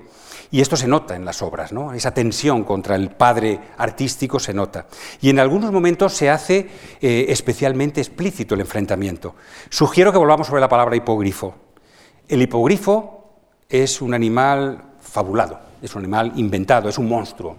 y 0.50 0.62
esto 0.62 0.78
se 0.78 0.88
nota 0.88 1.14
en 1.14 1.26
las 1.26 1.42
obras, 1.42 1.74
¿no? 1.74 1.92
esa 1.92 2.14
tensión 2.14 2.64
contra 2.64 2.96
el 2.96 3.12
padre 3.12 3.60
artístico 3.78 4.40
se 4.40 4.54
nota. 4.54 4.88
Y 5.20 5.30
en 5.30 5.40
algunos 5.40 5.74
momentos 5.74 6.14
se 6.14 6.30
hace 6.30 6.70
eh, 7.02 7.26
especialmente 7.28 8.00
explícito 8.00 8.56
el 8.56 8.62
enfrentamiento. 8.62 9.36
Sugiero 9.70 10.14
que 10.14 10.18
volvamos 10.18 10.48
sobre 10.48 10.62
la 10.62 10.70
palabra 10.70 10.96
hipogrifo. 10.96 11.56
El 12.30 12.44
hipogrifo 12.44 13.34
es 13.68 14.02
un 14.02 14.14
animal 14.14 14.82
fabulado, 15.02 15.60
es 15.82 15.94
un 15.96 16.04
animal 16.04 16.32
inventado, 16.38 16.88
es 16.88 16.98
un 16.98 17.10
monstruo, 17.10 17.58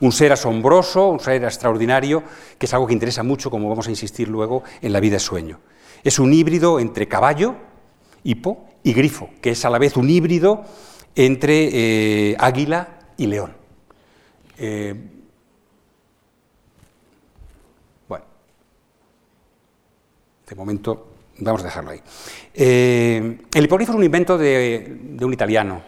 un 0.00 0.12
ser 0.12 0.32
asombroso, 0.32 1.08
un 1.08 1.20
ser 1.20 1.44
extraordinario, 1.44 2.22
que 2.56 2.64
es 2.64 2.72
algo 2.72 2.86
que 2.86 2.94
interesa 2.94 3.22
mucho, 3.22 3.50
como 3.50 3.68
vamos 3.68 3.88
a 3.88 3.90
insistir 3.90 4.26
luego, 4.26 4.62
en 4.80 4.94
la 4.94 5.00
vida 5.00 5.18
sueño. 5.18 5.60
Es 6.04 6.18
un 6.18 6.32
híbrido 6.32 6.80
entre 6.80 7.08
caballo, 7.08 7.56
hipo, 8.24 8.68
y 8.82 8.92
grifo, 8.92 9.30
que 9.40 9.50
es 9.50 9.64
a 9.64 9.70
la 9.70 9.78
vez 9.78 9.96
un 9.96 10.08
híbrido 10.08 10.64
entre 11.14 12.30
eh, 12.30 12.36
águila 12.38 12.88
y 13.16 13.26
león. 13.26 13.52
Eh, 14.56 14.94
bueno, 18.08 18.24
de 20.48 20.54
momento 20.54 21.08
vamos 21.38 21.62
a 21.62 21.64
dejarlo 21.64 21.90
ahí. 21.90 22.00
Eh, 22.54 23.38
el 23.52 23.64
hipogrifo 23.64 23.92
es 23.92 23.98
un 23.98 24.04
invento 24.04 24.38
de, 24.38 25.18
un 25.20 25.32
italiano, 25.32 25.82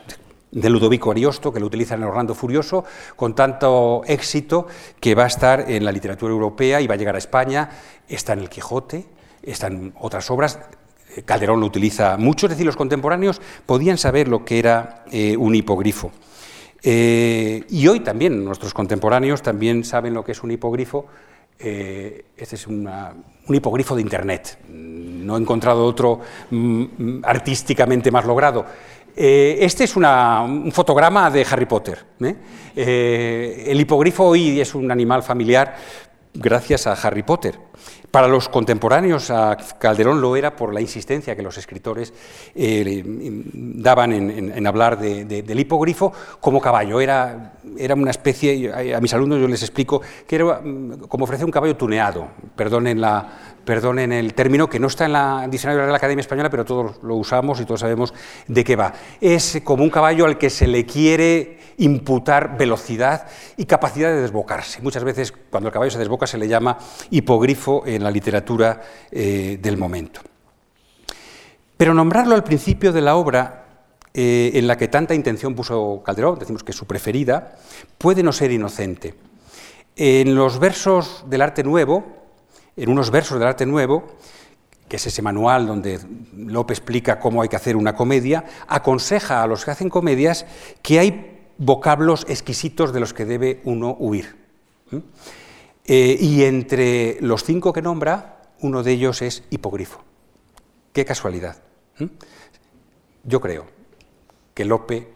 de 0.50 0.68
Ludovico 0.68 1.12
Ariosto, 1.12 1.52
que 1.52 1.60
lo 1.60 1.66
utiliza 1.66 1.94
en 1.94 2.02
el 2.02 2.08
Orlando 2.08 2.34
Furioso, 2.34 2.84
con 3.16 3.34
tanto 3.34 4.02
éxito 4.06 4.66
que 4.98 5.14
va 5.14 5.24
a 5.24 5.28
estar 5.28 5.70
en 5.70 5.84
la 5.84 5.92
literatura 5.92 6.32
europea 6.32 6.80
y 6.80 6.86
va 6.86 6.94
a 6.94 6.98
llegar 6.98 7.14
a 7.14 7.18
España, 7.18 7.70
está 8.08 8.32
en 8.32 8.40
el 8.40 8.48
Quijote, 8.48 9.06
está 9.42 9.68
en 9.68 9.92
otras 9.98 10.30
obras, 10.30 10.58
Calderón 11.24 11.60
lo 11.60 11.66
utiliza 11.66 12.16
mucho, 12.16 12.46
es 12.46 12.50
decir, 12.50 12.66
los 12.66 12.76
contemporáneos 12.76 13.40
podían 13.66 13.98
saber 13.98 14.28
lo 14.28 14.44
que 14.44 14.58
era 14.58 15.04
eh, 15.10 15.36
un 15.36 15.54
hipogrifo. 15.54 16.12
Eh, 16.82 17.64
y 17.68 17.86
hoy 17.88 18.00
también 18.00 18.44
nuestros 18.44 18.72
contemporáneos 18.72 19.42
también 19.42 19.84
saben 19.84 20.14
lo 20.14 20.24
que 20.24 20.32
es 20.32 20.42
un 20.42 20.50
hipogrifo. 20.50 21.06
Eh, 21.58 22.24
este 22.36 22.56
es 22.56 22.66
un 22.66 22.88
hipogrifo 23.48 23.94
de 23.94 24.02
Internet. 24.02 24.58
No 24.68 25.36
he 25.36 25.40
encontrado 25.40 25.84
otro 25.84 26.20
mm, 26.50 27.22
artísticamente 27.22 28.10
más 28.10 28.24
logrado. 28.24 28.64
este 29.14 29.84
es 29.84 29.96
un 29.96 30.72
fotograma 30.72 31.30
de 31.30 31.44
Harry 31.50 31.66
Potter. 31.66 32.06
el 32.76 33.80
hipogrifo 33.80 34.24
hoy 34.24 34.60
es 34.60 34.74
un 34.74 34.90
animal 34.90 35.22
familiar 35.22 35.74
gracias 36.32 36.86
a 36.86 36.92
Harry 36.92 37.22
Potter. 37.22 37.69
Para 38.10 38.26
los 38.26 38.48
contemporáneos 38.48 39.30
a 39.30 39.56
Calderón 39.78 40.20
lo 40.20 40.34
era 40.34 40.56
por 40.56 40.74
la 40.74 40.80
insistencia 40.80 41.36
que 41.36 41.42
los 41.42 41.56
escritores 41.58 42.12
eh, 42.54 43.02
daban 43.04 44.12
en, 44.12 44.66
hablar 44.66 44.98
del 44.98 45.60
hipogrifo 45.60 46.12
como 46.40 46.60
caballo. 46.60 47.00
Era, 47.00 47.54
era, 47.78 47.94
una 47.94 48.10
especie, 48.10 48.72
a 48.94 49.00
mis 49.00 49.14
alumnos 49.14 49.40
yo 49.40 49.46
les 49.46 49.62
explico, 49.62 50.02
que 50.26 50.36
era 50.36 50.60
mm, 50.60 51.06
como 51.06 51.24
ofrecer 51.24 51.44
un 51.44 51.52
caballo 51.52 51.76
tuneado, 51.76 52.26
perdonen, 52.56 53.00
la, 53.00 53.28
perdonen 53.64 54.12
el 54.12 54.34
término, 54.34 54.68
que 54.68 54.80
no 54.80 54.88
está 54.88 55.04
en 55.04 55.12
la 55.12 55.46
diccionario 55.48 55.84
de 55.84 55.90
la 55.90 55.96
Academia 55.96 56.20
Española, 56.20 56.50
pero 56.50 56.64
todos 56.64 57.00
lo 57.04 57.14
usamos 57.14 57.60
y 57.60 57.64
todos 57.64 57.80
sabemos 57.80 58.12
de 58.48 58.64
qué 58.64 58.74
va. 58.74 58.92
Es 59.20 59.60
como 59.62 59.84
un 59.84 59.90
caballo 59.90 60.26
al 60.26 60.36
que 60.36 60.50
se 60.50 60.66
le 60.66 60.84
quiere 60.84 61.60
imputar 61.80 62.58
velocidad 62.58 63.26
y 63.56 63.64
capacidad 63.64 64.10
de 64.10 64.20
desbocarse. 64.20 64.82
Muchas 64.82 65.02
veces 65.02 65.32
cuando 65.32 65.68
el 65.68 65.72
caballo 65.72 65.90
se 65.90 65.98
desboca 65.98 66.26
se 66.26 66.38
le 66.38 66.46
llama 66.46 66.78
hipogrifo 67.10 67.69
en 67.86 68.02
la 68.02 68.10
literatura 68.10 68.80
eh, 69.10 69.58
del 69.60 69.76
momento. 69.76 70.20
Pero 71.76 71.94
nombrarlo 71.94 72.34
al 72.34 72.44
principio 72.44 72.92
de 72.92 73.00
la 73.00 73.16
obra 73.16 73.60
eh, 74.12 74.50
en 74.54 74.66
la 74.66 74.76
que 74.76 74.88
tanta 74.88 75.14
intención 75.14 75.54
puso 75.54 76.02
Calderón, 76.04 76.38
decimos 76.38 76.64
que 76.64 76.72
es 76.72 76.76
su 76.76 76.86
preferida, 76.86 77.56
puede 77.96 78.22
no 78.22 78.32
ser 78.32 78.50
inocente. 78.50 79.14
En 79.96 80.34
los 80.34 80.58
versos 80.58 81.24
del 81.28 81.42
arte 81.42 81.62
nuevo, 81.62 82.04
en 82.76 82.90
unos 82.90 83.10
versos 83.10 83.38
del 83.38 83.48
arte 83.48 83.66
nuevo, 83.66 84.16
que 84.88 84.96
es 84.96 85.06
ese 85.06 85.22
manual 85.22 85.66
donde 85.66 86.00
López 86.34 86.78
explica 86.78 87.20
cómo 87.20 87.42
hay 87.42 87.48
que 87.48 87.56
hacer 87.56 87.76
una 87.76 87.94
comedia, 87.94 88.44
aconseja 88.66 89.42
a 89.42 89.46
los 89.46 89.64
que 89.64 89.70
hacen 89.70 89.88
comedias 89.88 90.46
que 90.82 90.98
hay 90.98 91.38
vocablos 91.58 92.26
exquisitos 92.28 92.92
de 92.92 93.00
los 93.00 93.14
que 93.14 93.24
debe 93.24 93.60
uno 93.64 93.96
huir. 93.98 94.34
Eh, 95.84 96.16
y 96.20 96.44
entre 96.44 97.18
los 97.20 97.44
cinco 97.44 97.72
que 97.72 97.82
nombra, 97.82 98.42
uno 98.60 98.82
de 98.82 98.92
ellos 98.92 99.22
es 99.22 99.44
hipogrifo. 99.50 100.02
Qué 100.92 101.04
casualidad. 101.04 101.62
Yo 103.24 103.40
creo 103.40 103.66
que 104.54 104.64
Lope 104.64 105.08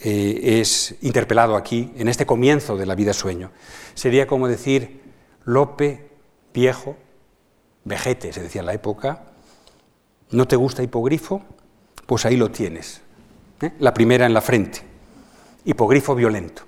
eh, 0.00 0.60
es 0.60 0.96
interpelado 1.02 1.56
aquí, 1.56 1.92
en 1.96 2.08
este 2.08 2.26
comienzo 2.26 2.76
de 2.76 2.86
la 2.86 2.94
vida 2.94 3.12
sueño. 3.12 3.50
Sería 3.94 4.26
como 4.26 4.48
decir, 4.48 5.02
Lope, 5.44 6.10
viejo, 6.52 6.96
vejete, 7.84 8.32
se 8.32 8.42
decía 8.42 8.60
en 8.60 8.66
la 8.66 8.74
época, 8.74 9.24
¿no 10.30 10.46
te 10.46 10.56
gusta 10.56 10.82
hipogrifo? 10.82 11.42
Pues 12.06 12.24
ahí 12.26 12.36
lo 12.36 12.50
tienes. 12.50 13.02
¿eh? 13.60 13.72
La 13.78 13.94
primera 13.94 14.26
en 14.26 14.34
la 14.34 14.40
frente 14.40 14.94
hipogrifo 15.64 16.14
violento. 16.14 16.62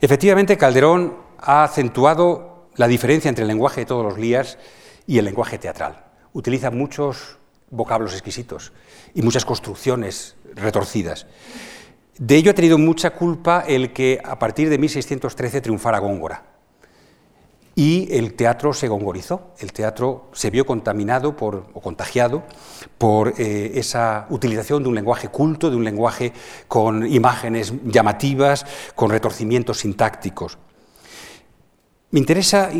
Efectivamente, 0.00 0.56
Calderón 0.56 1.14
ha 1.44 1.64
acentuado 1.64 2.68
la 2.76 2.88
diferencia 2.88 3.28
entre 3.28 3.42
el 3.42 3.48
lenguaje 3.48 3.82
de 3.82 3.86
todos 3.86 4.04
los 4.04 4.16
días 4.16 4.58
y 5.06 5.18
el 5.18 5.26
lenguaje 5.26 5.58
teatral. 5.58 6.04
Utiliza 6.32 6.70
muchos 6.70 7.36
vocablos 7.70 8.12
exquisitos 8.12 8.72
y 9.14 9.22
muchas 9.22 9.44
construcciones 9.44 10.36
retorcidas. 10.54 11.26
De 12.18 12.36
ello 12.36 12.52
ha 12.52 12.54
tenido 12.54 12.78
mucha 12.78 13.10
culpa 13.10 13.64
el 13.66 13.92
que 13.92 14.20
a 14.24 14.38
partir 14.38 14.70
de 14.70 14.78
1613 14.78 15.60
triunfara 15.60 15.98
Góngora. 15.98 16.44
Y 17.76 18.06
el 18.16 18.34
teatro 18.34 18.72
se 18.72 18.86
gongorizó, 18.86 19.52
el 19.58 19.72
teatro 19.72 20.28
se 20.32 20.50
vio 20.50 20.64
contaminado 20.64 21.36
por, 21.36 21.66
o 21.74 21.80
contagiado 21.80 22.44
por 22.98 23.34
eh, 23.36 23.72
esa 23.74 24.26
utilización 24.30 24.84
de 24.84 24.88
un 24.88 24.94
lenguaje 24.94 25.26
culto, 25.26 25.70
de 25.70 25.76
un 25.76 25.82
lenguaje 25.82 26.32
con 26.68 27.04
imágenes 27.04 27.72
llamativas, 27.84 28.64
con 28.94 29.10
retorcimientos 29.10 29.78
sintácticos. 29.78 30.56
Me 32.14 32.20
interesa 32.20 32.70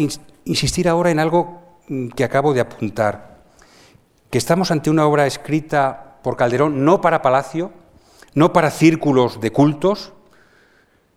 insistir 0.44 0.88
ahora 0.88 1.10
en 1.10 1.18
algo 1.18 1.80
mm, 1.88 2.10
que 2.10 2.22
acabo 2.22 2.54
de 2.54 2.60
apuntar, 2.60 3.42
que 4.30 4.38
estamos 4.38 4.70
ante 4.70 4.90
una 4.90 5.08
obra 5.08 5.26
escrita 5.26 6.18
por 6.22 6.36
Calderón 6.36 6.84
no 6.84 7.00
para 7.00 7.20
Palacio, 7.20 7.72
no 8.34 8.52
para 8.52 8.70
círculos 8.70 9.40
de 9.40 9.50
cultos, 9.50 10.12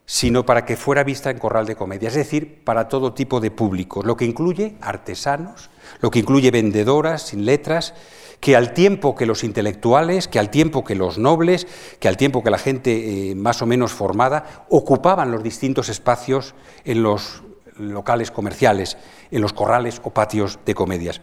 sino 0.08 0.48
para 0.48 0.66
que 0.66 0.78
fuera 0.78 1.04
vista 1.04 1.30
en 1.30 1.38
corral 1.38 1.68
de 1.68 1.76
comedia, 1.76 2.08
es 2.08 2.16
decir, 2.16 2.64
para 2.64 2.88
todo 2.88 3.14
tipo 3.14 3.40
de 3.40 3.52
público, 3.52 4.02
lo 4.02 4.18
que 4.18 4.26
incluye 4.26 4.78
artesanos, 4.82 5.70
lo 6.02 6.10
que 6.10 6.18
incluye 6.18 6.50
vendedoras 6.50 7.22
sin 7.22 7.46
letras, 7.46 7.94
que 8.40 8.56
al 8.56 8.74
tiempo 8.74 9.14
que 9.14 9.28
los 9.28 9.44
intelectuales, 9.44 10.28
que 10.28 10.40
al 10.40 10.50
tiempo 10.50 10.84
que 10.84 10.96
los 10.96 11.20
nobles, 11.20 11.68
que 12.00 12.08
al 12.08 12.18
tiempo 12.18 12.44
que 12.44 12.50
la 12.50 12.58
gente 12.58 13.30
eh, 13.30 13.36
más 13.36 13.62
o 13.62 13.68
menos 13.68 13.92
formada, 13.92 14.66
ocupaban 14.70 15.30
los 15.30 15.44
distintos 15.44 15.88
espacios 15.88 16.56
en 16.84 17.04
los 17.04 17.44
locales 17.80 18.32
comerciales, 18.32 18.98
en 19.32 19.42
los 19.42 19.54
corrales 19.54 20.02
o 20.04 20.12
patios 20.12 20.60
de 20.66 20.76
comedias. 20.76 21.22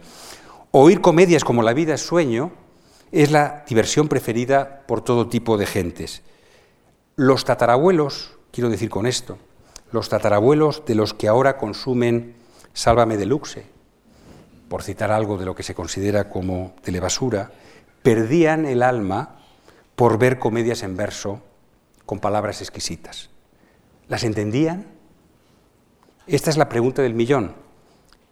Oír 0.71 1.01
comedias 1.01 1.43
como 1.43 1.63
La 1.63 1.73
vida 1.73 1.93
es 1.93 2.01
sueño 2.01 2.51
es 3.11 3.31
la 3.31 3.63
diversión 3.67 4.07
preferida 4.07 4.81
por 4.87 5.01
todo 5.01 5.27
tipo 5.27 5.57
de 5.57 5.65
gentes. 5.65 6.21
Los 7.15 7.45
tatarabuelos, 7.45 8.37
quiero 8.51 8.69
decir 8.69 8.89
con 8.89 9.05
esto, 9.05 9.37
los 9.91 10.09
tatarabuelos 10.09 10.83
de 10.85 10.95
los 10.95 11.13
que 11.13 11.27
ahora 11.27 11.57
consumen 11.57 12.35
Sálvame 12.73 13.15
de 13.15 13.25
Luxe, 13.25 13.67
por 14.67 14.83
citar 14.83 15.11
algo 15.11 15.37
de 15.37 15.45
lo 15.45 15.55
que 15.55 15.63
se 15.63 15.75
considera 15.75 16.29
como 16.29 16.75
telebasura, 16.81 17.51
perdían 18.03 18.65
el 18.65 18.83
alma 18.83 19.37
por 19.95 20.17
ver 20.17 20.39
comedias 20.39 20.83
en 20.83 20.97
verso 20.97 21.41
con 22.05 22.19
palabras 22.19 22.61
exquisitas. 22.61 23.29
¿Las 24.07 24.23
entendían? 24.23 24.94
Esta 26.27 26.49
es 26.49 26.57
la 26.57 26.69
pregunta 26.69 27.03
del 27.03 27.13
millón. 27.13 27.53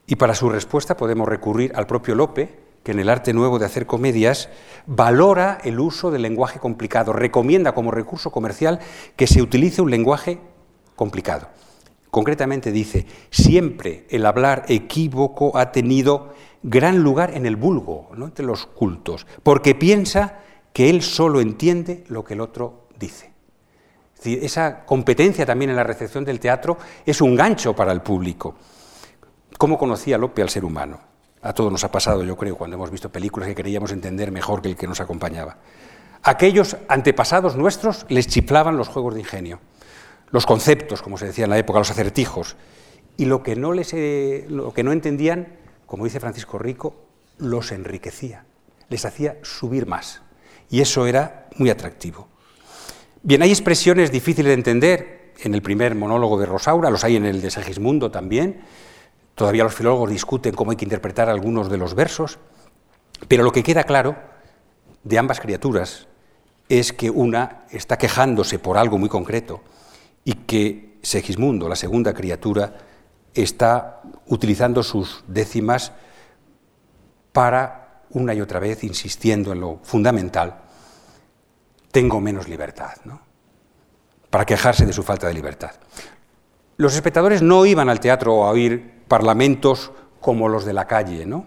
Y 0.08 0.16
para 0.16 0.34
su 0.34 0.50
respuesta 0.50 0.98
podemos 0.98 1.28
recurrir 1.28 1.72
al 1.76 1.86
propio 1.86 2.16
Lope, 2.16 2.60
que 2.84 2.92
en 2.92 3.00
el 3.00 3.08
arte 3.08 3.34
nuevo 3.34 3.60
de 3.60 3.66
hacer 3.66 3.86
comedias 3.86 4.50
valora 4.88 5.60
el 5.64 5.80
uso 5.80 6.10
del 6.10 6.24
lenguaje 6.24 6.60
complicado, 6.60 7.14
recomienda 7.14 7.74
como 7.74 7.92
recurso 7.92 8.32
comercial 8.32 8.80
que 9.16 9.28
se 9.28 9.42
utilice 9.42 9.82
un 9.82 9.92
lenguaje 9.92 10.40
complicado. 10.96 11.48
Concretamente 12.10 12.72
dice, 12.72 13.06
siempre 13.30 14.06
el 14.10 14.26
hablar 14.26 14.66
equívoco 14.70 15.58
ha 15.58 15.72
tenido 15.72 16.34
gran 16.64 17.04
lugar 17.04 17.36
en 17.36 17.46
el 17.46 17.56
vulgo, 17.56 18.10
¿no? 18.18 18.26
entre 18.26 18.46
los 18.46 18.66
cultos, 18.66 19.28
porque 19.44 19.76
piensa 19.76 20.40
que 20.74 20.90
él 20.90 21.04
solo 21.04 21.42
entiende 21.42 22.04
lo 22.08 22.24
que 22.24 22.34
el 22.34 22.42
otro 22.42 22.88
dice. 23.00 23.33
Esa 24.26 24.86
competencia 24.86 25.46
también 25.46 25.72
en 25.72 25.76
la 25.76 25.84
recepción 25.84 26.24
del 26.24 26.40
teatro 26.40 26.78
es 27.06 27.22
un 27.22 27.36
gancho 27.36 27.76
para 27.76 27.92
el 27.92 28.02
público. 28.02 28.56
¿Cómo 29.58 29.78
conocía 29.78 30.18
Lope 30.18 30.42
al 30.42 30.50
ser 30.50 30.66
humano? 30.66 31.00
A 31.42 31.54
todos 31.54 31.72
nos 31.72 31.84
ha 31.84 31.92
pasado, 31.92 32.24
yo 32.24 32.38
creo, 32.38 32.56
cuando 32.56 32.76
hemos 32.76 32.90
visto 32.90 33.12
películas 33.12 33.50
que 33.50 33.56
creíamos 33.56 33.92
entender 33.92 34.32
mejor 34.32 34.62
que 34.62 34.70
el 34.70 34.76
que 34.76 34.88
nos 34.88 35.02
acompañaba. 35.02 35.58
Aquellos 36.24 36.78
antepasados 36.88 37.58
nuestros 37.58 38.06
les 38.08 38.28
chiflaban 38.28 38.78
los 38.78 38.88
juegos 38.88 39.14
de 39.14 39.20
ingenio, 39.20 39.60
los 40.32 40.46
conceptos, 40.46 41.02
como 41.02 41.18
se 41.18 41.28
decía 41.28 41.44
en 41.44 41.50
la 41.50 41.58
época, 41.58 41.80
los 41.80 41.92
acertijos. 41.92 42.56
Y 43.18 43.26
lo 43.26 43.44
que 43.44 43.56
no, 43.56 43.74
les, 43.74 43.94
eh, 43.94 44.46
lo 44.50 44.74
que 44.74 44.84
no 44.84 44.94
entendían, 44.94 45.60
como 45.86 46.06
dice 46.06 46.20
Francisco 46.20 46.58
Rico, 46.58 46.96
los 47.38 47.72
enriquecía, 47.72 48.46
les 48.90 49.06
hacía 49.06 49.38
subir 49.44 49.86
más. 49.86 50.22
Y 50.70 50.82
eso 50.82 51.06
era 51.06 51.50
muy 51.58 51.70
atractivo. 51.70 52.30
Bien, 53.24 53.42
hay 53.42 53.50
expresiones 53.50 54.12
difíciles 54.12 54.50
de 54.50 54.54
entender 54.54 55.34
en 55.40 55.56
el 55.56 55.62
primer 55.62 55.96
monólogo 55.96 56.40
de 56.40 56.46
Rosaura, 56.46 56.90
los 56.90 57.04
hay 57.04 57.16
en 57.16 57.26
el 57.26 57.42
de 57.42 57.50
Segismundo 57.50 58.12
también, 58.12 58.62
Todavía 59.36 59.64
los 59.64 59.74
filólogos 59.74 60.10
discuten 60.12 60.54
cómo 60.54 60.72
hay 60.72 60.78
que 60.78 60.86
interpretar 60.86 61.28
algunos 61.28 61.70
de 61.70 61.78
los 61.78 61.96
versos, 61.96 62.38
pero 63.28 63.44
lo 63.44 63.52
que 63.52 63.64
queda 63.64 63.84
claro 63.84 64.16
de 65.04 65.18
ambas 65.18 65.40
criaturas 65.40 66.08
es 66.70 66.94
que 66.94 67.10
una 67.10 67.66
está 67.72 67.98
quejándose 67.98 68.60
por 68.60 68.78
algo 68.78 68.98
muy 68.98 69.10
concreto 69.10 69.62
y 70.24 70.34
que 70.34 70.94
Segismundo, 71.02 71.68
la 71.68 71.76
segunda 71.76 72.14
criatura, 72.14 72.78
está 73.34 74.02
utilizando 74.28 74.84
sus 74.84 75.24
décimas 75.28 75.92
para 77.34 78.04
una 78.12 78.34
y 78.34 78.42
otra 78.42 78.60
vez, 78.60 78.84
insistiendo 78.84 79.52
en 79.52 79.60
lo 79.60 79.80
fundamental, 79.82 80.63
tengo 81.94 82.20
menos 82.20 82.50
libertad, 82.50 82.96
¿no? 83.06 83.22
para 84.32 84.46
quejarse 84.46 84.88
de 84.88 84.94
su 84.94 85.04
falta 85.04 85.28
de 85.28 85.36
libertad. 85.36 85.74
Los 86.76 86.96
espectadores 86.96 87.44
no 87.44 87.68
iban 87.68 87.88
al 87.88 88.00
teatro 88.00 88.46
a 88.46 88.50
oír 88.50 89.04
parlamentos 89.08 89.92
como 90.20 90.50
los 90.50 90.66
de 90.66 90.74
la 90.74 90.88
calle, 90.88 91.28
¿no? 91.28 91.46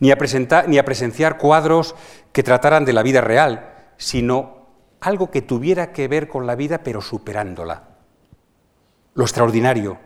ni, 0.00 0.10
a 0.10 0.18
ni 0.66 0.78
a 0.78 0.84
presenciar 0.84 1.38
cuadros 1.38 1.94
que 2.32 2.42
trataran 2.42 2.84
de 2.84 2.92
la 2.92 3.04
vida 3.04 3.20
real, 3.20 3.72
sino 3.96 4.66
algo 5.00 5.30
que 5.30 5.42
tuviera 5.42 5.92
que 5.92 6.08
ver 6.08 6.26
con 6.26 6.44
la 6.44 6.56
vida 6.56 6.78
pero 6.78 7.00
superándola. 7.00 7.84
Lo 9.14 9.22
extraordinario, 9.22 9.98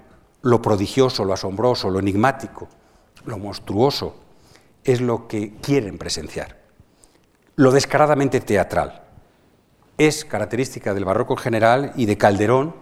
lo 0.42 0.60
prodigioso, 0.60 1.24
lo 1.24 1.32
asombroso, 1.32 1.88
lo 1.88 1.98
enigmático, 1.98 2.68
lo 3.24 3.38
monstruoso, 3.38 4.16
es 4.84 5.00
lo 5.00 5.26
que 5.26 5.54
quieren 5.62 5.96
presenciar. 5.96 6.58
Lo 7.56 7.70
descaradamente 7.72 8.42
teatral 8.42 9.07
es 9.98 10.24
característica 10.24 10.94
del 10.94 11.04
barroco 11.04 11.34
en 11.34 11.38
general 11.38 11.92
y 11.96 12.06
de 12.06 12.16
Calderón, 12.16 12.74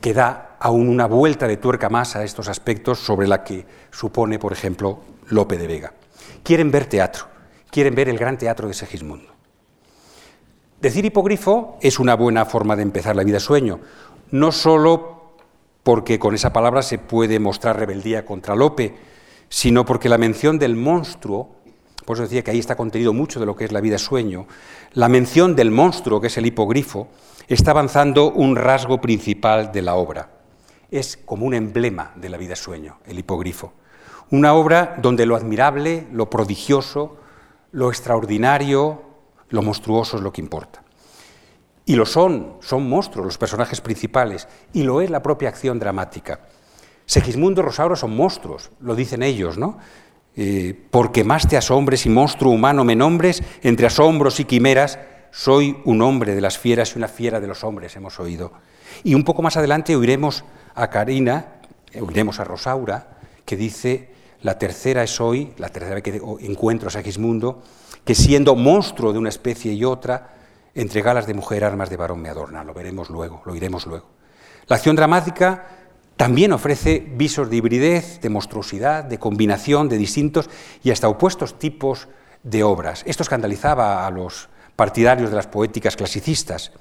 que 0.00 0.14
da 0.14 0.56
aún 0.60 0.88
una 0.88 1.06
vuelta 1.06 1.48
de 1.48 1.56
tuerca 1.56 1.88
más 1.88 2.14
a 2.14 2.24
estos 2.24 2.48
aspectos 2.48 2.98
sobre 2.98 3.26
la 3.26 3.42
que 3.42 3.64
supone, 3.90 4.38
por 4.38 4.52
ejemplo, 4.52 5.00
Lope 5.28 5.56
de 5.56 5.66
Vega. 5.66 5.92
Quieren 6.42 6.70
ver 6.70 6.86
teatro, 6.86 7.26
quieren 7.70 7.94
ver 7.94 8.08
el 8.08 8.18
gran 8.18 8.36
teatro 8.36 8.68
de 8.68 8.74
Segismundo. 8.74 9.32
Decir 10.80 11.04
hipogrifo 11.04 11.78
es 11.80 11.98
una 11.98 12.14
buena 12.14 12.44
forma 12.44 12.76
de 12.76 12.82
empezar 12.82 13.16
la 13.16 13.24
vida 13.24 13.40
sueño, 13.40 13.80
no 14.30 14.52
solo 14.52 15.36
porque 15.82 16.18
con 16.18 16.34
esa 16.34 16.52
palabra 16.52 16.82
se 16.82 16.98
puede 16.98 17.38
mostrar 17.38 17.78
rebeldía 17.78 18.26
contra 18.26 18.54
Lope, 18.54 18.94
sino 19.48 19.84
porque 19.84 20.08
la 20.08 20.18
mención 20.18 20.58
del 20.58 20.76
monstruo, 20.76 21.61
por 22.04 22.16
eso 22.16 22.24
decía 22.24 22.42
que 22.42 22.50
ahí 22.50 22.58
está 22.58 22.76
contenido 22.76 23.12
mucho 23.12 23.40
de 23.40 23.46
lo 23.46 23.56
que 23.56 23.64
es 23.64 23.72
la 23.72 23.80
vida 23.80 23.98
sueño, 23.98 24.46
la 24.92 25.08
mención 25.08 25.54
del 25.54 25.70
monstruo, 25.70 26.20
que 26.20 26.26
es 26.26 26.36
el 26.36 26.46
hipogrifo, 26.46 27.08
está 27.48 27.70
avanzando 27.72 28.30
un 28.30 28.56
rasgo 28.56 29.00
principal 29.00 29.72
de 29.72 29.82
la 29.82 29.94
obra. 29.94 30.30
Es 30.90 31.16
como 31.16 31.46
un 31.46 31.54
emblema 31.54 32.12
de 32.16 32.28
la 32.28 32.36
vida 32.36 32.56
sueño, 32.56 32.98
el 33.06 33.18
hipogrifo. 33.18 33.72
Una 34.30 34.54
obra 34.54 34.96
donde 35.00 35.26
lo 35.26 35.36
admirable, 35.36 36.06
lo 36.12 36.28
prodigioso, 36.30 37.18
lo 37.72 37.88
extraordinario, 37.88 39.02
lo 39.48 39.62
monstruoso 39.62 40.16
es 40.16 40.22
lo 40.22 40.32
que 40.32 40.40
importa. 40.40 40.82
Y 41.84 41.96
lo 41.96 42.06
son, 42.06 42.56
son 42.60 42.88
monstruos 42.88 43.26
los 43.26 43.38
personajes 43.38 43.80
principales, 43.80 44.48
y 44.72 44.82
lo 44.82 45.00
es 45.00 45.10
la 45.10 45.22
propia 45.22 45.48
acción 45.48 45.78
dramática. 45.78 46.40
Segismundo 47.06 47.60
y 47.60 47.64
Rosauro 47.64 47.96
son 47.96 48.16
monstruos, 48.16 48.70
lo 48.80 48.94
dicen 48.94 49.22
ellos, 49.22 49.58
¿no? 49.58 49.78
Eh, 50.36 50.74
porque 50.90 51.24
más 51.24 51.46
te 51.46 51.56
asombres 51.56 52.06
y 52.06 52.08
monstruo 52.08 52.52
humano 52.52 52.84
me 52.84 52.96
nombres, 52.96 53.42
entre 53.62 53.86
asombros 53.86 54.40
y 54.40 54.44
quimeras, 54.44 54.98
soy 55.30 55.76
un 55.84 56.00
hombre 56.02 56.34
de 56.34 56.40
las 56.40 56.58
fieras 56.58 56.94
y 56.94 56.98
una 56.98 57.08
fiera 57.08 57.40
de 57.40 57.46
los 57.46 57.64
hombres, 57.64 57.96
hemos 57.96 58.18
oído. 58.18 58.52
Y 59.04 59.14
un 59.14 59.24
poco 59.24 59.42
más 59.42 59.56
adelante 59.56 59.96
oiremos 59.96 60.44
a 60.74 60.88
Karina, 60.88 61.60
oiremos 62.00 62.40
a 62.40 62.44
Rosaura, 62.44 63.18
que 63.44 63.56
dice, 63.56 64.10
la 64.42 64.58
tercera 64.58 65.02
es 65.02 65.20
hoy, 65.20 65.52
la 65.58 65.68
tercera 65.68 65.96
vez 65.96 66.04
que 66.04 66.22
encuentro 66.40 66.88
a 66.88 66.90
Sagismundo, 66.90 67.62
que 68.04 68.14
siendo 68.14 68.54
monstruo 68.54 69.12
de 69.12 69.18
una 69.18 69.28
especie 69.28 69.72
y 69.72 69.84
otra, 69.84 70.34
entre 70.74 71.02
galas 71.02 71.26
de 71.26 71.34
mujer, 71.34 71.64
armas 71.64 71.90
de 71.90 71.96
varón 71.96 72.20
me 72.20 72.28
adorna. 72.28 72.64
Lo 72.64 72.74
veremos 72.74 73.10
luego, 73.10 73.42
lo 73.44 73.54
iremos 73.54 73.86
luego. 73.86 74.06
La 74.66 74.76
acción 74.76 74.96
dramática 74.96 75.81
también 76.16 76.52
ofrece 76.52 77.00
visos 77.16 77.50
de 77.50 77.56
hibridez, 77.56 78.20
de 78.20 78.28
monstruosidad, 78.28 79.04
de 79.04 79.18
combinación 79.18 79.88
de 79.88 79.98
distintos 79.98 80.48
y 80.82 80.90
hasta 80.90 81.08
opuestos 81.08 81.58
tipos 81.58 82.08
de 82.42 82.62
obras. 82.62 83.02
Esto 83.06 83.22
escandalizaba 83.22 84.06
a 84.06 84.10
los 84.10 84.48
partidarios 84.76 85.30
de 85.30 85.36
las 85.36 85.46
poéticas 85.46 85.96
clasicistas. 85.96 86.72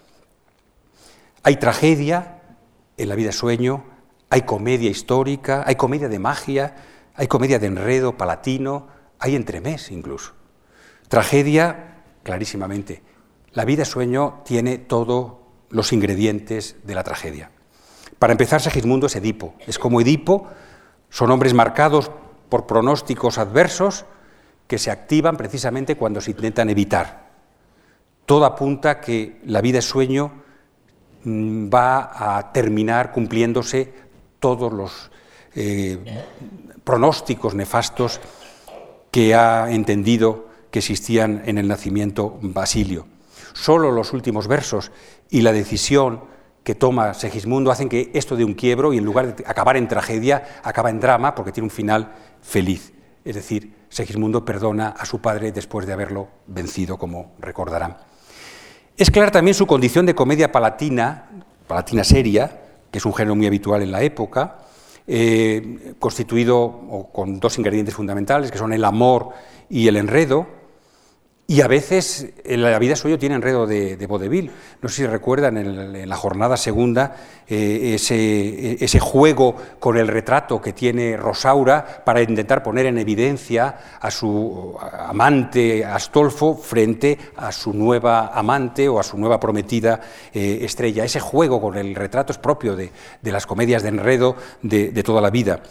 Hay 1.44 1.58
tragedia 1.58 2.42
en 2.98 3.10
la 3.10 3.16
vida 3.16 3.32
sueño, 3.32 3.86
hay 4.30 4.44
comedia 4.44 4.90
histórica, 4.90 5.64
hay 5.66 5.76
comedia 5.76 6.08
de 6.08 6.20
magia, 6.20 6.76
hay 7.16 7.28
comedia 7.28 7.60
de 7.60 7.68
enredo 7.68 8.18
palatino, 8.18 8.88
hay 9.20 9.36
entremés 9.36 9.92
incluso. 9.92 10.34
Tragedia, 11.08 12.04
clarísimamente. 12.24 13.04
La 13.54 13.66
vida 13.66 13.86
sueño 13.86 14.42
tiene 14.46 14.78
todo 14.78 15.42
los 15.70 15.92
ingredientes 15.94 16.78
de 16.84 16.96
la 16.96 17.04
tragedia. 17.04 17.52
Para 18.22 18.34
empezar, 18.34 18.62
Segismundo 18.62 19.08
es 19.08 19.16
Edipo. 19.16 19.56
Es 19.66 19.80
como 19.80 20.00
Edipo, 20.00 20.46
son 21.10 21.32
hombres 21.32 21.56
marcados 21.56 22.12
por 22.50 22.68
pronósticos 22.68 23.40
adversos 23.40 24.06
que 24.68 24.78
se 24.78 24.92
activan 24.92 25.38
precisamente 25.38 25.98
cuando 25.98 26.22
se 26.22 26.30
intentan 26.30 26.70
evitar. 26.70 27.32
Todo 28.28 28.46
apunta 28.46 29.02
que 29.02 29.42
la 29.46 29.60
vida 29.60 29.80
es 29.80 29.86
sueño 29.86 30.34
mm, 31.24 31.70
va 31.74 32.38
a 32.38 32.54
terminar 32.54 33.12
cumpliéndose 33.12 33.92
todos 34.40 34.72
los 34.72 35.10
eh, 35.56 35.98
pronósticos 36.84 37.56
nefastos 37.56 38.22
que 39.10 39.34
ha 39.34 39.72
entendido 39.72 40.46
que 40.70 40.78
existían 40.78 41.42
en 41.46 41.58
el 41.58 41.68
nacimiento 41.68 42.38
Basilio. 42.44 43.08
Solo 43.54 43.90
los 43.90 44.14
últimos 44.14 44.48
versos 44.48 44.92
y 45.32 45.42
la 45.42 45.54
decisión 45.54 46.30
que 46.64 46.76
toma 46.76 47.14
Segismundo 47.14 47.72
hacen 47.72 47.90
que 47.90 48.12
esto 48.14 48.36
de 48.36 48.46
un 48.46 48.54
quiebro 48.54 48.94
y 48.94 48.98
en 48.98 49.06
lugar 49.06 49.36
de 49.36 49.44
acabar 49.48 49.78
en 49.78 49.88
tragedia, 49.88 50.60
acaba 50.64 50.90
en 50.90 51.00
drama 51.00 51.34
porque 51.34 51.52
tiene 51.52 51.66
un 51.66 51.72
final 51.72 52.14
feliz. 52.42 52.94
Es 53.26 53.36
decir, 53.36 53.74
Segismundo 53.90 54.46
perdona 54.46 54.90
a 54.90 55.06
su 55.06 55.20
padre 55.20 55.52
después 55.52 55.86
de 55.86 55.94
haberlo 55.94 56.30
vencido, 56.48 56.98
como 56.98 57.34
recordarán. 57.40 57.98
Es 58.96 59.10
clara 59.10 59.32
también 59.32 59.56
su 59.56 59.66
condición 59.66 60.06
de 60.06 60.16
comedia 60.16 60.52
palatina, 60.52 61.30
palatina 61.68 62.04
seria, 62.04 62.62
que 62.92 63.00
es 63.00 63.06
un 63.06 63.14
género 63.14 63.36
muy 63.36 63.48
habitual 63.48 63.82
en 63.82 63.92
la 63.92 64.04
época, 64.04 64.60
eh, 65.08 65.96
constituido 66.00 67.10
con 67.12 67.40
dos 67.40 67.58
ingredientes 67.58 67.96
fundamentales, 67.96 68.52
que 68.52 68.58
son 68.58 68.74
el 68.74 68.86
amor 68.86 69.30
y 69.70 69.88
el 69.88 69.98
enredo, 69.98 70.48
y 71.52 71.60
a 71.60 71.68
veces 71.68 72.30
en 72.46 72.62
la 72.62 72.80
vida 72.80 72.96
suyo 72.96 73.20
tiene 73.20 73.36
enredo 73.36 73.68
de, 73.68 73.98
de 73.98 74.08
vodevil. 74.08 74.52
No 74.82 74.88
sé 74.88 74.96
si 74.96 75.06
recuerdan 75.06 75.58
en, 75.58 76.08
la 76.08 76.16
jornada 76.16 76.56
segunda 76.56 77.18
eh, 77.52 77.96
ese, 77.96 78.84
ese, 78.84 79.00
juego 79.00 79.56
con 79.80 79.98
el 79.98 80.08
retrato 80.08 80.62
que 80.62 80.74
tiene 80.74 81.18
Rosaura 81.18 82.02
para 82.06 82.22
intentar 82.22 82.64
poner 82.64 82.86
en 82.86 82.98
evidencia 82.98 83.98
a 84.00 84.10
su 84.10 84.76
amante 84.80 85.84
Astolfo 85.84 86.56
frente 86.56 87.18
a 87.36 87.52
su 87.52 87.74
nueva 87.74 88.28
amante 88.28 88.88
o 88.88 89.00
a 89.00 89.04
su 89.04 89.18
nueva 89.18 89.40
prometida 89.40 90.00
eh, 90.34 90.60
Estrella. 90.62 91.04
Ese 91.04 91.20
juego 91.20 91.60
con 91.60 91.78
el 91.78 91.94
retrato 91.94 92.32
es 92.32 92.38
propio 92.38 92.76
de, 92.76 92.92
las 93.22 93.46
comedias 93.46 93.84
de 93.84 93.90
enredo 93.90 94.36
de, 94.62 94.92
de 94.92 95.04
toda 95.04 95.20
la 95.22 95.30
vida 95.30 95.62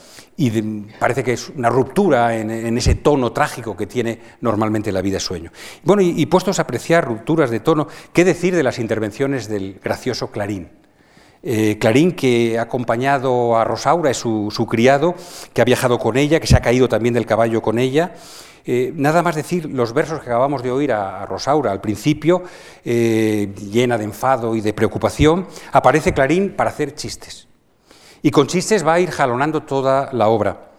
y 0.40 0.50
parece 0.98 1.22
que 1.22 1.34
es 1.34 1.50
una 1.50 1.68
ruptura 1.68 2.34
en, 2.34 2.78
ese 2.78 2.94
tono 2.94 3.30
trágico 3.30 3.76
que 3.76 3.86
tiene 3.86 4.18
normalmente 4.40 4.90
la 4.90 5.02
vida 5.02 5.20
sueño. 5.20 5.52
Bueno, 5.84 6.00
y, 6.00 6.24
puestos 6.26 6.58
a 6.58 6.62
apreciar 6.62 7.06
rupturas 7.06 7.50
de 7.50 7.60
tono, 7.60 7.88
¿qué 8.14 8.24
decir 8.24 8.56
de 8.56 8.62
las 8.62 8.78
intervenciones 8.78 9.48
del 9.48 9.78
gracioso 9.84 10.30
Clarín? 10.30 10.79
Eh, 11.42 11.78
Clarín, 11.78 12.12
que 12.12 12.58
ha 12.58 12.62
acompañado 12.62 13.56
a 13.56 13.64
Rosaura, 13.64 14.10
es 14.10 14.18
su, 14.18 14.66
criado, 14.68 15.14
que 15.54 15.62
ha 15.62 15.64
viajado 15.64 15.98
con 15.98 16.16
ella, 16.16 16.38
que 16.38 16.46
se 16.46 16.56
ha 16.56 16.60
caído 16.60 16.88
también 16.88 17.14
del 17.14 17.24
caballo 17.24 17.62
con 17.62 17.78
ella. 17.78 18.14
Eh, 18.66 18.92
nada 18.94 19.22
más 19.22 19.36
decir 19.36 19.64
los 19.64 19.94
versos 19.94 20.20
que 20.20 20.26
acabamos 20.26 20.62
de 20.62 20.70
oír 20.70 20.92
a, 20.92 21.24
Rosaura 21.24 21.72
al 21.72 21.80
principio, 21.80 22.42
eh, 22.84 23.54
llena 23.56 23.96
de 23.96 24.04
enfado 24.04 24.54
y 24.54 24.60
de 24.60 24.74
preocupación, 24.74 25.46
aparece 25.72 26.12
Clarín 26.12 26.54
para 26.54 26.70
hacer 26.70 26.94
chistes. 26.94 27.48
Y 28.20 28.30
con 28.30 28.46
chistes 28.46 28.86
va 28.86 28.94
a 28.94 29.00
ir 29.00 29.10
jalonando 29.10 29.62
toda 29.62 30.10
la 30.12 30.28
obra, 30.28 30.72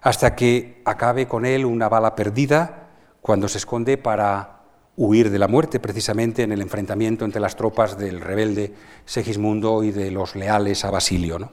hasta 0.00 0.34
que 0.34 0.80
acabe 0.86 1.28
con 1.28 1.44
él 1.44 1.66
una 1.66 1.90
bala 1.90 2.14
perdida 2.14 2.88
cuando 3.20 3.48
se 3.48 3.58
esconde 3.58 3.98
para 3.98 4.55
huir 4.96 5.30
de 5.30 5.38
la 5.38 5.48
muerte, 5.48 5.78
precisamente 5.78 6.42
en 6.42 6.52
el 6.52 6.62
enfrentamiento 6.62 7.24
entre 7.24 7.40
las 7.40 7.56
tropas 7.56 7.98
del 7.98 8.20
rebelde 8.20 8.72
Segismundo 9.04 9.82
y 9.84 9.90
de 9.90 10.10
los 10.10 10.34
leales 10.34 10.84
a 10.84 10.90
Basilio. 10.90 11.52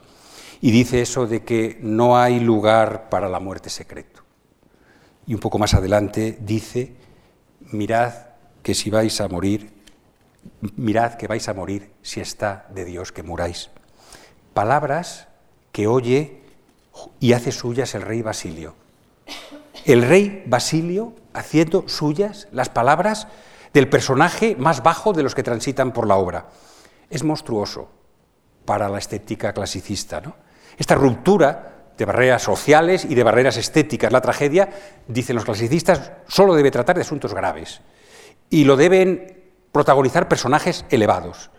Y 0.60 0.70
dice 0.70 1.02
eso 1.02 1.26
de 1.26 1.44
que 1.44 1.78
no 1.82 2.16
hay 2.16 2.40
lugar 2.40 3.10
para 3.10 3.28
la 3.28 3.40
muerte 3.40 3.68
secreto. 3.68 4.22
Y 5.26 5.34
un 5.34 5.40
poco 5.40 5.58
más 5.58 5.74
adelante 5.74 6.38
dice, 6.40 6.94
mirad 7.72 8.14
que 8.62 8.74
si 8.74 8.90
vais 8.90 9.20
a 9.20 9.28
morir, 9.28 9.72
mirad 10.76 11.14
que 11.14 11.26
vais 11.26 11.48
a 11.48 11.54
morir 11.54 11.90
si 12.02 12.20
está 12.20 12.66
de 12.74 12.84
Dios 12.84 13.12
que 13.12 13.22
muráis. 13.22 13.70
Palabras 14.54 15.28
que 15.72 15.86
oye 15.86 16.40
y 17.20 17.32
hace 17.32 17.52
suyas 17.52 17.94
el 17.94 18.02
rey 18.02 18.22
Basilio. 18.22 18.74
El 19.84 20.02
rey 20.02 20.44
Basilio 20.46 21.14
haciendo 21.34 21.88
suyas 21.88 22.48
las 22.52 22.68
palabras 22.68 23.28
del 23.72 23.88
personaje 23.88 24.56
más 24.56 24.82
bajo 24.82 25.12
de 25.12 25.22
los 25.22 25.34
que 25.34 25.42
transitan 25.42 25.92
por 25.92 26.06
la 26.06 26.16
obra. 26.16 26.46
Es 27.10 27.24
monstruoso 27.24 27.90
para 28.64 28.88
la 28.88 28.98
estética 28.98 29.52
clasicista. 29.52 30.20
¿no? 30.20 30.36
Esta 30.78 30.94
ruptura 30.94 31.72
de 31.98 32.04
barreras 32.04 32.42
sociales 32.42 33.04
y 33.04 33.14
de 33.14 33.22
barreras 33.22 33.56
estéticas, 33.56 34.12
la 34.12 34.20
tragedia, 34.20 34.70
dicen 35.06 35.36
los 35.36 35.44
clasicistas, 35.44 36.12
solo 36.26 36.54
debe 36.54 36.70
tratar 36.70 36.96
de 36.96 37.02
asuntos 37.02 37.34
graves 37.34 37.82
y 38.50 38.64
lo 38.64 38.76
deben 38.76 39.42
protagonizar 39.72 40.28
personajes 40.28 40.84
elevados. 40.90 41.50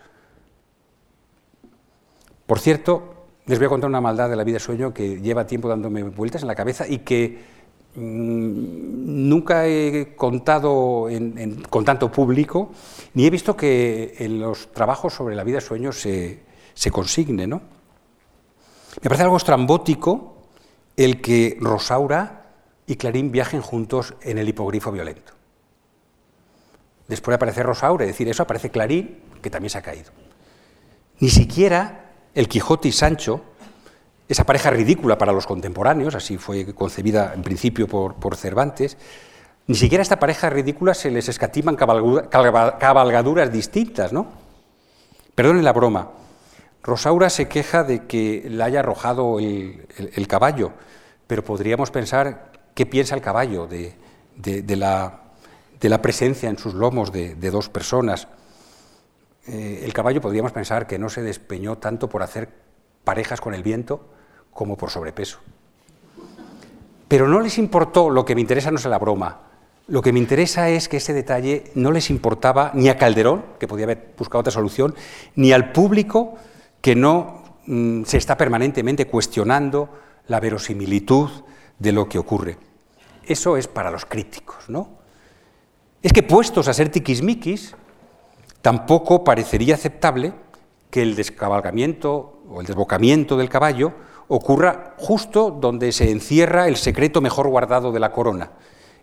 Por 2.46 2.60
cierto, 2.60 3.28
les 3.46 3.60
voy 3.60 3.68
a 3.68 3.70
contar 3.70 3.90
una 3.90 4.02
maldad 4.02 4.30
de 4.30 4.36
la 4.36 4.44
vida 4.44 4.60
sueño 4.60 4.94
que 4.94 5.22
lleva 5.22 5.48
tiempo 5.48 5.68
dándome 5.68 6.04
vueltas 6.04 6.42
en 6.42 6.48
la 6.48 6.56
cabeza 6.56 6.88
y 6.88 7.00
que 7.00 7.55
nunca 7.96 9.68
he 9.68 10.16
contado 10.16 11.08
con 11.70 11.86
tanto 11.86 12.12
público, 12.12 12.72
ni 13.14 13.26
he 13.26 13.30
visto 13.30 13.56
que 13.56 14.16
en 14.20 14.39
los 14.39 14.72
trabajos 14.72 15.14
sobre 15.14 15.36
la 15.36 15.43
vida 15.43 15.62
sueño 15.62 15.91
se, 15.91 16.43
se 16.74 16.91
consigne. 16.91 17.48
¿no? 17.48 17.62
Me 19.02 19.10
parece 19.10 19.24
algo 19.24 19.38
estrambótico 19.38 20.36
el 20.98 21.22
que 21.22 21.58
Rosaura 21.60 22.54
y 22.88 22.96
Clarín 22.96 23.32
viajen 23.32 23.62
juntos 23.62 24.14
en 24.22 24.38
el 24.38 24.48
hipogrifo 24.48 24.91
violento. 24.91 25.34
Después 27.08 27.34
de 27.34 27.36
aparecer 27.36 27.66
Rosaura 27.66 28.06
y 28.06 28.08
decir 28.08 28.28
eso, 28.28 28.43
aparece 28.43 28.70
Clarín, 28.70 29.20
que 29.41 29.50
también 29.50 29.70
se 29.70 29.78
ha 29.78 29.82
caído. 29.82 30.12
Ni 31.20 31.30
siquiera 31.30 32.12
el 32.34 32.48
Quijote 32.48 32.88
y 32.88 32.91
Sancho, 32.91 33.41
esa 34.28 34.44
pareja 34.44 34.70
ridícula 34.72 35.18
para 35.18 35.32
los 35.32 35.46
contemporáneos, 35.46 36.16
así 36.16 36.38
fue 36.38 36.74
concebida 36.74 37.34
en 37.34 37.44
principio 37.44 37.88
por, 37.88 38.36
Cervantes, 38.36 38.98
ni 39.68 39.76
siquiera 39.76 40.02
a 40.02 40.04
esta 40.04 40.20
pareja 40.20 40.50
ridícula 40.50 40.94
se 40.94 41.12
les 41.12 41.30
escatiman 41.30 41.76
cabalgaduras 41.76 43.52
distintas, 43.52 44.14
¿no? 44.14 44.28
Perdonen 45.34 45.64
la 45.64 45.74
broma. 45.74 46.12
Rosaura 46.84 47.30
se 47.30 47.48
queja 47.48 47.84
de 47.84 48.06
que 48.06 48.46
le 48.48 48.64
haya 48.64 48.80
arrojado 48.80 49.40
el, 49.40 50.28
caballo, 50.28 50.72
pero 51.26 51.44
podríamos 51.44 51.90
pensar 51.90 52.52
qué 52.76 52.86
piensa 52.86 53.16
el 53.16 53.22
caballo 53.22 53.68
de, 53.68 53.96
la, 54.76 55.22
presencia 56.02 56.50
en 56.50 56.60
sus 56.60 56.76
lomos 56.76 57.12
de 57.12 57.50
dos 57.52 57.70
personas. 57.70 58.28
Eh, 59.48 59.82
el 59.84 59.94
caballo 59.94 60.22
podríamos 60.22 60.52
pensar 60.52 60.88
que 60.88 60.98
no 60.98 61.10
se 61.10 61.22
despeñó 61.22 61.78
tanto 61.78 62.10
por 62.10 62.24
hacer 62.24 62.50
parejas 63.04 63.42
con 63.42 63.54
el 63.54 63.62
viento 63.62 64.14
como 64.56 64.76
por 64.76 64.89
sobrepeso. 64.89 65.38
Pero 67.08 67.28
no 67.28 67.39
les 67.41 67.60
importó, 67.60 68.10
lo 68.10 68.26
que 68.26 68.34
me 68.34 68.41
interesa 68.41 68.72
no 68.72 68.78
es 68.78 68.86
la 68.86 68.97
broma, 68.97 69.41
lo 69.88 70.01
que 70.01 70.12
me 70.12 70.18
interesa 70.18 70.70
es 70.70 70.89
que 70.89 70.97
ese 70.97 71.14
detalle 71.14 71.66
no 71.76 71.91
les 71.91 72.10
importaba 72.10 72.72
ni 72.74 72.89
a 72.89 72.97
Calderón, 72.97 73.45
que 73.60 73.68
podía 73.68 73.86
haber 73.86 74.14
buscado 74.18 74.39
otra 74.39 74.51
solución, 74.51 74.95
ni 75.36 75.51
al 75.51 75.72
público 75.72 76.36
que 76.82 76.95
no 76.95 77.43
mm, 77.68 78.06
se 78.06 78.18
está 78.18 78.36
permanentemente 78.36 79.06
cuestionando 79.06 79.89
la 80.28 80.39
verosimilitud 80.39 81.30
de 81.78 81.91
lo 81.91 82.10
que 82.10 82.18
ocurre. 82.18 82.58
Eso 83.28 83.58
es 83.58 83.68
para 83.68 83.91
los 83.91 84.06
críticos, 84.06 84.70
¿no? 84.70 84.89
Es 86.01 86.14
que 86.14 86.24
puestos 86.24 86.68
a 86.68 86.74
ser 86.74 86.89
tiquismiquis, 86.89 87.76
Tampoco 88.66 89.24
parecería 89.24 89.76
aceptable 89.76 90.34
que 90.89 91.03
el 91.03 91.16
descabalgamiento 91.16 92.41
o 92.49 92.62
el 92.62 92.66
desbocamiento 92.66 93.38
del 93.38 93.47
caballo 93.47 93.93
ocurra 94.28 94.94
justo 94.98 95.52
donde 95.52 95.92
se 95.92 96.12
encierra 96.12 96.68
el 96.68 96.78
secreto 96.78 97.22
mejor 97.22 97.48
guardado 97.48 97.92
de 97.92 98.00
la 98.00 98.12
corona, 98.12 98.52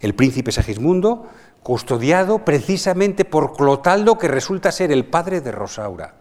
el 0.01 0.15
príncipe 0.15 0.53
Segismundo, 0.53 1.27
custodiado 1.63 2.45
precisamente 2.45 3.25
por 3.25 3.57
Clotaldo, 3.57 4.19
que 4.19 4.29
resulta 4.29 4.73
ser 4.73 4.91
el 4.91 5.05
padre 5.05 5.41
de 5.41 5.53
Rosaura, 5.53 6.15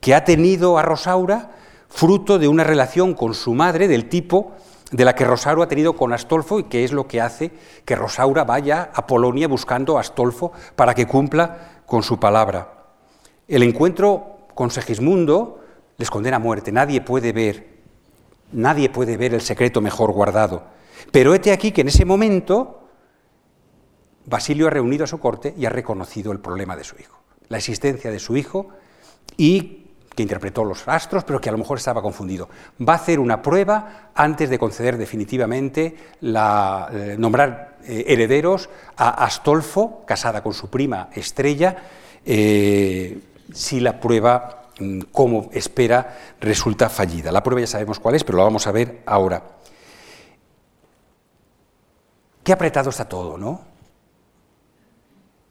que 0.00 0.14
ha 0.14 0.24
tenido 0.24 0.78
a 0.78 0.82
Rosaura 0.82 1.52
fruto 1.88 2.38
de 2.38 2.48
una 2.48 2.64
relación 2.64 3.14
con 3.14 3.34
su 3.34 3.54
madre 3.54 3.88
del 3.88 4.08
tipo 4.08 4.52
de 4.90 5.04
la 5.04 5.14
que 5.14 5.24
Rosaura 5.24 5.64
ha 5.64 5.68
tenido 5.68 5.94
con 5.94 6.12
Astolfo 6.12 6.58
y 6.58 6.64
que 6.64 6.84
es 6.84 6.92
lo 6.92 7.06
que 7.06 7.20
hace 7.20 7.52
que 7.84 7.96
Rosaura 7.96 8.44
vaya 8.44 8.90
a 8.94 9.06
Polonia 9.06 9.48
buscando 9.48 9.96
a 9.96 10.00
Astolfo 10.00 10.52
para 10.76 10.94
que 10.94 11.06
cumpla 11.06 11.82
con 11.86 12.02
su 12.02 12.18
palabra. 12.18 12.86
El 13.46 13.62
encuentro 13.62 14.38
con 14.54 14.70
Segismundo 14.70 15.60
les 15.98 16.10
condena 16.10 16.36
a 16.36 16.40
muerte. 16.40 16.72
Nadie 16.72 17.02
puede 17.02 17.32
ver, 17.32 17.66
nadie 18.52 18.88
puede 18.88 19.16
ver 19.16 19.34
el 19.34 19.42
secreto 19.42 19.80
mejor 19.80 20.12
guardado. 20.12 20.64
Pero 21.12 21.34
hete 21.34 21.52
aquí 21.52 21.72
que 21.72 21.82
en 21.82 21.88
ese 21.88 22.04
momento 22.04 22.88
Basilio 24.24 24.66
ha 24.66 24.70
reunido 24.70 25.04
a 25.04 25.06
su 25.06 25.18
corte 25.18 25.54
y 25.56 25.66
ha 25.66 25.70
reconocido 25.70 26.32
el 26.32 26.40
problema 26.40 26.76
de 26.76 26.84
su 26.84 26.96
hijo, 26.98 27.18
la 27.48 27.58
existencia 27.58 28.10
de 28.10 28.18
su 28.18 28.36
hijo 28.36 28.68
y 29.36 29.84
que 30.14 30.22
interpretó 30.22 30.64
los 30.64 30.86
astros, 30.88 31.22
pero 31.22 31.40
que 31.40 31.48
a 31.48 31.52
lo 31.52 31.58
mejor 31.58 31.78
estaba 31.78 32.02
confundido. 32.02 32.48
Va 32.86 32.94
a 32.94 32.96
hacer 32.96 33.20
una 33.20 33.40
prueba 33.40 34.10
antes 34.14 34.50
de 34.50 34.58
conceder 34.58 34.98
definitivamente 34.98 35.96
la, 36.22 36.88
eh, 36.92 37.16
nombrar 37.16 37.76
eh, 37.84 38.04
herederos 38.08 38.68
a 38.96 39.24
Astolfo, 39.24 40.02
casada 40.04 40.42
con 40.42 40.54
su 40.54 40.68
prima 40.68 41.08
Estrella, 41.14 41.76
eh, 42.26 43.20
si 43.52 43.78
la 43.78 44.00
prueba, 44.00 44.57
como 45.12 45.50
espera, 45.52 46.18
resulta 46.40 46.88
fallida. 46.88 47.32
La 47.32 47.42
prueba 47.42 47.60
ya 47.60 47.66
sabemos 47.66 47.98
cuál 47.98 48.14
es, 48.14 48.24
pero 48.24 48.38
la 48.38 48.44
vamos 48.44 48.66
a 48.66 48.72
ver 48.72 49.02
ahora. 49.06 49.42
Qué 52.44 52.52
apretado 52.52 52.90
está 52.90 53.08
todo, 53.08 53.36
¿no? 53.36 53.60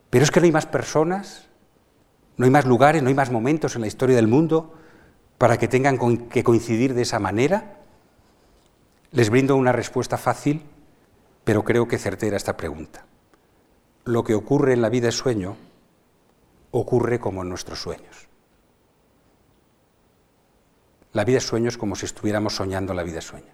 Pero 0.10 0.24
es 0.24 0.32
que 0.32 0.40
no 0.40 0.46
hay 0.46 0.52
más 0.52 0.66
personas 0.66 1.48
no 2.38 2.46
hay 2.46 2.52
más 2.52 2.66
lugares, 2.66 3.02
no 3.02 3.10
hay 3.10 3.16
más 3.16 3.32
momentos 3.32 3.76
en 3.76 3.82
la 3.82 3.88
historia 3.88 4.16
del 4.16 4.28
mundo 4.28 4.74
para 5.40 5.58
que 5.58 5.68
tengan 5.68 5.98
que 6.30 6.44
coincidir 6.44 6.94
de 6.94 7.02
esa 7.02 7.20
manera. 7.20 7.80
Les 9.12 9.30
brindo 9.30 9.56
una 9.56 9.72
respuesta 9.72 10.18
fácil, 10.18 10.64
pero 11.44 11.64
creo 11.64 11.88
que 11.88 11.98
certera 11.98 12.38
esta 12.38 12.56
pregunta. 12.56 13.06
Lo 14.06 14.24
que 14.24 14.36
ocurre 14.36 14.74
en 14.74 14.84
la 14.84 14.90
vida 14.90 15.10
es 15.10 15.16
sueño, 15.16 15.58
ocurre 16.72 17.20
como 17.20 17.42
en 17.42 17.50
nuestros 17.50 17.82
sueños. 17.82 18.27
La 21.18 21.24
vida 21.24 21.40
es 21.40 21.48
sueño 21.48 21.68
es 21.68 21.80
como 21.80 21.96
si 21.96 22.06
estuviéramos 22.06 22.56
soñando 22.56 22.94
la 22.94 23.02
vida 23.02 23.18
es 23.18 23.26
sueño. 23.26 23.52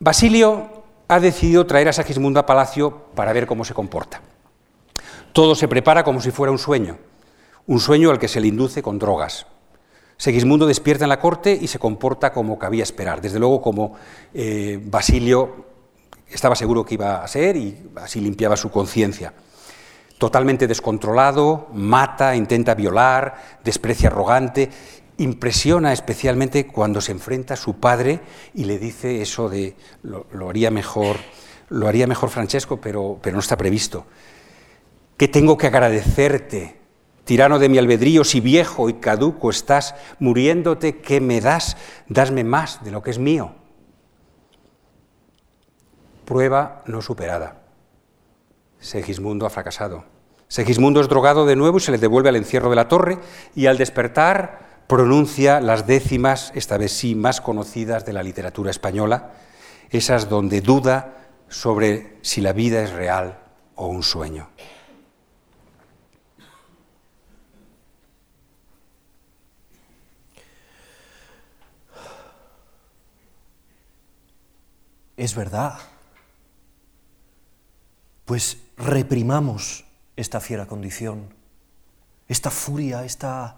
Basilio 0.00 0.82
ha 1.06 1.20
decidido 1.20 1.64
traer 1.66 1.88
a 1.88 1.92
Sagismundo 1.92 2.40
a 2.40 2.46
palacio 2.46 3.04
para 3.14 3.32
ver 3.32 3.46
cómo 3.46 3.64
se 3.64 3.72
comporta. 3.72 4.20
Todo 5.32 5.54
se 5.54 5.68
prepara 5.68 6.02
como 6.02 6.20
si 6.20 6.32
fuera 6.32 6.50
un 6.50 6.58
sueño, 6.58 6.98
un 7.68 7.78
sueño 7.78 8.10
al 8.10 8.18
que 8.18 8.26
se 8.26 8.40
le 8.40 8.48
induce 8.48 8.82
con 8.82 8.98
drogas. 8.98 9.46
Segismundo 10.16 10.66
despierta 10.66 11.04
en 11.04 11.10
la 11.10 11.20
corte 11.20 11.52
y 11.52 11.68
se 11.68 11.78
comporta 11.78 12.32
como 12.32 12.58
cabía 12.58 12.82
esperar, 12.82 13.20
desde 13.20 13.38
luego 13.38 13.62
como 13.62 13.94
eh, 14.34 14.80
Basilio 14.82 15.64
estaba 16.28 16.56
seguro 16.56 16.84
que 16.84 16.94
iba 16.94 17.22
a 17.22 17.28
ser 17.28 17.56
y 17.56 17.88
así 17.94 18.20
limpiaba 18.20 18.56
su 18.56 18.72
conciencia. 18.72 19.32
Totalmente 20.18 20.66
descontrolado, 20.66 21.68
mata, 21.72 22.34
intenta 22.34 22.74
violar, 22.74 23.60
desprecia 23.62 24.08
arrogante, 24.08 24.70
impresiona 25.18 25.92
especialmente 25.92 26.66
cuando 26.66 27.00
se 27.00 27.12
enfrenta 27.12 27.54
a 27.54 27.56
su 27.56 27.80
padre 27.80 28.20
y 28.54 28.64
le 28.64 28.78
dice 28.78 29.22
eso 29.22 29.48
de 29.48 29.74
lo, 30.02 30.26
haría 30.48 30.70
mejor, 30.70 31.16
lo 31.68 31.88
haría 31.88 32.06
mejor 32.06 32.30
Francesco, 32.30 32.80
pero, 32.80 33.18
pero 33.22 33.34
no 33.34 33.40
está 33.40 33.56
previsto. 33.56 34.06
¿Qué 35.16 35.28
tengo 35.28 35.56
que 35.56 35.68
agradecerte? 35.68 36.76
Tirano 37.24 37.58
de 37.58 37.68
mi 37.68 37.78
albedrío, 37.78 38.22
si 38.22 38.40
viejo 38.40 38.88
y 38.88 38.94
caduco 38.94 39.50
estás, 39.50 39.94
muriéndote, 40.20 40.98
¿qué 41.00 41.20
me 41.20 41.40
das? 41.40 41.76
Dasme 42.08 42.44
más 42.44 42.84
de 42.84 42.92
lo 42.92 43.02
que 43.02 43.10
es 43.10 43.18
mío. 43.18 43.52
Prueba 46.24 46.82
no 46.86 47.02
superada. 47.02 47.62
Segismundo 48.78 49.46
ha 49.46 49.50
fracasado. 49.50 50.04
Segismundo 50.48 51.00
es 51.00 51.08
drogado 51.08 51.46
de 51.46 51.56
nuevo 51.56 51.78
y 51.78 51.80
se 51.80 51.90
le 51.90 51.98
devuelve 51.98 52.28
al 52.28 52.36
encierro 52.36 52.70
de 52.70 52.76
la 52.76 52.88
torre 52.88 53.18
y 53.54 53.66
al 53.66 53.78
despertar 53.78 54.65
pronuncia 54.86 55.60
las 55.60 55.86
décimas, 55.86 56.52
esta 56.54 56.78
vez 56.78 56.92
sí, 56.92 57.14
más 57.14 57.40
conocidas 57.40 58.04
de 58.04 58.12
la 58.12 58.22
literatura 58.22 58.70
española, 58.70 59.32
esas 59.90 60.28
donde 60.28 60.60
duda 60.60 61.14
sobre 61.48 62.16
si 62.22 62.40
la 62.40 62.52
vida 62.52 62.82
es 62.82 62.92
real 62.92 63.38
o 63.74 63.86
un 63.86 64.02
sueño. 64.02 64.48
es 75.16 75.34
verdad. 75.34 75.78
Pues 78.24 78.58
reprimamos 78.76 79.84
esta 80.16 80.40
fiera 80.40 80.66
condición, 80.66 81.34
esta 82.28 82.50
furia, 82.50 83.04
esta 83.04 83.56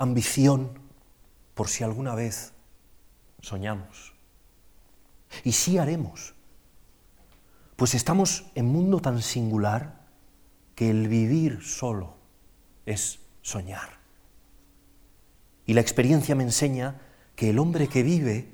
ambición, 0.00 0.80
por 1.54 1.68
si 1.68 1.84
alguna 1.84 2.14
vez 2.14 2.54
soñamos. 3.42 4.14
Y 5.44 5.52
sí 5.52 5.76
haremos, 5.76 6.34
pues 7.76 7.94
estamos 7.94 8.46
en 8.54 8.66
mundo 8.66 9.00
tan 9.00 9.20
singular 9.20 10.06
que 10.74 10.90
el 10.90 11.06
vivir 11.06 11.62
solo 11.62 12.16
es 12.86 13.20
soñar. 13.42 14.00
Y 15.66 15.74
la 15.74 15.82
experiencia 15.82 16.34
me 16.34 16.44
enseña 16.44 17.00
que 17.36 17.50
el 17.50 17.58
hombre 17.58 17.88
que 17.88 18.02
vive 18.02 18.52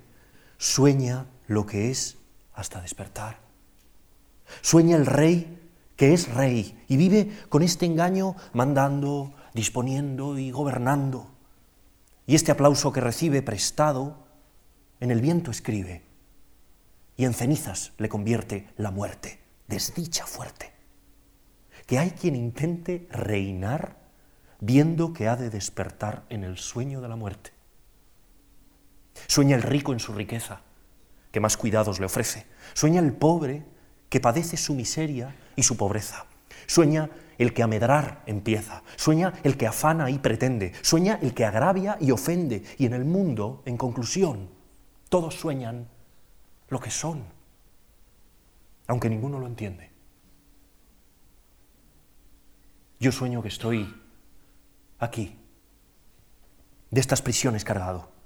sueña 0.59 1.27
lo 1.47 1.65
que 1.65 1.91
es 1.93 2.19
hasta 2.55 2.81
despertar. 2.83 3.39
Sueña 4.63 4.97
el 4.97 5.07
rey 5.07 5.61
que 5.95 6.13
es 6.13 6.33
rey 6.35 6.85
y 6.89 6.97
vive 6.97 7.31
con 7.49 7.63
este 7.63 7.87
engaño 7.87 8.35
mandando, 8.53 9.33
disponiendo 9.55 10.39
y 10.39 10.51
gobernando. 10.51 11.36
Y 12.27 12.35
este 12.35 12.53
aplauso 12.53 12.93
que 12.93 13.01
recibe 13.01 13.43
prestado, 13.43 14.27
en 15.01 15.11
el 15.11 15.21
viento 15.21 15.51
escribe 15.51 16.03
y 17.17 17.25
en 17.25 17.35
cenizas 17.35 17.93
le 17.99 18.09
convierte 18.09 18.69
la 18.77 18.91
muerte, 18.91 19.41
desdicha 19.69 20.27
fuerte. 20.27 20.73
Que 21.87 21.99
hay 21.99 22.11
quien 22.11 22.35
intente 22.35 23.07
reinar 23.11 23.97
viendo 24.61 25.13
que 25.13 25.29
ha 25.29 25.37
de 25.37 25.51
despertar 25.51 26.25
en 26.29 26.45
el 26.45 26.59
sueño 26.59 27.01
de 27.01 27.09
la 27.09 27.17
muerte. 27.17 27.53
Sueña 29.29 29.57
el 29.57 29.63
rico 29.63 29.93
en 29.93 30.01
su 30.01 30.13
riqueza, 30.13 30.63
que 31.31 31.41
más 31.41 31.57
cuidados 31.57 32.01
le 32.01 32.07
ofrece. 32.07 32.47
Sueña 32.75 33.01
el 33.01 33.13
pobre 33.13 33.65
que 34.09 34.21
padece 34.21 34.57
su 34.57 34.75
miseria 34.75 35.35
y 35.55 35.63
su 35.63 35.77
pobreza. 35.77 36.27
Sueña 36.67 37.09
el 37.39 37.53
que 37.53 37.63
a 37.63 37.67
medrar 37.67 38.23
empieza. 38.27 38.83
Sueña 38.97 39.35
el 39.43 39.57
que 39.57 39.67
afana 39.67 40.11
y 40.11 40.19
pretende. 40.19 40.73
Sueña 40.83 41.19
el 41.23 41.35
que 41.35 41.45
agravia 41.45 41.97
y 42.01 42.11
ofende. 42.11 42.63
Y 42.79 42.87
en 42.87 42.95
el 42.95 43.05
mundo, 43.05 43.63
en 43.65 43.77
conclusión, 43.77 44.51
todos 45.09 45.35
sueñan 45.35 45.89
lo 46.69 46.81
que 46.81 46.91
son, 46.91 47.25
aunque 48.87 49.11
ninguno 49.11 49.39
lo 49.39 49.47
entiende. 49.47 49.91
Yo 52.99 53.13
sueño 53.13 53.43
que 53.43 53.49
estoy 53.49 53.95
aquí, 54.99 55.39
de 56.91 57.01
estas 57.01 57.21
prisiones 57.21 57.65
cargado 57.65 58.17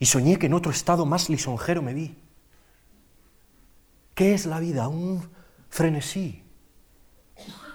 y 0.00 0.06
soñé 0.06 0.38
que 0.38 0.46
en 0.46 0.54
otro 0.54 0.72
estado 0.72 1.04
más 1.04 1.28
lisonjero 1.28 1.82
me 1.82 1.92
vi. 1.92 2.16
¿Qué 4.14 4.34
es 4.34 4.46
la 4.46 4.58
vida? 4.58 4.88
Un 4.88 5.28
frenesí. 5.68 6.42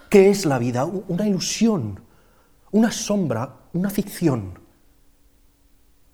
¿Qué 0.10 0.30
es 0.30 0.45
la 0.45 0.58
vida? 0.60 0.86
Una 0.86 1.28
ilusión, 1.28 2.01
una 2.72 2.91
sombra, 2.91 3.56
una 3.74 3.89
ficción. 3.89 4.60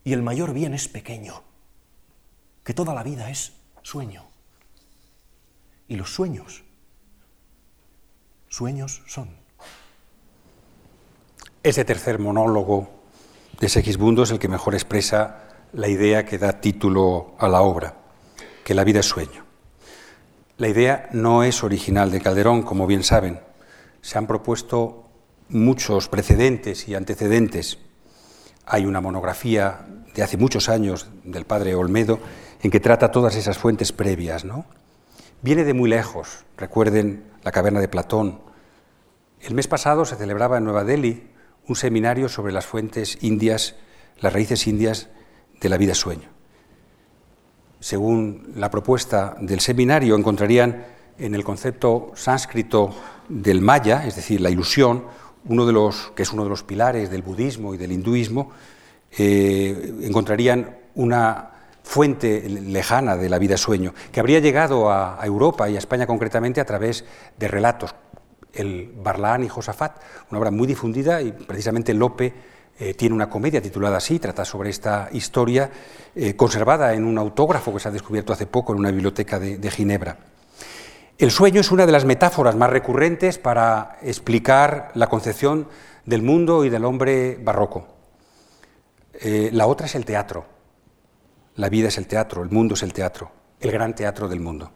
Y 0.03 0.13
el 0.13 0.21
mayor 0.21 0.53
bien 0.53 0.73
es 0.73 0.87
pequeño, 0.87 1.43
que 2.63 2.73
toda 2.73 2.93
la 2.93 3.03
vida 3.03 3.29
es 3.29 3.53
sueño. 3.83 4.25
Y 5.87 5.95
los 5.95 6.13
sueños, 6.13 6.63
sueños 8.49 9.01
son. 9.07 9.29
Ese 11.63 11.85
tercer 11.85 12.17
monólogo 12.17 12.89
de 13.59 13.69
Segismundo 13.69 14.23
es 14.23 14.31
el 14.31 14.39
que 14.39 14.47
mejor 14.47 14.73
expresa 14.73 15.43
la 15.73 15.87
idea 15.87 16.25
que 16.25 16.37
da 16.37 16.59
título 16.59 17.35
a 17.37 17.47
la 17.47 17.61
obra, 17.61 17.95
que 18.63 18.73
la 18.73 18.83
vida 18.83 19.01
es 19.01 19.05
sueño. 19.05 19.45
La 20.57 20.67
idea 20.67 21.09
no 21.11 21.43
es 21.43 21.63
original 21.63 22.11
de 22.11 22.21
Calderón, 22.21 22.63
como 22.63 22.87
bien 22.87 23.03
saben. 23.03 23.39
Se 24.01 24.17
han 24.17 24.27
propuesto 24.27 25.09
muchos 25.49 26.07
precedentes 26.07 26.87
y 26.87 26.95
antecedentes. 26.95 27.77
Hay 28.65 28.85
una 28.85 29.01
monografía 29.01 29.85
de 30.13 30.23
hace 30.23 30.37
muchos 30.37 30.69
años 30.69 31.09
del 31.23 31.45
padre 31.45 31.75
Olmedo 31.75 32.19
en 32.61 32.71
que 32.71 32.79
trata 32.79 33.11
todas 33.11 33.35
esas 33.35 33.57
fuentes 33.57 33.91
previas. 33.91 34.45
¿no? 34.45 34.65
Viene 35.41 35.63
de 35.63 35.73
muy 35.73 35.89
lejos. 35.89 36.45
Recuerden 36.57 37.23
la 37.43 37.51
caverna 37.51 37.79
de 37.79 37.87
Platón. 37.87 38.41
El 39.41 39.55
mes 39.55 39.67
pasado 39.67 40.05
se 40.05 40.15
celebraba 40.15 40.57
en 40.57 40.63
Nueva 40.63 40.83
Delhi 40.83 41.29
un 41.67 41.75
seminario 41.75 42.29
sobre 42.29 42.53
las 42.53 42.65
fuentes 42.65 43.17
indias, 43.21 43.75
las 44.19 44.33
raíces 44.33 44.67
indias 44.67 45.09
de 45.59 45.69
la 45.69 45.77
vida 45.77 45.95
sueño. 45.95 46.29
Según 47.79 48.53
la 48.55 48.69
propuesta 48.69 49.35
del 49.39 49.59
seminario, 49.59 50.15
encontrarían 50.15 50.85
en 51.21 51.35
el 51.35 51.43
concepto 51.43 52.11
sánscrito 52.15 52.93
del 53.29 53.61
maya, 53.61 54.05
es 54.05 54.15
decir, 54.15 54.41
la 54.41 54.49
ilusión, 54.49 55.05
uno 55.45 55.65
de 55.65 55.73
los, 55.73 56.11
que 56.15 56.23
es 56.23 56.33
uno 56.33 56.43
de 56.43 56.49
los 56.49 56.63
pilares 56.63 57.09
del 57.09 57.21
budismo 57.21 57.73
y 57.73 57.77
del 57.77 57.91
hinduismo, 57.91 58.51
eh, 59.17 59.93
encontrarían 60.01 60.77
una 60.95 61.49
fuente 61.83 62.47
lejana 62.47 63.17
de 63.17 63.29
la 63.29 63.39
vida 63.39 63.57
sueño, 63.57 63.93
que 64.11 64.19
habría 64.19 64.39
llegado 64.39 64.91
a, 64.91 65.19
Europa 65.23 65.69
y 65.69 65.75
a 65.75 65.79
España 65.79 66.07
concretamente 66.07 66.61
a 66.61 66.65
través 66.65 67.05
de 67.37 67.47
relatos 67.47 67.95
el 68.53 68.91
Barlán 68.95 69.43
y 69.43 69.49
Josafat, 69.49 69.97
una 70.29 70.39
obra 70.39 70.51
muy 70.51 70.67
difundida 70.67 71.21
y 71.21 71.31
precisamente 71.31 71.93
Lope 71.93 72.33
eh, 72.79 72.93
tiene 72.93 73.15
una 73.15 73.29
comedia 73.29 73.61
titulada 73.61 73.97
así, 73.97 74.19
trata 74.19 74.43
sobre 74.43 74.69
esta 74.69 75.09
historia, 75.11 75.69
eh, 76.15 76.35
conservada 76.35 76.93
en 76.93 77.05
un 77.05 77.17
autógrafo 77.17 77.73
que 77.73 77.79
se 77.79 77.87
ha 77.87 77.91
descubierto 77.91 78.33
hace 78.33 78.45
poco 78.45 78.73
en 78.73 78.79
una 78.79 78.91
biblioteca 78.91 79.39
de, 79.39 79.71
Ginebra. 79.71 80.17
El 81.21 81.29
sueño 81.29 81.61
es 81.61 81.69
una 81.69 81.85
de 81.85 81.91
las 81.91 82.03
metáforas 82.03 82.55
más 82.55 82.71
recurrentes 82.71 83.37
para 83.37 83.99
explicar 84.01 84.89
la 84.95 85.05
concepción 85.05 85.67
del 86.03 86.23
mundo 86.23 86.65
y 86.65 86.71
del 86.71 86.83
hombre 86.83 87.37
barroco. 87.39 87.85
Eh, 89.13 89.51
la 89.53 89.67
otra 89.67 89.85
es 89.85 89.93
el 89.93 90.03
teatro. 90.03 90.45
La 91.57 91.69
vida 91.69 91.89
es 91.89 91.99
el 91.99 92.07
teatro, 92.07 92.41
el 92.41 92.49
mundo 92.49 92.73
es 92.73 92.81
el 92.81 92.91
teatro, 92.91 93.29
el 93.59 93.71
gran 93.71 93.93
teatro 93.93 94.27
del 94.27 94.39
mundo. 94.39 94.71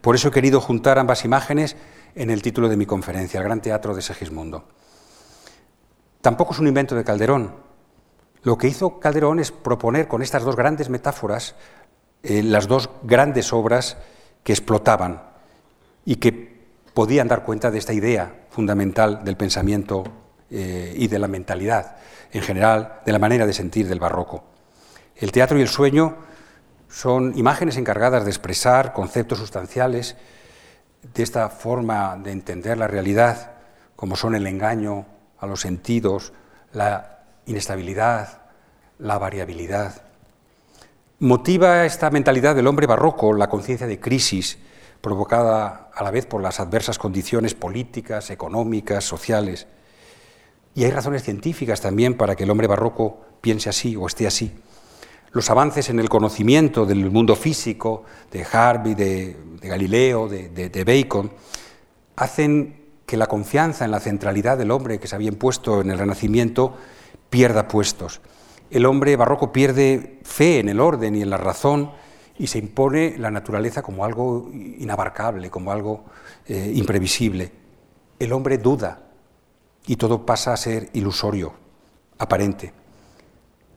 Por 0.00 0.16
eso 0.16 0.26
he 0.26 0.32
querido 0.32 0.60
juntar 0.60 0.98
ambas 0.98 1.24
imágenes 1.24 1.76
en 2.16 2.30
el 2.30 2.42
título 2.42 2.68
de 2.68 2.76
mi 2.76 2.84
conferencia, 2.84 3.38
El 3.38 3.44
Gran 3.44 3.62
Teatro 3.62 3.94
de 3.94 4.02
Segismundo. 4.02 4.64
Tampoco 6.20 6.52
es 6.52 6.58
un 6.58 6.66
invento 6.66 6.96
de 6.96 7.04
Calderón. 7.04 7.54
Lo 8.42 8.58
que 8.58 8.66
hizo 8.66 8.98
Calderón 8.98 9.38
es 9.38 9.52
proponer 9.52 10.08
con 10.08 10.20
estas 10.20 10.42
dos 10.42 10.56
grandes 10.56 10.90
metáforas 10.90 11.54
eh, 12.24 12.42
las 12.42 12.66
dos 12.66 12.90
grandes 13.04 13.52
obras 13.52 13.98
que 14.42 14.52
explotaban 14.52 15.35
y 16.06 16.16
que 16.16 16.56
podían 16.94 17.28
dar 17.28 17.44
cuenta 17.44 17.70
de 17.70 17.76
esta 17.76 17.92
idea 17.92 18.46
fundamental 18.48 19.22
del 19.22 19.36
pensamiento 19.36 20.04
eh, 20.48 20.94
y 20.96 21.08
de 21.08 21.18
la 21.18 21.28
mentalidad 21.28 21.96
en 22.32 22.40
general, 22.40 23.00
de 23.04 23.12
la 23.12 23.18
manera 23.18 23.46
de 23.46 23.52
sentir 23.52 23.86
del 23.88 24.00
barroco. 24.00 24.44
El 25.16 25.32
teatro 25.32 25.58
y 25.58 25.62
el 25.62 25.68
sueño 25.68 26.16
son 26.88 27.36
imágenes 27.36 27.76
encargadas 27.76 28.24
de 28.24 28.30
expresar 28.30 28.92
conceptos 28.92 29.38
sustanciales 29.38 30.16
de 31.14 31.22
esta 31.22 31.48
forma 31.48 32.16
de 32.22 32.32
entender 32.32 32.78
la 32.78 32.86
realidad, 32.86 33.52
como 33.94 34.16
son 34.16 34.34
el 34.34 34.46
engaño 34.46 35.06
a 35.38 35.46
los 35.46 35.60
sentidos, 35.60 36.32
la 36.72 37.24
inestabilidad, 37.46 38.42
la 38.98 39.18
variabilidad. 39.18 40.02
Motiva 41.18 41.84
esta 41.84 42.10
mentalidad 42.10 42.54
del 42.54 42.66
hombre 42.66 42.86
barroco 42.86 43.32
la 43.32 43.48
conciencia 43.48 43.86
de 43.86 44.00
crisis, 44.00 44.58
provocada 45.00 45.90
a 45.94 46.04
la 46.04 46.10
vez 46.10 46.26
por 46.26 46.42
las 46.42 46.60
adversas 46.60 46.98
condiciones 46.98 47.54
políticas, 47.54 48.30
económicas, 48.30 49.04
sociales. 49.04 49.66
Y 50.74 50.84
hay 50.84 50.90
razones 50.90 51.22
científicas 51.22 51.80
también 51.80 52.16
para 52.16 52.36
que 52.36 52.44
el 52.44 52.50
hombre 52.50 52.66
barroco 52.66 53.20
piense 53.40 53.68
así 53.68 53.96
o 53.96 54.06
esté 54.06 54.26
así 54.26 54.52
los 55.36 55.50
avances 55.50 55.90
en 55.90 56.00
el 56.00 56.08
conocimiento 56.08 56.86
del 56.86 57.10
mundo 57.10 57.36
físico 57.36 58.04
de 58.32 58.46
Harvey, 58.50 58.94
de, 58.94 59.36
Galileo, 59.60 60.28
de, 60.28 60.84
Bacon, 60.84 61.30
hacen 62.16 62.86
que 63.04 63.18
la 63.18 63.26
confianza 63.26 63.84
en 63.84 63.90
la 63.90 64.00
centralidad 64.00 64.56
del 64.56 64.70
hombre 64.70 64.98
que 64.98 65.06
se 65.08 65.14
había 65.14 65.28
impuesto 65.28 65.82
en 65.82 65.90
el 65.90 65.98
Renacimiento 65.98 66.74
pierda 67.28 67.68
puestos. 67.68 68.22
El 68.70 68.86
hombre 68.86 69.14
barroco 69.16 69.52
pierde 69.52 70.20
fe 70.22 70.58
en 70.58 70.70
el 70.70 70.80
orden 70.80 71.14
y 71.14 71.20
en 71.20 71.28
la 71.28 71.36
razón 71.36 71.90
y 72.38 72.46
se 72.46 72.58
impone 72.58 73.16
la 73.18 73.30
naturaleza 73.30 73.82
como 73.82 74.04
algo 74.04 74.50
inabarcable, 74.52 75.50
como 75.50 75.72
algo 75.72 76.04
eh, 76.46 76.72
imprevisible. 76.74 77.52
El 78.18 78.32
hombre 78.32 78.58
duda 78.58 79.00
y 79.86 79.96
todo 79.96 80.26
pasa 80.26 80.52
a 80.52 80.56
ser 80.56 80.90
ilusorio, 80.92 81.54
aparente. 82.18 82.72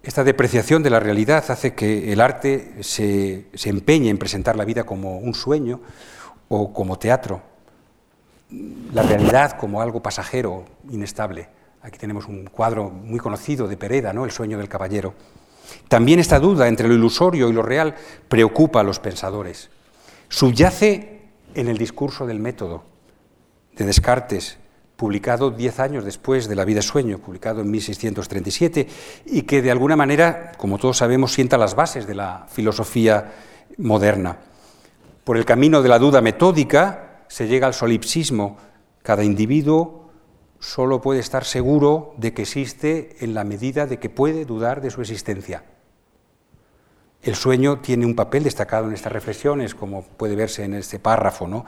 Esta 0.01 0.23
depreciación 0.23 0.81
de 0.81 0.89
la 0.89 0.99
realidad 0.99 1.43
hace 1.49 1.73
que 1.73 2.11
el 2.11 2.21
arte 2.21 2.83
se, 2.83 3.47
empeñe 3.65 4.09
en 4.09 4.17
presentar 4.17 4.55
la 4.55 4.65
vida 4.65 4.85
como 4.85 5.17
un 5.17 5.33
sueño 5.33 5.81
o 6.47 6.73
como 6.73 6.97
teatro, 6.97 7.41
la 8.93 9.03
realidad 9.03 9.57
como 9.57 9.81
algo 9.81 10.01
pasajero, 10.01 10.65
inestable. 10.89 11.49
Aquí 11.81 11.97
tenemos 11.97 12.25
un 12.27 12.45
cuadro 12.45 12.89
muy 12.89 13.19
conocido 13.19 13.67
de 13.67 13.77
Pereda, 13.77 14.11
¿no? 14.13 14.25
El 14.25 14.31
sueño 14.31 14.57
del 14.57 14.67
caballero. 14.67 15.13
También 15.87 16.19
esta 16.19 16.39
duda 16.39 16.67
entre 16.67 16.87
lo 16.87 16.93
ilusorio 16.93 17.49
y 17.49 17.53
lo 17.53 17.61
real 17.61 17.95
preocupa 18.27 18.81
a 18.81 18.83
los 18.83 18.99
pensadores. 18.99 19.69
Subyace 20.29 21.21
en 21.55 21.67
el 21.67 21.77
discurso 21.77 22.27
del 22.27 22.39
método 22.39 22.83
de 23.75 23.85
Descartes, 23.85 24.57
publicado 24.95 25.49
diez 25.49 25.79
años 25.79 26.03
después 26.03 26.47
de 26.47 26.55
La 26.55 26.65
vida 26.65 26.81
sueño, 26.81 27.19
publicado 27.19 27.61
en 27.61 27.71
1637, 27.71 28.87
y 29.25 29.43
que 29.43 29.61
de 29.61 29.71
alguna 29.71 29.95
manera, 29.95 30.51
como 30.57 30.77
todos 30.77 30.97
sabemos, 30.97 31.33
sienta 31.33 31.57
las 31.57 31.75
bases 31.75 32.05
de 32.05 32.15
la 32.15 32.45
filosofía 32.49 33.33
moderna. 33.77 34.37
Por 35.23 35.37
el 35.37 35.45
camino 35.45 35.81
de 35.81 35.89
la 35.89 35.99
duda 35.99 36.21
metódica 36.21 37.21
se 37.27 37.47
llega 37.47 37.67
al 37.67 37.73
solipsismo. 37.73 38.57
Cada 39.01 39.23
individuo 39.23 40.08
solo 40.59 41.01
puede 41.01 41.19
estar 41.19 41.45
seguro 41.45 42.13
de 42.17 42.33
que 42.33 42.43
existe 42.43 43.15
en 43.19 43.33
la 43.33 43.43
medida 43.43 43.87
de 43.87 43.97
que 43.97 44.09
puede 44.09 44.45
dudar 44.45 44.81
de 44.81 44.91
su 44.91 45.01
existencia. 45.01 45.63
El 47.21 47.35
sueño 47.35 47.79
tiene 47.79 48.05
un 48.05 48.15
papel 48.15 48.43
destacado 48.43 48.87
en 48.87 48.93
estas 48.93 49.11
reflexiones, 49.11 49.75
como 49.75 50.03
puede 50.03 50.35
verse 50.35 50.63
en 50.63 50.73
este 50.73 50.99
párrafo, 50.99 51.47
¿no? 51.47 51.65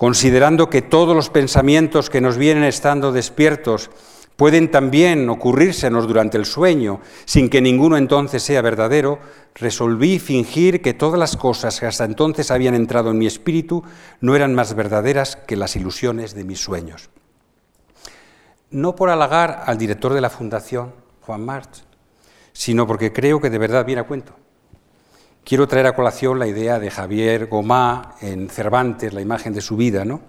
considerando 0.00 0.70
que 0.70 0.80
todos 0.80 1.14
los 1.14 1.28
pensamientos 1.28 2.08
que 2.08 2.22
nos 2.22 2.38
vienen 2.38 2.64
estando 2.64 3.12
despiertos 3.12 3.90
pueden 4.34 4.70
también 4.70 5.28
ocurrírsenos 5.28 6.08
durante 6.08 6.38
el 6.38 6.46
sueño, 6.46 7.02
sin 7.26 7.50
que 7.50 7.60
ninguno 7.60 7.98
entonces 7.98 8.42
sea 8.42 8.62
verdadero, 8.62 9.18
resolví 9.54 10.18
fingir 10.18 10.80
que 10.80 10.94
todas 10.94 11.20
las 11.20 11.36
cosas 11.36 11.78
que 11.78 11.84
hasta 11.84 12.06
entonces 12.06 12.50
habían 12.50 12.74
entrado 12.74 13.10
en 13.10 13.18
mi 13.18 13.26
espíritu 13.26 13.84
no 14.22 14.34
eran 14.34 14.54
más 14.54 14.74
verdaderas 14.74 15.36
que 15.36 15.56
las 15.56 15.76
ilusiones 15.76 16.34
de 16.34 16.44
mis 16.44 16.60
sueños. 16.60 17.10
No 18.70 18.94
por 18.94 19.10
halagar 19.10 19.64
al 19.66 19.78
director 19.78 20.14
de 20.14 20.20
la 20.20 20.30
fundación, 20.30 20.94
Juan 21.22 21.44
March, 21.44 21.84
sino 22.52 22.86
porque 22.86 23.12
creo 23.12 23.40
que 23.40 23.50
de 23.50 23.58
verdad 23.58 23.84
viene 23.84 24.00
a 24.00 24.06
cuento. 24.06 24.34
Quiero 25.44 25.66
traer 25.66 25.86
a 25.86 25.94
colación 25.96 26.38
la 26.38 26.46
idea 26.46 26.78
de 26.78 26.90
Javier 26.90 27.46
Gomá 27.46 28.14
en 28.20 28.48
Cervantes, 28.48 29.12
la 29.12 29.20
imagen 29.20 29.52
de 29.52 29.60
su 29.60 29.76
vida. 29.76 30.04
¿no? 30.04 30.20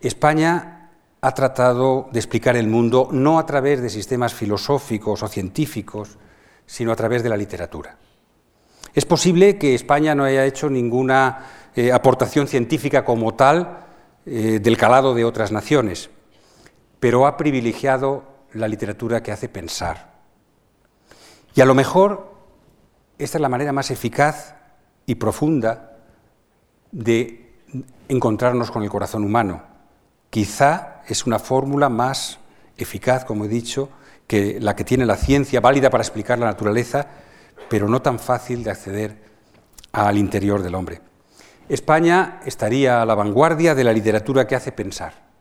España 0.00 0.90
ha 1.20 1.34
tratado 1.34 2.08
de 2.12 2.18
explicar 2.18 2.56
el 2.56 2.68
mundo 2.68 3.08
no 3.10 3.38
a 3.38 3.46
través 3.46 3.80
de 3.80 3.90
sistemas 3.90 4.34
filosóficos 4.34 5.22
o 5.22 5.28
científicos, 5.28 6.18
sino 6.66 6.92
a 6.92 6.96
través 6.96 7.22
de 7.22 7.28
la 7.28 7.36
literatura. 7.36 7.96
Es 8.94 9.06
posible 9.06 9.56
que 9.56 9.74
España 9.74 10.14
no 10.14 10.24
haya 10.24 10.44
hecho 10.44 10.68
ninguna 10.68 11.46
eh, 11.74 11.92
aportación 11.92 12.46
científica 12.46 13.04
como 13.04 13.34
tal 13.34 13.86
eh, 14.26 14.60
del 14.60 14.76
calado 14.76 15.14
de 15.14 15.24
otras 15.24 15.50
naciones, 15.50 16.10
pero 17.02 17.26
ha 17.26 17.36
privilegiado 17.36 18.22
la 18.52 18.68
literatura 18.68 19.24
que 19.24 19.32
hace 19.32 19.48
pensar. 19.48 20.12
Y 21.52 21.60
a 21.60 21.64
lo 21.64 21.74
mejor 21.74 22.32
esta 23.18 23.38
es 23.38 23.42
la 23.42 23.48
manera 23.48 23.72
más 23.72 23.90
eficaz 23.90 24.54
y 25.04 25.16
profunda 25.16 25.96
de 26.92 27.56
encontrarnos 28.08 28.70
con 28.70 28.84
el 28.84 28.88
corazón 28.88 29.24
humano. 29.24 29.64
Quizá 30.30 31.02
es 31.08 31.26
una 31.26 31.40
fórmula 31.40 31.88
más 31.88 32.38
eficaz, 32.76 33.24
como 33.24 33.46
he 33.46 33.48
dicho, 33.48 33.88
que 34.28 34.60
la 34.60 34.76
que 34.76 34.84
tiene 34.84 35.04
la 35.04 35.16
ciencia, 35.16 35.60
válida 35.60 35.90
para 35.90 36.04
explicar 36.04 36.38
la 36.38 36.46
naturaleza, 36.46 37.08
pero 37.68 37.88
no 37.88 38.00
tan 38.00 38.20
fácil 38.20 38.62
de 38.62 38.70
acceder 38.70 39.16
al 39.90 40.18
interior 40.18 40.62
del 40.62 40.76
hombre. 40.76 41.00
España 41.68 42.38
estaría 42.46 43.02
a 43.02 43.06
la 43.06 43.16
vanguardia 43.16 43.74
de 43.74 43.82
la 43.82 43.92
literatura 43.92 44.46
que 44.46 44.54
hace 44.54 44.70
pensar. 44.70 45.31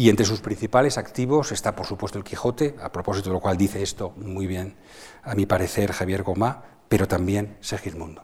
Y 0.00 0.10
entre 0.10 0.24
sus 0.24 0.38
principales 0.38 0.96
activos 0.96 1.50
está, 1.50 1.74
por 1.74 1.84
supuesto, 1.84 2.18
el 2.18 2.24
Quijote, 2.24 2.76
a 2.80 2.92
propósito 2.92 3.30
de 3.30 3.34
lo 3.34 3.40
cual 3.40 3.56
dice 3.56 3.82
esto 3.82 4.12
muy 4.16 4.46
bien, 4.46 4.76
a 5.24 5.34
mi 5.34 5.44
parecer, 5.44 5.90
Javier 5.90 6.22
Gomá, 6.22 6.62
pero 6.88 7.08
también 7.08 7.56
Segismundo. 7.60 8.22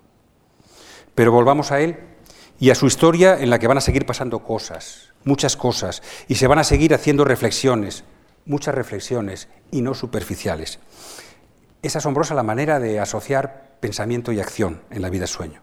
Pero 1.16 1.33
volvamos 1.33 1.72
a 1.72 1.81
él 1.81 1.99
y 2.61 2.70
a 2.70 2.77
su 2.77 2.87
historia 2.87 3.41
en 3.41 3.51
la 3.51 3.59
que 3.59 3.66
van 3.66 3.79
a 3.79 3.81
seguir 3.81 4.07
pasando 4.07 4.45
cosas, 4.45 5.12
muchas 5.25 5.57
cosas, 5.57 6.01
y 6.29 6.37
se 6.37 6.47
van 6.47 6.61
a 6.61 6.64
seguir 6.64 6.95
haciendo 6.95 7.25
reflexiones, 7.25 8.05
muchas 8.47 8.77
reflexiones, 8.77 9.49
y 9.72 9.83
no 9.83 9.95
superficiales. 9.95 10.79
Es 11.83 11.97
asombrosa 11.97 12.37
la 12.37 12.45
manera 12.45 12.79
de 12.79 13.01
asociar 13.01 13.79
pensamiento 13.81 14.31
y 14.31 14.39
acción 14.39 14.83
en 14.91 15.03
la 15.03 15.11
vida 15.11 15.27
sueño. 15.27 15.61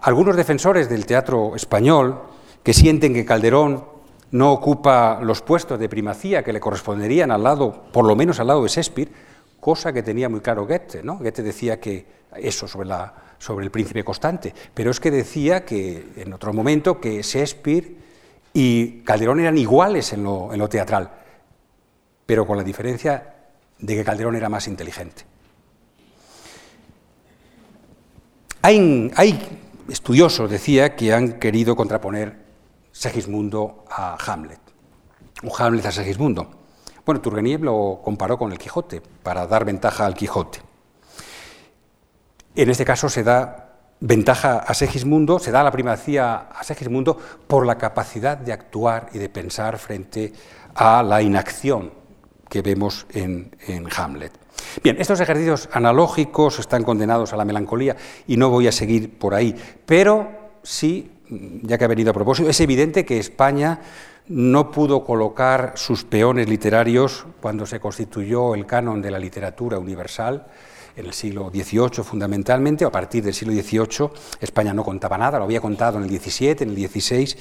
Algunos 0.00 0.36
defensores 0.36 0.88
del 0.88 1.04
teatro 1.04 1.54
español, 1.54 2.22
que 2.62 2.72
sienten 2.72 3.12
que 3.12 3.26
Calderón 3.26 3.97
no 4.30 4.52
ocupa 4.52 5.20
los 5.22 5.42
puestos 5.42 5.78
de 5.78 5.88
primacía 5.88 6.42
que 6.42 6.52
le 6.52 6.60
corresponderían 6.60 7.30
al 7.30 7.42
lado, 7.42 7.84
por 7.92 8.04
lo 8.04 8.14
menos 8.14 8.40
al 8.40 8.48
lado 8.48 8.62
de 8.62 8.68
Shakespeare, 8.68 9.10
cosa 9.60 9.92
que 9.92 10.02
tenía 10.02 10.28
muy 10.28 10.40
claro 10.40 10.66
Goethe. 10.66 11.02
¿no? 11.02 11.18
Goethe 11.18 11.42
decía 11.42 11.80
que 11.80 12.06
eso 12.36 12.68
sobre, 12.68 12.88
la, 12.88 13.12
sobre 13.38 13.64
el 13.64 13.70
príncipe 13.70 14.04
constante, 14.04 14.54
pero 14.74 14.90
es 14.90 15.00
que 15.00 15.10
decía 15.10 15.64
que 15.64 16.12
en 16.16 16.32
otro 16.32 16.52
momento 16.52 17.00
que 17.00 17.22
Shakespeare 17.22 17.96
y 18.52 19.00
Calderón 19.00 19.40
eran 19.40 19.56
iguales 19.56 20.12
en 20.12 20.24
lo, 20.24 20.52
en 20.52 20.58
lo 20.58 20.68
teatral, 20.68 21.10
pero 22.26 22.46
con 22.46 22.56
la 22.56 22.64
diferencia 22.64 23.34
de 23.78 23.96
que 23.96 24.04
Calderón 24.04 24.36
era 24.36 24.48
más 24.48 24.66
inteligente. 24.68 25.22
Hay, 28.60 29.10
hay 29.14 29.60
estudiosos, 29.88 30.50
decía, 30.50 30.96
que 30.96 31.12
han 31.12 31.38
querido 31.38 31.76
contraponer 31.76 32.47
Segismundo 32.98 33.84
a 33.88 34.18
Hamlet, 34.26 34.58
o 35.44 35.56
Hamlet 35.56 35.86
a 35.86 35.92
Segismundo. 35.92 36.50
Bueno, 37.06 37.20
Turgeniev 37.20 37.62
lo 37.62 38.00
comparó 38.02 38.36
con 38.36 38.50
el 38.50 38.58
Quijote 38.58 39.00
para 39.22 39.46
dar 39.46 39.64
ventaja 39.64 40.04
al 40.04 40.14
Quijote. 40.14 40.60
En 42.56 42.68
este 42.68 42.84
caso 42.84 43.08
se 43.08 43.22
da 43.22 43.76
ventaja 44.00 44.58
a 44.58 44.74
Segismundo, 44.74 45.38
se 45.38 45.52
da 45.52 45.62
la 45.62 45.70
primacía 45.70 46.48
a 46.50 46.64
Segismundo 46.64 47.16
por 47.46 47.64
la 47.66 47.78
capacidad 47.78 48.36
de 48.36 48.52
actuar 48.52 49.10
y 49.12 49.18
de 49.18 49.28
pensar 49.28 49.78
frente 49.78 50.32
a 50.74 51.00
la 51.04 51.22
inacción 51.22 51.92
que 52.48 52.62
vemos 52.62 53.06
en, 53.10 53.52
Hamlet. 53.96 54.32
Bien, 54.82 54.96
estos 54.98 55.20
ejercicios 55.20 55.68
analógicos 55.72 56.58
están 56.58 56.82
condenados 56.82 57.32
a 57.32 57.36
la 57.36 57.44
melancolía 57.44 57.94
y 58.26 58.36
no 58.36 58.50
voy 58.50 58.66
a 58.66 58.72
seguir 58.72 59.20
por 59.20 59.36
ahí, 59.36 59.54
pero 59.86 60.50
sí, 60.64 61.17
ya 61.62 61.78
que 61.78 61.84
ha 61.84 61.88
venido 61.88 62.10
a 62.10 62.14
propósito, 62.14 62.48
es 62.48 62.60
evidente 62.60 63.04
que 63.04 63.18
España 63.18 63.80
no 64.28 64.70
pudo 64.70 65.04
colocar 65.04 65.72
sus 65.76 66.04
peones 66.04 66.48
literarios 66.48 67.26
cuando 67.40 67.66
se 67.66 67.80
constituyó 67.80 68.54
el 68.54 68.66
canon 68.66 69.00
de 69.00 69.10
la 69.10 69.18
literatura 69.18 69.78
universal, 69.78 70.46
en 70.98 71.06
el 71.06 71.12
siglo 71.12 71.50
XVIII 71.50 72.02
fundamentalmente, 72.02 72.84
a 72.84 72.90
partir 72.90 73.22
del 73.22 73.32
siglo 73.32 73.54
XVIII 73.54 74.10
España 74.40 74.74
no 74.74 74.84
contaba 74.84 75.16
nada, 75.16 75.38
lo 75.38 75.44
había 75.44 75.60
contado 75.60 75.98
en 75.98 76.04
el 76.04 76.20
XVII, 76.20 76.56
en 76.60 76.70
el 76.70 76.88
XVI, 76.88 77.36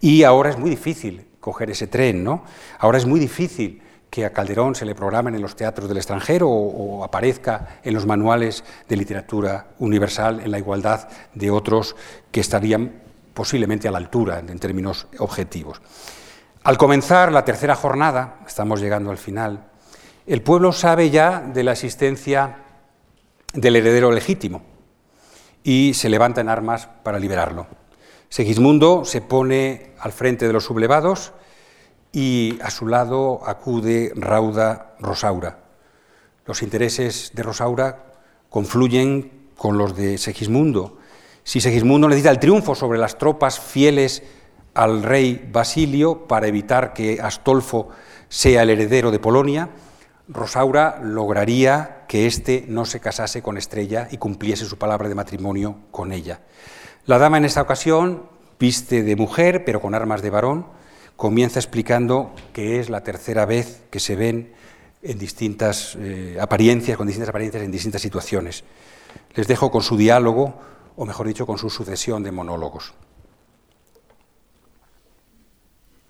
y 0.00 0.22
ahora 0.22 0.50
es 0.50 0.58
muy 0.58 0.70
difícil 0.70 1.26
coger 1.38 1.70
ese 1.70 1.86
tren, 1.86 2.24
¿no? 2.24 2.44
Ahora 2.78 2.96
es 2.96 3.04
muy 3.04 3.20
difícil 3.20 3.82
que 4.08 4.24
a 4.24 4.32
Calderón 4.32 4.74
se 4.74 4.86
le 4.86 4.94
programen 4.94 5.34
en 5.34 5.42
los 5.42 5.54
teatros 5.54 5.88
del 5.88 5.98
extranjero 5.98 6.48
o, 6.48 7.00
o, 7.00 7.04
aparezca 7.04 7.80
en 7.82 7.92
los 7.92 8.06
manuales 8.06 8.64
de 8.88 8.96
literatura 8.96 9.66
universal 9.78 10.40
en 10.40 10.50
la 10.50 10.58
igualdad 10.58 11.08
de 11.34 11.50
otros 11.50 11.96
que 12.30 12.40
estarían 12.40 13.03
posiblemente 13.34 13.88
a 13.88 13.90
la 13.90 13.98
altura 13.98 14.38
en 14.38 14.58
términos 14.58 15.06
objetivos. 15.18 15.80
Al 16.62 16.78
comenzar 16.78 17.30
la 17.32 17.44
tercera 17.44 17.74
jornada, 17.74 18.40
estamos 18.46 18.80
llegando 18.80 19.10
al 19.10 19.18
final, 19.18 19.66
el 20.26 20.40
pueblo 20.40 20.72
sabe 20.72 21.10
ya 21.10 21.40
de 21.40 21.62
la 21.62 21.72
existencia 21.72 22.64
del 23.52 23.76
heredero 23.76 24.10
legítimo 24.10 24.62
y 25.62 25.92
se 25.94 26.08
levanta 26.08 26.40
en 26.40 26.48
armas 26.48 26.88
para 27.02 27.18
liberarlo. 27.18 27.66
Segismundo 28.30 29.04
se 29.04 29.20
pone 29.20 29.92
al 30.00 30.12
frente 30.12 30.46
de 30.46 30.52
los 30.52 30.64
sublevados 30.64 31.32
y 32.12 32.58
a 32.62 32.70
su 32.70 32.86
lado 32.86 33.40
acude 33.44 34.12
Rauda 34.16 34.94
Rosaura. 35.00 35.58
Los 36.46 36.62
intereses 36.62 37.32
de 37.34 37.42
Rosaura 37.42 38.12
confluyen 38.48 39.50
con 39.56 39.78
los 39.78 39.96
de 39.96 40.18
Segismundo. 40.18 40.98
Si 41.44 41.60
Segismundo 41.60 42.08
necesita 42.08 42.30
el 42.30 42.38
triunfo 42.38 42.74
sobre 42.74 42.98
las 42.98 43.18
tropas 43.18 43.60
fieles 43.60 44.22
al 44.72 45.02
rey 45.02 45.48
Basilio 45.52 46.26
para 46.26 46.46
evitar 46.46 46.94
que 46.94 47.20
Astolfo 47.20 47.90
sea 48.30 48.62
el 48.62 48.70
heredero 48.70 49.10
de 49.10 49.18
Polonia, 49.18 49.68
Rosaura 50.26 51.00
lograría 51.02 52.04
que 52.08 52.26
éste 52.26 52.64
no 52.66 52.86
se 52.86 52.98
casase 52.98 53.42
con 53.42 53.58
Estrella 53.58 54.08
y 54.10 54.16
cumpliese 54.16 54.64
su 54.64 54.78
palabra 54.78 55.08
de 55.08 55.14
matrimonio 55.14 55.76
con 55.90 56.12
ella. 56.12 56.40
La 57.04 57.18
dama 57.18 57.36
en 57.36 57.44
esta 57.44 57.60
ocasión 57.60 58.22
viste 58.58 59.02
de 59.02 59.14
mujer, 59.14 59.66
pero 59.66 59.82
con 59.82 59.94
armas 59.94 60.22
de 60.22 60.30
varón, 60.30 60.66
comienza 61.16 61.60
explicando 61.60 62.34
que 62.54 62.80
es 62.80 62.88
la 62.88 63.02
tercera 63.02 63.44
vez 63.44 63.82
que 63.90 64.00
se 64.00 64.16
ven 64.16 64.54
en 65.02 65.18
distintas 65.18 65.98
eh, 66.00 66.38
apariencias, 66.40 66.96
con 66.96 67.06
distintas 67.06 67.28
apariencias 67.28 67.62
en 67.62 67.70
distintas 67.70 68.00
situaciones. 68.00 68.64
Les 69.34 69.46
dejo 69.46 69.70
con 69.70 69.82
su 69.82 69.98
diálogo, 69.98 70.58
o 70.96 71.04
mejor 71.04 71.26
dicho, 71.26 71.46
con 71.46 71.58
su 71.58 71.70
sucesión 71.70 72.22
de 72.22 72.32
monólogos. 72.32 72.94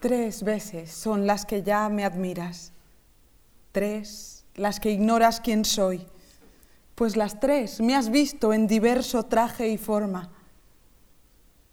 Tres 0.01 0.43
veces 0.43 0.93
son 0.93 1.27
las 1.27 1.47
que 1.47 1.63
ya 1.63 1.89
me 1.89 2.05
admiras, 2.05 2.73
tres 3.73 4.45
las 4.55 4.79
que 4.79 4.91
ignoras 4.91 5.41
quién 5.41 5.65
soy, 5.65 6.07
pues 6.95 7.17
las 7.17 7.41
tres 7.41 7.81
me 7.81 7.97
has 7.97 8.11
visto 8.11 8.53
en 8.53 8.67
diverso 8.67 9.25
traje 9.25 9.69
y 9.69 9.79
forma. 9.79 10.31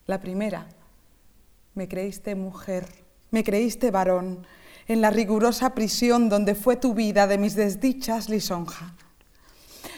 La 0.07 0.19
primera, 0.19 0.67
me 1.75 1.87
creíste 1.87 2.35
mujer, 2.35 2.87
me 3.29 3.43
creíste 3.43 3.91
varón, 3.91 4.45
en 4.87 5.01
la 5.01 5.09
rigurosa 5.09 5.75
prisión 5.75 6.27
donde 6.27 6.55
fue 6.55 6.75
tu 6.75 6.93
vida 6.93 7.27
de 7.27 7.37
mis 7.37 7.55
desdichas 7.55 8.29
lisonja. 8.29 8.93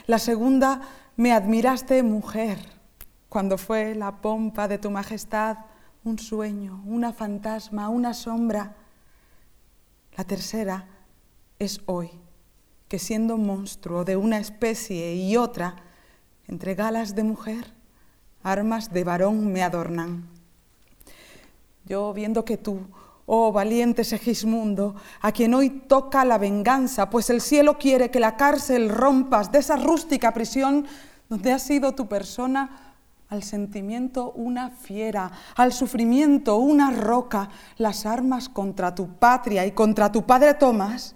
La 0.08 0.20
segunda, 0.20 0.82
me 1.16 1.32
admiraste 1.32 2.04
mujer, 2.04 2.60
cuando 3.34 3.58
fue 3.58 3.96
la 3.96 4.22
pompa 4.22 4.68
de 4.68 4.78
tu 4.78 4.92
majestad 4.92 5.58
un 6.04 6.20
sueño, 6.20 6.84
una 6.86 7.14
fantasma, 7.14 7.90
una 7.90 8.14
sombra. 8.14 8.76
La 10.16 10.24
tercera 10.24 10.86
es 11.58 11.82
hoy, 11.88 12.12
que 12.88 13.00
siendo 13.00 13.38
monstruo 13.38 14.06
de 14.06 14.18
una 14.18 14.38
especie 14.38 15.16
y 15.16 15.36
otra, 15.36 15.78
entre 16.48 16.76
galas 16.76 17.16
de 17.16 17.24
mujer, 17.24 17.74
armas 18.44 18.94
de 18.94 19.04
varón 19.04 19.52
me 19.52 19.64
adornan. 19.64 20.30
Yo 21.86 22.14
viendo 22.14 22.46
que 22.46 22.58
tú, 22.58 22.82
oh 23.26 23.52
valiente 23.52 24.04
Segismundo, 24.04 24.94
a 25.22 25.32
quien 25.32 25.56
hoy 25.56 25.72
toca 25.72 26.24
la 26.24 26.38
venganza, 26.38 27.10
pues 27.10 27.32
el 27.32 27.42
cielo 27.42 27.80
quiere 27.80 28.12
que 28.12 28.20
la 28.20 28.38
cárcel 28.38 28.90
rompas 28.90 29.52
de 29.52 29.58
esa 29.58 29.76
rústica 29.76 30.36
prisión 30.36 30.86
donde 31.30 31.52
ha 31.52 31.58
sido 31.58 31.96
tu 31.96 32.08
persona 32.08 32.93
al 33.34 33.42
sentimiento 33.42 34.32
una 34.32 34.70
fiera, 34.70 35.32
al 35.56 35.74
sufrimiento 35.74 36.58
una 36.58 36.92
roca, 36.92 37.50
las 37.78 38.06
armas 38.06 38.48
contra 38.48 38.94
tu 38.94 39.16
patria 39.16 39.66
y 39.66 39.72
contra 39.72 40.12
tu 40.12 40.24
padre 40.24 40.54
Tomás, 40.54 41.16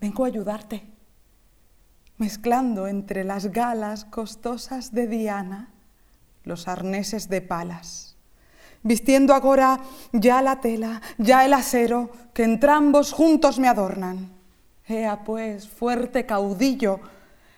vengo 0.00 0.24
a 0.24 0.26
ayudarte, 0.26 0.82
mezclando 2.18 2.88
entre 2.88 3.22
las 3.22 3.52
galas 3.52 4.04
costosas 4.04 4.92
de 4.92 5.06
Diana 5.06 5.68
los 6.42 6.66
arneses 6.66 7.28
de 7.28 7.40
palas, 7.40 8.16
vistiendo 8.82 9.34
ahora 9.34 9.78
ya 10.12 10.42
la 10.42 10.60
tela, 10.60 11.00
ya 11.18 11.44
el 11.44 11.54
acero, 11.54 12.10
que 12.34 12.42
entrambos 12.42 13.12
juntos 13.12 13.60
me 13.60 13.68
adornan. 13.68 14.32
Ea 14.88 15.22
pues, 15.22 15.68
fuerte 15.68 16.26
caudillo, 16.26 16.98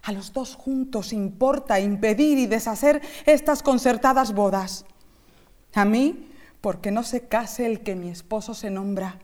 a 0.05 0.13
los 0.13 0.33
dos 0.33 0.55
juntos 0.55 1.13
importa 1.13 1.81
impedir 1.81 2.39
y 2.39 2.47
deshacer 2.47 3.01
estas 3.25 3.63
concertadas 3.63 4.35
bodas. 4.35 4.85
A 5.73 5.85
mí, 5.87 6.31
porque 6.61 6.91
no 6.91 7.03
se 7.03 7.27
case 7.27 7.65
el 7.65 7.83
que 7.83 7.95
mi 7.97 8.11
esposo 8.11 8.53
se 8.53 8.71
nombra. 8.71 9.19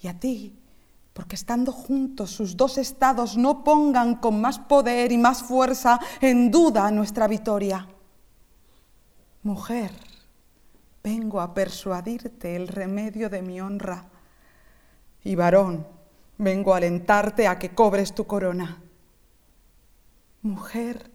Y 0.00 0.06
a 0.06 0.18
ti, 0.18 0.56
porque 1.12 1.34
estando 1.34 1.72
juntos 1.72 2.30
sus 2.30 2.56
dos 2.56 2.78
estados 2.78 3.36
no 3.36 3.64
pongan 3.64 4.16
con 4.16 4.40
más 4.40 4.60
poder 4.60 5.10
y 5.10 5.18
más 5.18 5.42
fuerza 5.42 5.98
en 6.20 6.52
duda 6.52 6.90
nuestra 6.92 7.26
victoria. 7.26 7.88
Mujer, 9.42 9.90
vengo 11.02 11.40
a 11.40 11.52
persuadirte 11.54 12.54
el 12.54 12.68
remedio 12.68 13.28
de 13.28 13.42
mi 13.42 13.60
honra. 13.60 14.04
Y 15.24 15.34
varón, 15.34 15.84
vengo 16.38 16.72
a 16.72 16.76
alentarte 16.76 17.48
a 17.48 17.58
que 17.58 17.74
cobres 17.74 18.14
tu 18.14 18.28
corona. 18.28 18.80
Mujer, 20.42 21.10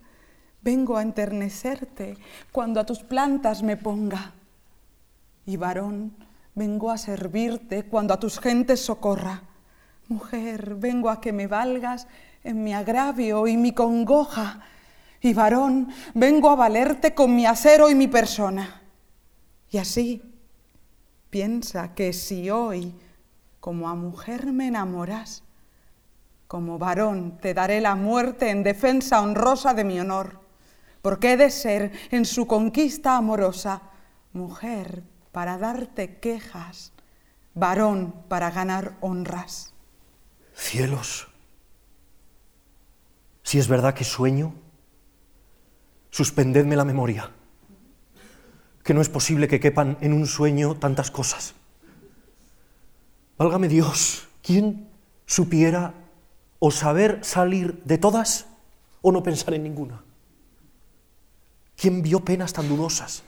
vengo 0.61 0.97
a 0.97 1.01
enternecerte 1.01 2.17
cuando 2.51 2.80
a 2.80 2.86
tus 2.86 2.99
plantas 2.99 3.61
me 3.61 3.75
ponga. 3.75 4.34
Y 5.45 5.57
varón, 5.57 6.15
vengo 6.55 6.91
a 6.91 6.97
servirte 6.97 7.84
cuando 7.84 8.13
a 8.13 8.19
tus 8.19 8.39
gentes 8.39 8.80
socorra. 8.80 9.43
Mujer, 10.07 10.75
vengo 10.75 11.09
a 11.09 11.19
que 11.19 11.34
me 11.34 11.47
valgas 11.47 12.07
en 12.43 12.63
mi 12.63 12.73
agravio 12.73 13.47
y 13.47 13.57
mi 13.57 13.73
congoja. 13.73 14.61
Y 15.21 15.34
varón, 15.34 15.89
vengo 16.13 16.49
a 16.49 16.55
valerte 16.55 17.13
con 17.13 17.36
mi 17.36 17.45
acero 17.45 17.89
y 17.89 17.95
mi 17.95 18.07
persona. 18.07 18.82
Y 19.69 19.78
así, 19.78 20.21
piensa 21.30 21.93
que 21.93 22.13
si 22.13 22.49
hoy, 22.49 22.95
como 23.59 23.89
a 23.89 23.95
mujer 23.95 24.53
me 24.53 24.67
enamoras, 24.67 25.43
como 26.47 26.79
varón 26.79 27.37
te 27.41 27.53
daré 27.53 27.81
la 27.81 27.95
muerte 27.95 28.49
en 28.49 28.63
defensa 28.63 29.21
honrosa 29.21 29.73
de 29.73 29.83
mi 29.83 29.99
honor, 29.99 30.39
porque 31.01 31.33
he 31.33 31.37
de 31.37 31.51
ser 31.51 31.91
en 32.11 32.25
su 32.25 32.47
conquista 32.47 33.17
amorosa 33.17 33.81
mujer 34.33 35.03
para 35.31 35.57
darte 35.57 36.19
quejas, 36.19 36.93
varón 37.53 38.13
para 38.29 38.49
ganar 38.51 38.95
honras. 39.01 39.73
Cielos, 40.55 41.27
si 43.43 43.59
es 43.59 43.67
verdad 43.67 43.93
que 43.93 44.03
sueño, 44.03 44.53
suspendedme 46.09 46.75
la 46.75 46.85
memoria, 46.85 47.31
que 48.83 48.93
no 48.93 49.01
es 49.01 49.09
posible 49.09 49.47
que 49.47 49.59
quepan 49.59 49.97
en 50.01 50.13
un 50.13 50.25
sueño 50.25 50.75
tantas 50.75 51.11
cosas. 51.11 51.53
Válgame 53.37 53.67
Dios, 53.67 54.27
¿quién 54.41 54.89
supiera 55.25 55.93
o 56.59 56.71
saber 56.71 57.19
salir 57.23 57.81
de 57.83 57.97
todas 57.97 58.47
o 59.01 59.11
no 59.11 59.23
pensar 59.23 59.53
en 59.53 59.63
ninguna. 59.63 60.03
¿Quién 61.75 62.01
vio 62.01 62.25
penas 62.25 62.53
tan 62.53 62.67
dudosas? 62.67 63.23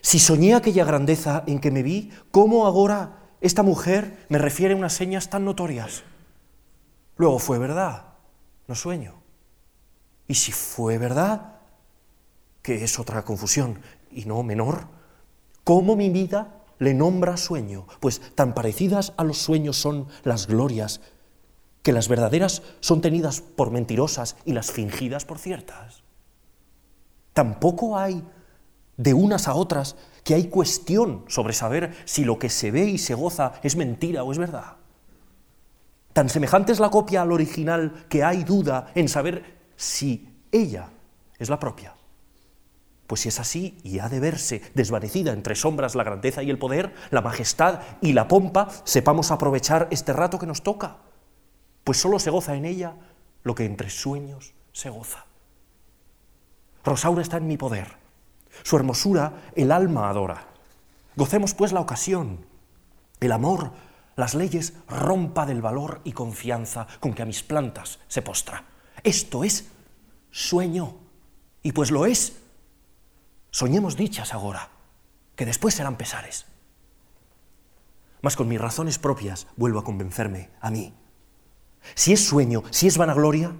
Si 0.00 0.18
soñé 0.18 0.54
aquella 0.54 0.84
grandeza 0.84 1.42
en 1.46 1.58
que 1.58 1.70
me 1.70 1.82
vi, 1.82 2.10
¿cómo 2.30 2.66
ahora 2.66 3.18
esta 3.40 3.62
mujer 3.62 4.26
me 4.28 4.38
refiere 4.38 4.74
unas 4.74 4.92
señas 4.92 5.28
tan 5.28 5.44
notorias? 5.44 6.04
Luego 7.16 7.40
fue 7.40 7.58
verdad, 7.58 8.14
no 8.68 8.74
sueño. 8.74 9.14
Y 10.28 10.34
si 10.34 10.52
fue 10.52 10.98
verdad, 10.98 11.56
que 12.62 12.84
es 12.84 12.98
otra 12.98 13.24
confusión 13.24 13.80
y 14.10 14.24
no 14.24 14.42
menor, 14.42 14.86
¿cómo 15.64 15.96
mi 15.96 16.10
vida 16.10 16.62
le 16.78 16.94
nombra 16.94 17.36
sueño? 17.36 17.86
Pues 17.98 18.20
tan 18.34 18.54
parecidas 18.54 19.14
a 19.16 19.24
los 19.24 19.38
sueños 19.38 19.76
son 19.76 20.06
las 20.22 20.46
glorias, 20.46 21.00
que 21.88 21.92
las 21.94 22.08
verdaderas 22.08 22.60
son 22.80 23.00
tenidas 23.00 23.40
por 23.40 23.70
mentirosas 23.70 24.36
y 24.44 24.52
las 24.52 24.70
fingidas 24.70 25.24
por 25.24 25.38
ciertas. 25.38 26.02
Tampoco 27.32 27.96
hay 27.96 28.22
de 28.98 29.14
unas 29.14 29.48
a 29.48 29.54
otras 29.54 29.96
que 30.22 30.34
hay 30.34 30.48
cuestión 30.48 31.24
sobre 31.28 31.54
saber 31.54 31.94
si 32.04 32.26
lo 32.26 32.38
que 32.38 32.50
se 32.50 32.70
ve 32.70 32.84
y 32.84 32.98
se 32.98 33.14
goza 33.14 33.54
es 33.62 33.76
mentira 33.76 34.22
o 34.22 34.32
es 34.32 34.36
verdad. 34.36 34.76
Tan 36.12 36.28
semejante 36.28 36.72
es 36.72 36.78
la 36.78 36.90
copia 36.90 37.22
al 37.22 37.32
original 37.32 38.04
que 38.10 38.22
hay 38.22 38.44
duda 38.44 38.92
en 38.94 39.08
saber 39.08 39.70
si 39.74 40.28
ella 40.52 40.90
es 41.38 41.48
la 41.48 41.58
propia. 41.58 41.94
Pues 43.06 43.22
si 43.22 43.30
es 43.30 43.40
así 43.40 43.78
y 43.82 44.00
ha 44.00 44.10
de 44.10 44.20
verse 44.20 44.60
desvanecida 44.74 45.32
entre 45.32 45.54
sombras 45.54 45.94
la 45.94 46.04
grandeza 46.04 46.42
y 46.42 46.50
el 46.50 46.58
poder, 46.58 46.92
la 47.10 47.22
majestad 47.22 47.80
y 48.02 48.12
la 48.12 48.28
pompa, 48.28 48.68
sepamos 48.84 49.30
aprovechar 49.30 49.88
este 49.90 50.12
rato 50.12 50.38
que 50.38 50.44
nos 50.44 50.62
toca, 50.62 51.07
pues 51.88 52.02
solo 52.02 52.18
se 52.18 52.28
goza 52.28 52.54
en 52.54 52.66
ella 52.66 52.96
lo 53.44 53.54
que 53.54 53.64
entre 53.64 53.88
sueños 53.88 54.52
se 54.72 54.90
goza. 54.90 55.24
Rosaura 56.84 57.22
está 57.22 57.38
en 57.38 57.46
mi 57.46 57.56
poder, 57.56 57.96
su 58.62 58.76
hermosura 58.76 59.50
el 59.56 59.72
alma 59.72 60.10
adora. 60.10 60.48
Gocemos 61.16 61.54
pues 61.54 61.72
la 61.72 61.80
ocasión, 61.80 62.44
el 63.20 63.32
amor, 63.32 63.70
las 64.16 64.34
leyes 64.34 64.74
rompa 64.86 65.46
del 65.46 65.62
valor 65.62 66.02
y 66.04 66.12
confianza 66.12 66.86
con 67.00 67.14
que 67.14 67.22
a 67.22 67.24
mis 67.24 67.42
plantas 67.42 68.00
se 68.06 68.20
postra. 68.20 68.66
Esto 69.02 69.42
es 69.42 69.68
sueño, 70.30 70.94
y 71.62 71.72
pues 71.72 71.90
lo 71.90 72.04
es. 72.04 72.36
Soñemos 73.50 73.96
dichas 73.96 74.34
ahora, 74.34 74.68
que 75.36 75.46
después 75.46 75.72
serán 75.72 75.96
pesares. 75.96 76.44
Mas 78.20 78.36
con 78.36 78.46
mis 78.46 78.60
razones 78.60 78.98
propias 78.98 79.46
vuelvo 79.56 79.78
a 79.78 79.84
convencerme 79.84 80.50
a 80.60 80.70
mí. 80.70 80.92
Si 81.94 82.12
es 82.12 82.24
sueño, 82.24 82.62
si 82.70 82.86
es 82.86 82.98
vanagloria, 82.98 83.52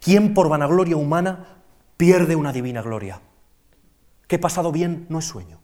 ¿quién 0.00 0.34
por 0.34 0.48
vanagloria 0.48 0.96
humana 0.96 1.62
pierde 1.96 2.36
una 2.36 2.52
divina 2.52 2.82
gloria? 2.82 3.20
que 4.32 4.38
pasado 4.38 4.72
bien 4.72 5.04
no 5.10 5.18
es 5.18 5.26
sueño. 5.26 5.60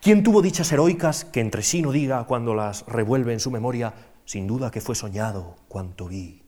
¿Quién 0.00 0.22
tuvo 0.22 0.42
dichas 0.42 0.70
heroicas 0.70 1.24
que 1.24 1.40
entre 1.40 1.64
sí 1.64 1.82
no 1.82 1.90
diga 1.90 2.22
cuando 2.22 2.54
las 2.54 2.86
revuelve 2.86 3.32
en 3.32 3.40
su 3.40 3.50
memoria, 3.50 3.94
sin 4.24 4.46
duda 4.46 4.70
que 4.70 4.80
fue 4.80 4.94
soñado 4.94 5.56
cuanto 5.66 6.06
vi? 6.06 6.44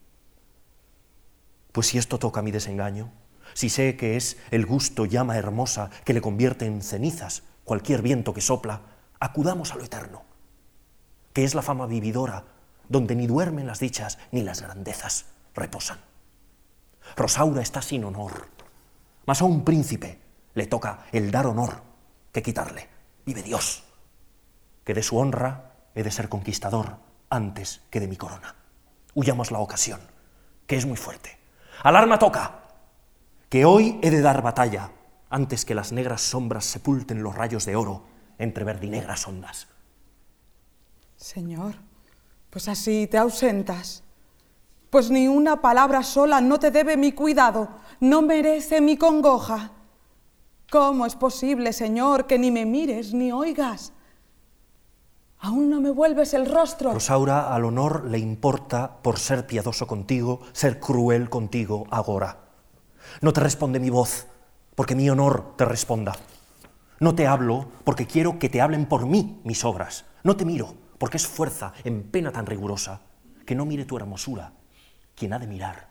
Pues 1.72 1.88
si 1.88 1.98
esto 1.98 2.20
toca 2.20 2.42
mi 2.42 2.52
desengaño, 2.52 3.10
si 3.54 3.70
sé 3.70 3.96
que 3.96 4.16
es 4.16 4.36
el 4.52 4.66
gusto 4.66 5.04
llama 5.04 5.36
hermosa 5.36 5.90
que 6.04 6.14
le 6.14 6.20
convierte 6.20 6.64
en 6.64 6.80
cenizas 6.80 7.42
cualquier 7.64 8.00
viento 8.00 8.32
que 8.32 8.40
sopla, 8.40 8.82
acudamos 9.18 9.72
a 9.72 9.74
lo 9.74 9.82
eterno, 9.82 10.22
que 11.32 11.42
es 11.42 11.56
la 11.56 11.62
fama 11.62 11.86
vividora, 11.86 12.44
donde 12.88 13.14
ni 13.14 13.26
duermen 13.26 13.66
las 13.66 13.80
dichas 13.80 14.18
ni 14.30 14.42
las 14.42 14.62
grandezas 14.62 15.26
reposan. 15.54 15.98
Rosaura 17.16 17.62
está 17.62 17.82
sin 17.82 18.04
honor, 18.04 18.48
mas 19.26 19.40
a 19.42 19.44
un 19.44 19.64
príncipe 19.64 20.20
le 20.54 20.66
toca 20.66 21.06
el 21.12 21.30
dar 21.30 21.46
honor 21.46 21.82
que 22.32 22.42
quitarle. 22.42 22.88
Vive 23.24 23.42
Dios, 23.42 23.84
que 24.84 24.94
de 24.94 25.02
su 25.02 25.16
honra 25.18 25.72
he 25.94 26.02
de 26.02 26.10
ser 26.10 26.28
conquistador 26.28 26.98
antes 27.30 27.82
que 27.90 28.00
de 28.00 28.08
mi 28.08 28.16
corona. 28.16 28.54
Huyamos 29.14 29.50
la 29.50 29.60
ocasión, 29.60 30.00
que 30.66 30.76
es 30.76 30.86
muy 30.86 30.96
fuerte. 30.96 31.38
Alarma 31.82 32.18
toca, 32.18 32.60
que 33.48 33.64
hoy 33.64 33.98
he 34.02 34.10
de 34.10 34.20
dar 34.20 34.42
batalla 34.42 34.90
antes 35.30 35.64
que 35.64 35.74
las 35.74 35.92
negras 35.92 36.20
sombras 36.20 36.64
sepulten 36.64 37.22
los 37.22 37.34
rayos 37.34 37.64
de 37.64 37.76
oro 37.76 38.06
entre 38.38 38.64
verdinegras 38.64 39.26
ondas. 39.26 39.68
Señor, 41.16 41.74
pues 42.54 42.68
así 42.68 43.08
te 43.08 43.18
ausentas. 43.18 44.04
Pues 44.88 45.10
ni 45.10 45.26
una 45.26 45.60
palabra 45.60 46.04
sola 46.04 46.40
no 46.40 46.60
te 46.60 46.70
debe 46.70 46.96
mi 46.96 47.10
cuidado, 47.10 47.68
no 47.98 48.22
merece 48.22 48.80
mi 48.80 48.96
congoja. 48.96 49.72
¿Cómo 50.70 51.04
es 51.04 51.16
posible, 51.16 51.72
Señor, 51.72 52.28
que 52.28 52.38
ni 52.38 52.52
me 52.52 52.64
mires 52.64 53.12
ni 53.12 53.32
oigas? 53.32 53.92
Aún 55.40 55.68
no 55.68 55.80
me 55.80 55.90
vuelves 55.90 56.32
el 56.32 56.48
rostro. 56.48 56.92
Rosaura, 56.92 57.52
al 57.52 57.64
honor 57.64 58.04
le 58.04 58.20
importa, 58.20 58.98
por 59.02 59.18
ser 59.18 59.48
piadoso 59.48 59.88
contigo, 59.88 60.38
ser 60.52 60.78
cruel 60.78 61.28
contigo 61.28 61.88
agora. 61.90 62.38
No 63.20 63.32
te 63.32 63.40
responde 63.40 63.80
mi 63.80 63.90
voz, 63.90 64.28
porque 64.76 64.94
mi 64.94 65.10
honor 65.10 65.56
te 65.56 65.64
responda. 65.64 66.12
No 67.00 67.16
te 67.16 67.26
hablo, 67.26 67.66
porque 67.82 68.06
quiero 68.06 68.38
que 68.38 68.48
te 68.48 68.60
hablen 68.60 68.86
por 68.86 69.06
mí 69.06 69.40
mis 69.42 69.64
obras. 69.64 70.04
No 70.22 70.36
te 70.36 70.44
miro, 70.44 70.83
porque 70.98 71.16
es 71.16 71.26
fuerza 71.26 71.72
en 71.84 72.02
pena 72.02 72.32
tan 72.32 72.46
rigurosa, 72.46 73.02
que 73.46 73.54
no 73.54 73.66
mire 73.66 73.84
tu 73.84 73.96
hermosura, 73.96 74.52
quien 75.14 75.32
ha 75.32 75.38
de 75.38 75.46
mirar 75.46 75.88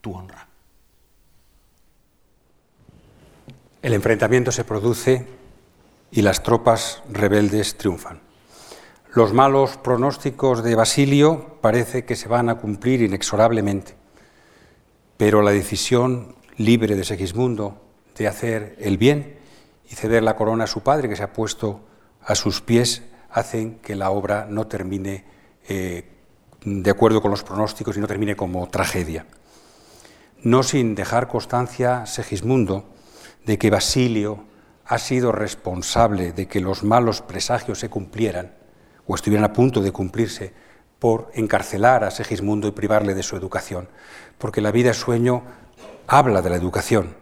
tu 0.00 0.14
honra. 0.14 0.46
El 3.82 3.94
enfrentamiento 3.94 4.52
se 4.52 4.64
produce 4.64 5.26
y 6.10 6.22
las 6.22 6.42
tropas 6.42 7.02
rebeldes 7.10 7.76
triunfan. 7.76 8.20
Los 9.14 9.32
malos 9.32 9.76
pronósticos 9.76 10.62
de 10.62 10.74
Basilio 10.74 11.58
parece 11.60 12.04
que 12.04 12.16
se 12.16 12.28
van 12.28 12.48
a 12.48 12.54
cumplir 12.56 13.02
inexorablemente, 13.02 13.94
pero 15.16 15.42
la 15.42 15.50
decisión 15.50 16.36
libre 16.56 16.96
de 16.96 17.04
Segismundo 17.04 17.82
de 18.16 18.28
hacer 18.28 18.76
el 18.78 18.98
bien 18.98 19.38
y 19.90 19.94
ceder 19.94 20.22
la 20.22 20.36
corona 20.36 20.64
a 20.64 20.68
su 20.68 20.82
padre, 20.82 21.08
que 21.08 21.16
se 21.16 21.22
ha 21.22 21.32
puesto 21.32 21.80
a 22.22 22.34
sus 22.34 22.60
pies, 22.60 23.02
hacen 23.32 23.78
que 23.80 23.96
la 23.96 24.10
obra 24.10 24.46
no 24.48 24.66
termine 24.66 25.24
eh, 25.68 26.08
de 26.64 26.90
acuerdo 26.90 27.20
con 27.20 27.30
los 27.30 27.42
pronósticos 27.42 27.96
y 27.96 28.00
no 28.00 28.06
termine 28.06 28.36
como 28.36 28.68
tragedia. 28.68 29.26
No 30.42 30.62
sin 30.62 30.94
dejar 30.94 31.28
constancia 31.28 32.06
Segismundo 32.06 32.90
de 33.44 33.58
que 33.58 33.70
Basilio 33.70 34.44
ha 34.84 34.98
sido 34.98 35.32
responsable 35.32 36.32
de 36.32 36.46
que 36.46 36.60
los 36.60 36.84
malos 36.84 37.22
presagios 37.22 37.78
se 37.78 37.88
cumplieran 37.88 38.52
o 39.06 39.14
estuvieran 39.14 39.44
a 39.44 39.52
punto 39.52 39.80
de 39.80 39.92
cumplirse 39.92 40.52
por 40.98 41.30
encarcelar 41.34 42.04
a 42.04 42.10
Segismundo 42.10 42.68
y 42.68 42.72
privarle 42.72 43.14
de 43.14 43.22
su 43.22 43.36
educación, 43.36 43.88
porque 44.38 44.60
la 44.60 44.70
vida 44.70 44.94
sueño 44.94 45.42
habla 46.06 46.42
de 46.42 46.50
la 46.50 46.56
educación, 46.56 47.16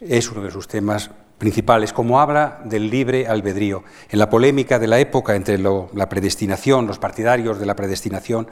es 0.00 0.30
uno 0.30 0.42
de 0.42 0.50
sus 0.50 0.68
temas 0.68 1.10
principales, 1.38 1.92
como 1.92 2.20
habla 2.20 2.60
del 2.64 2.90
libre 2.90 3.26
albedrío. 3.26 3.84
En 4.10 4.18
la 4.18 4.28
polémica 4.28 4.78
de 4.78 4.88
la 4.88 4.98
época 4.98 5.36
entre 5.36 5.58
la 5.58 6.08
predestinación, 6.08 6.86
los 6.86 6.98
partidarios 6.98 7.58
de 7.58 7.66
la 7.66 7.76
predestinación 7.76 8.48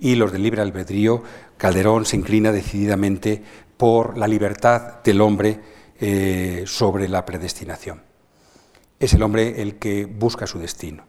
y 0.00 0.14
los 0.14 0.32
del 0.32 0.42
libre 0.42 0.62
albedrío, 0.62 1.22
Calderón 1.58 2.06
se 2.06 2.16
inclina 2.16 2.50
decididamente 2.50 3.42
por 3.76 4.16
la 4.16 4.26
libertad 4.26 5.02
del 5.04 5.20
hombre 5.20 5.60
eh, 6.00 6.64
sobre 6.66 7.08
la 7.08 7.24
predestinación. 7.26 8.02
Es 8.98 9.14
el 9.14 9.22
hombre 9.22 9.60
el 9.62 9.76
que 9.76 10.06
busca 10.06 10.46
su 10.46 10.58
destino. 10.58 11.04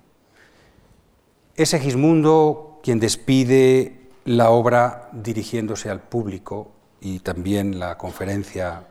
Es 1.56 1.70
Segismundo 1.70 2.80
quien 2.84 3.00
despide 3.00 4.10
la 4.26 4.50
obra 4.50 5.10
dirigiéndose 5.12 5.90
al 5.90 6.02
público 6.02 6.72
y 7.00 7.20
también 7.20 7.80
la 7.80 7.98
conferencia. 7.98 8.88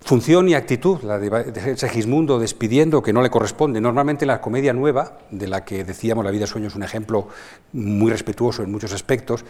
Función 0.00 0.48
y 0.48 0.54
actitud, 0.54 1.02
la 1.02 1.18
de 1.18 1.76
Segismundo 1.76 2.38
despidiendo, 2.38 3.02
que 3.02 3.12
no 3.12 3.22
le 3.22 3.30
corresponde. 3.30 3.80
Normalmente 3.80 4.24
la 4.26 4.40
comedia 4.40 4.72
nueva, 4.72 5.18
de 5.30 5.46
la 5.46 5.64
que 5.64 5.84
decíamos 5.84 6.24
La 6.24 6.30
vida 6.30 6.46
sueño 6.46 6.68
es 6.68 6.74
un 6.74 6.82
ejemplo 6.82 7.28
muy 7.72 8.10
respetuoso 8.10 8.62
en 8.62 8.72
muchos 8.72 8.92
aspectos, 8.92 9.44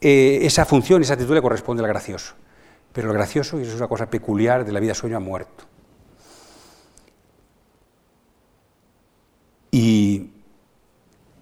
eh, 0.00 0.38
esa 0.42 0.64
función, 0.64 1.02
esa 1.02 1.14
actitud 1.14 1.34
le 1.34 1.42
corresponde 1.42 1.82
al 1.82 1.88
gracioso. 1.88 2.34
Pero 2.92 3.08
lo 3.08 3.14
gracioso, 3.14 3.58
y 3.58 3.62
eso 3.62 3.72
es 3.72 3.76
una 3.76 3.88
cosa 3.88 4.08
peculiar 4.08 4.64
de 4.64 4.72
la 4.72 4.80
vida 4.80 4.94
sueño, 4.94 5.16
ha 5.16 5.20
muerto. 5.20 5.64
Y 9.70 10.30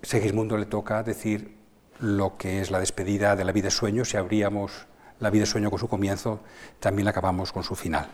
Segismundo 0.02 0.56
le 0.56 0.66
toca 0.66 1.02
decir 1.02 1.56
lo 2.00 2.36
que 2.36 2.60
es 2.60 2.70
la 2.70 2.80
despedida 2.80 3.36
de 3.36 3.44
la 3.44 3.52
vida 3.52 3.70
sueño. 3.70 4.04
Si 4.04 4.16
abríamos 4.16 4.86
la 5.20 5.30
vida 5.30 5.46
sueño 5.46 5.70
con 5.70 5.78
su 5.78 5.88
comienzo, 5.88 6.40
también 6.80 7.04
la 7.04 7.10
acabamos 7.10 7.52
con 7.52 7.62
su 7.62 7.74
final. 7.74 8.08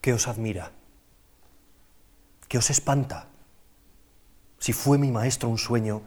¿Qué 0.00 0.12
os 0.12 0.28
admira? 0.28 0.72
¿Qué 2.48 2.58
os 2.58 2.70
espanta? 2.70 3.30
si 4.60 4.74
fue 4.74 4.98
mi 4.98 5.10
maestro 5.10 5.48
un 5.48 5.58
sueño, 5.58 6.02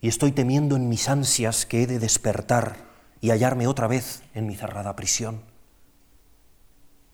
y 0.00 0.08
estoy 0.08 0.30
temiendo 0.30 0.76
en 0.76 0.88
mis 0.88 1.08
ansias 1.08 1.66
que 1.66 1.82
he 1.82 1.86
de 1.86 1.98
despertar 1.98 2.76
y 3.20 3.30
hallarme 3.30 3.66
otra 3.66 3.86
vez 3.86 4.22
en 4.34 4.46
mi 4.46 4.54
cerrada 4.54 4.94
prisión. 4.94 5.42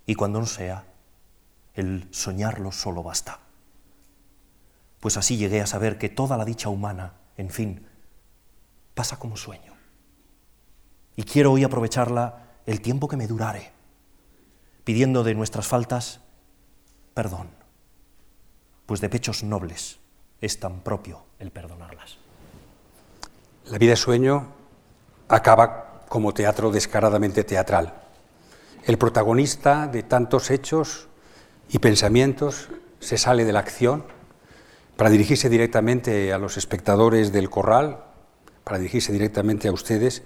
Y 0.07 0.15
cuando 0.15 0.41
no 0.41 0.47
sea, 0.47 0.85
el 1.75 2.09
soñarlo 2.11 2.73
solo 2.73 3.03
basta. 3.03 3.41
Pues 5.01 5.17
así 5.17 5.37
llegué 5.37 5.61
a 5.61 5.67
saber 5.67 5.97
que 5.97 6.09
toda 6.09 6.37
la 6.37 6.45
dicha 6.45 6.71
humana, 6.71 7.13
en 7.37 7.51
fin, 7.51 7.87
pasa 8.95 9.19
como 9.19 9.37
sueño. 9.37 9.75
Y 11.15 11.23
quiero 11.23 11.53
hoy 11.53 11.63
aprovecharla 11.63 12.57
el 12.67 12.81
tiempo 12.81 13.07
que 13.07 13.17
me 13.17 13.29
durare, 13.29 13.71
pidiendo 14.89 15.23
de 15.23 15.35
nuestras 15.35 15.67
faltas 15.67 16.21
perdón, 17.13 17.51
pues 18.87 19.03
de 19.03 19.11
pechos 19.11 19.45
nobles 19.45 19.99
es 20.41 20.61
tan 20.61 20.81
propio 20.81 21.27
el 21.39 21.51
perdonarlas. 21.51 22.17
La 23.67 23.77
vida 23.77 23.97
sueño 23.97 24.47
acaba 25.29 26.05
como 26.09 26.33
teatro 26.33 26.71
descaradamente 26.71 27.45
teatral. 27.45 28.01
El 28.83 28.97
protagonista 28.97 29.89
de 29.89 30.05
tantos 30.05 30.51
hechos 30.51 31.09
y 31.69 31.81
pensamientos 31.81 32.71
se 32.99 33.19
sale 33.19 33.45
de 33.45 33.53
la 33.53 33.59
acción 33.59 34.05
para 34.97 35.11
dirigirse 35.11 35.51
directamente 35.51 36.33
a 36.33 36.39
los 36.39 36.57
espectadores 36.57 37.31
del 37.31 37.51
corral, 37.51 38.05
para 38.65 38.79
dirigirse 38.79 39.13
directamente 39.13 39.69
a 39.69 39.73
ustedes, 39.73 40.23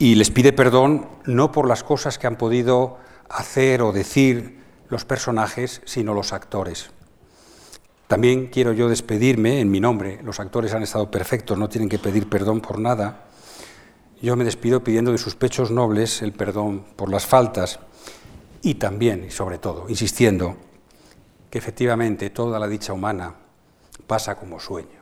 y 0.00 0.16
les 0.16 0.32
pide 0.32 0.52
perdón 0.52 1.08
no 1.26 1.52
por 1.52 1.68
las 1.68 1.84
cosas 1.84 2.18
que 2.18 2.26
han 2.26 2.34
podido 2.34 3.05
hacer 3.28 3.82
o 3.82 3.92
decir 3.92 4.62
los 4.88 5.04
personajes, 5.04 5.82
sino 5.84 6.14
los 6.14 6.32
actores. 6.32 6.90
También 8.06 8.46
quiero 8.46 8.72
yo 8.72 8.88
despedirme 8.88 9.60
en 9.60 9.70
mi 9.70 9.80
nombre. 9.80 10.20
Los 10.22 10.38
actores 10.38 10.72
han 10.74 10.82
estado 10.82 11.10
perfectos, 11.10 11.58
no 11.58 11.68
tienen 11.68 11.88
que 11.88 11.98
pedir 11.98 12.28
perdón 12.28 12.60
por 12.60 12.78
nada. 12.78 13.24
Yo 14.22 14.36
me 14.36 14.44
despido 14.44 14.84
pidiendo 14.84 15.12
de 15.12 15.18
sus 15.18 15.34
pechos 15.34 15.70
nobles 15.70 16.22
el 16.22 16.32
perdón 16.32 16.84
por 16.94 17.10
las 17.10 17.26
faltas 17.26 17.80
y 18.62 18.74
también, 18.74 19.24
y 19.24 19.30
sobre 19.30 19.58
todo, 19.58 19.88
insistiendo 19.88 20.56
que 21.50 21.58
efectivamente 21.58 22.30
toda 22.30 22.58
la 22.58 22.68
dicha 22.68 22.92
humana 22.92 23.34
pasa 24.06 24.36
como 24.36 24.60
sueño 24.60 25.00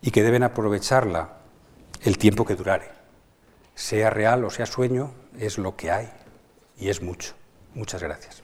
y 0.00 0.10
que 0.10 0.22
deben 0.22 0.42
aprovecharla 0.42 1.36
el 2.02 2.16
tiempo 2.18 2.46
que 2.46 2.56
durare. 2.56 2.90
Sea 3.74 4.10
real 4.10 4.44
o 4.44 4.50
sea 4.50 4.66
sueño, 4.66 5.12
es 5.38 5.58
lo 5.58 5.76
que 5.76 5.90
hay 5.90 6.10
y 6.80 6.88
es 6.88 7.02
mucho. 7.02 7.34
Muchas 7.74 8.02
gracias. 8.02 8.42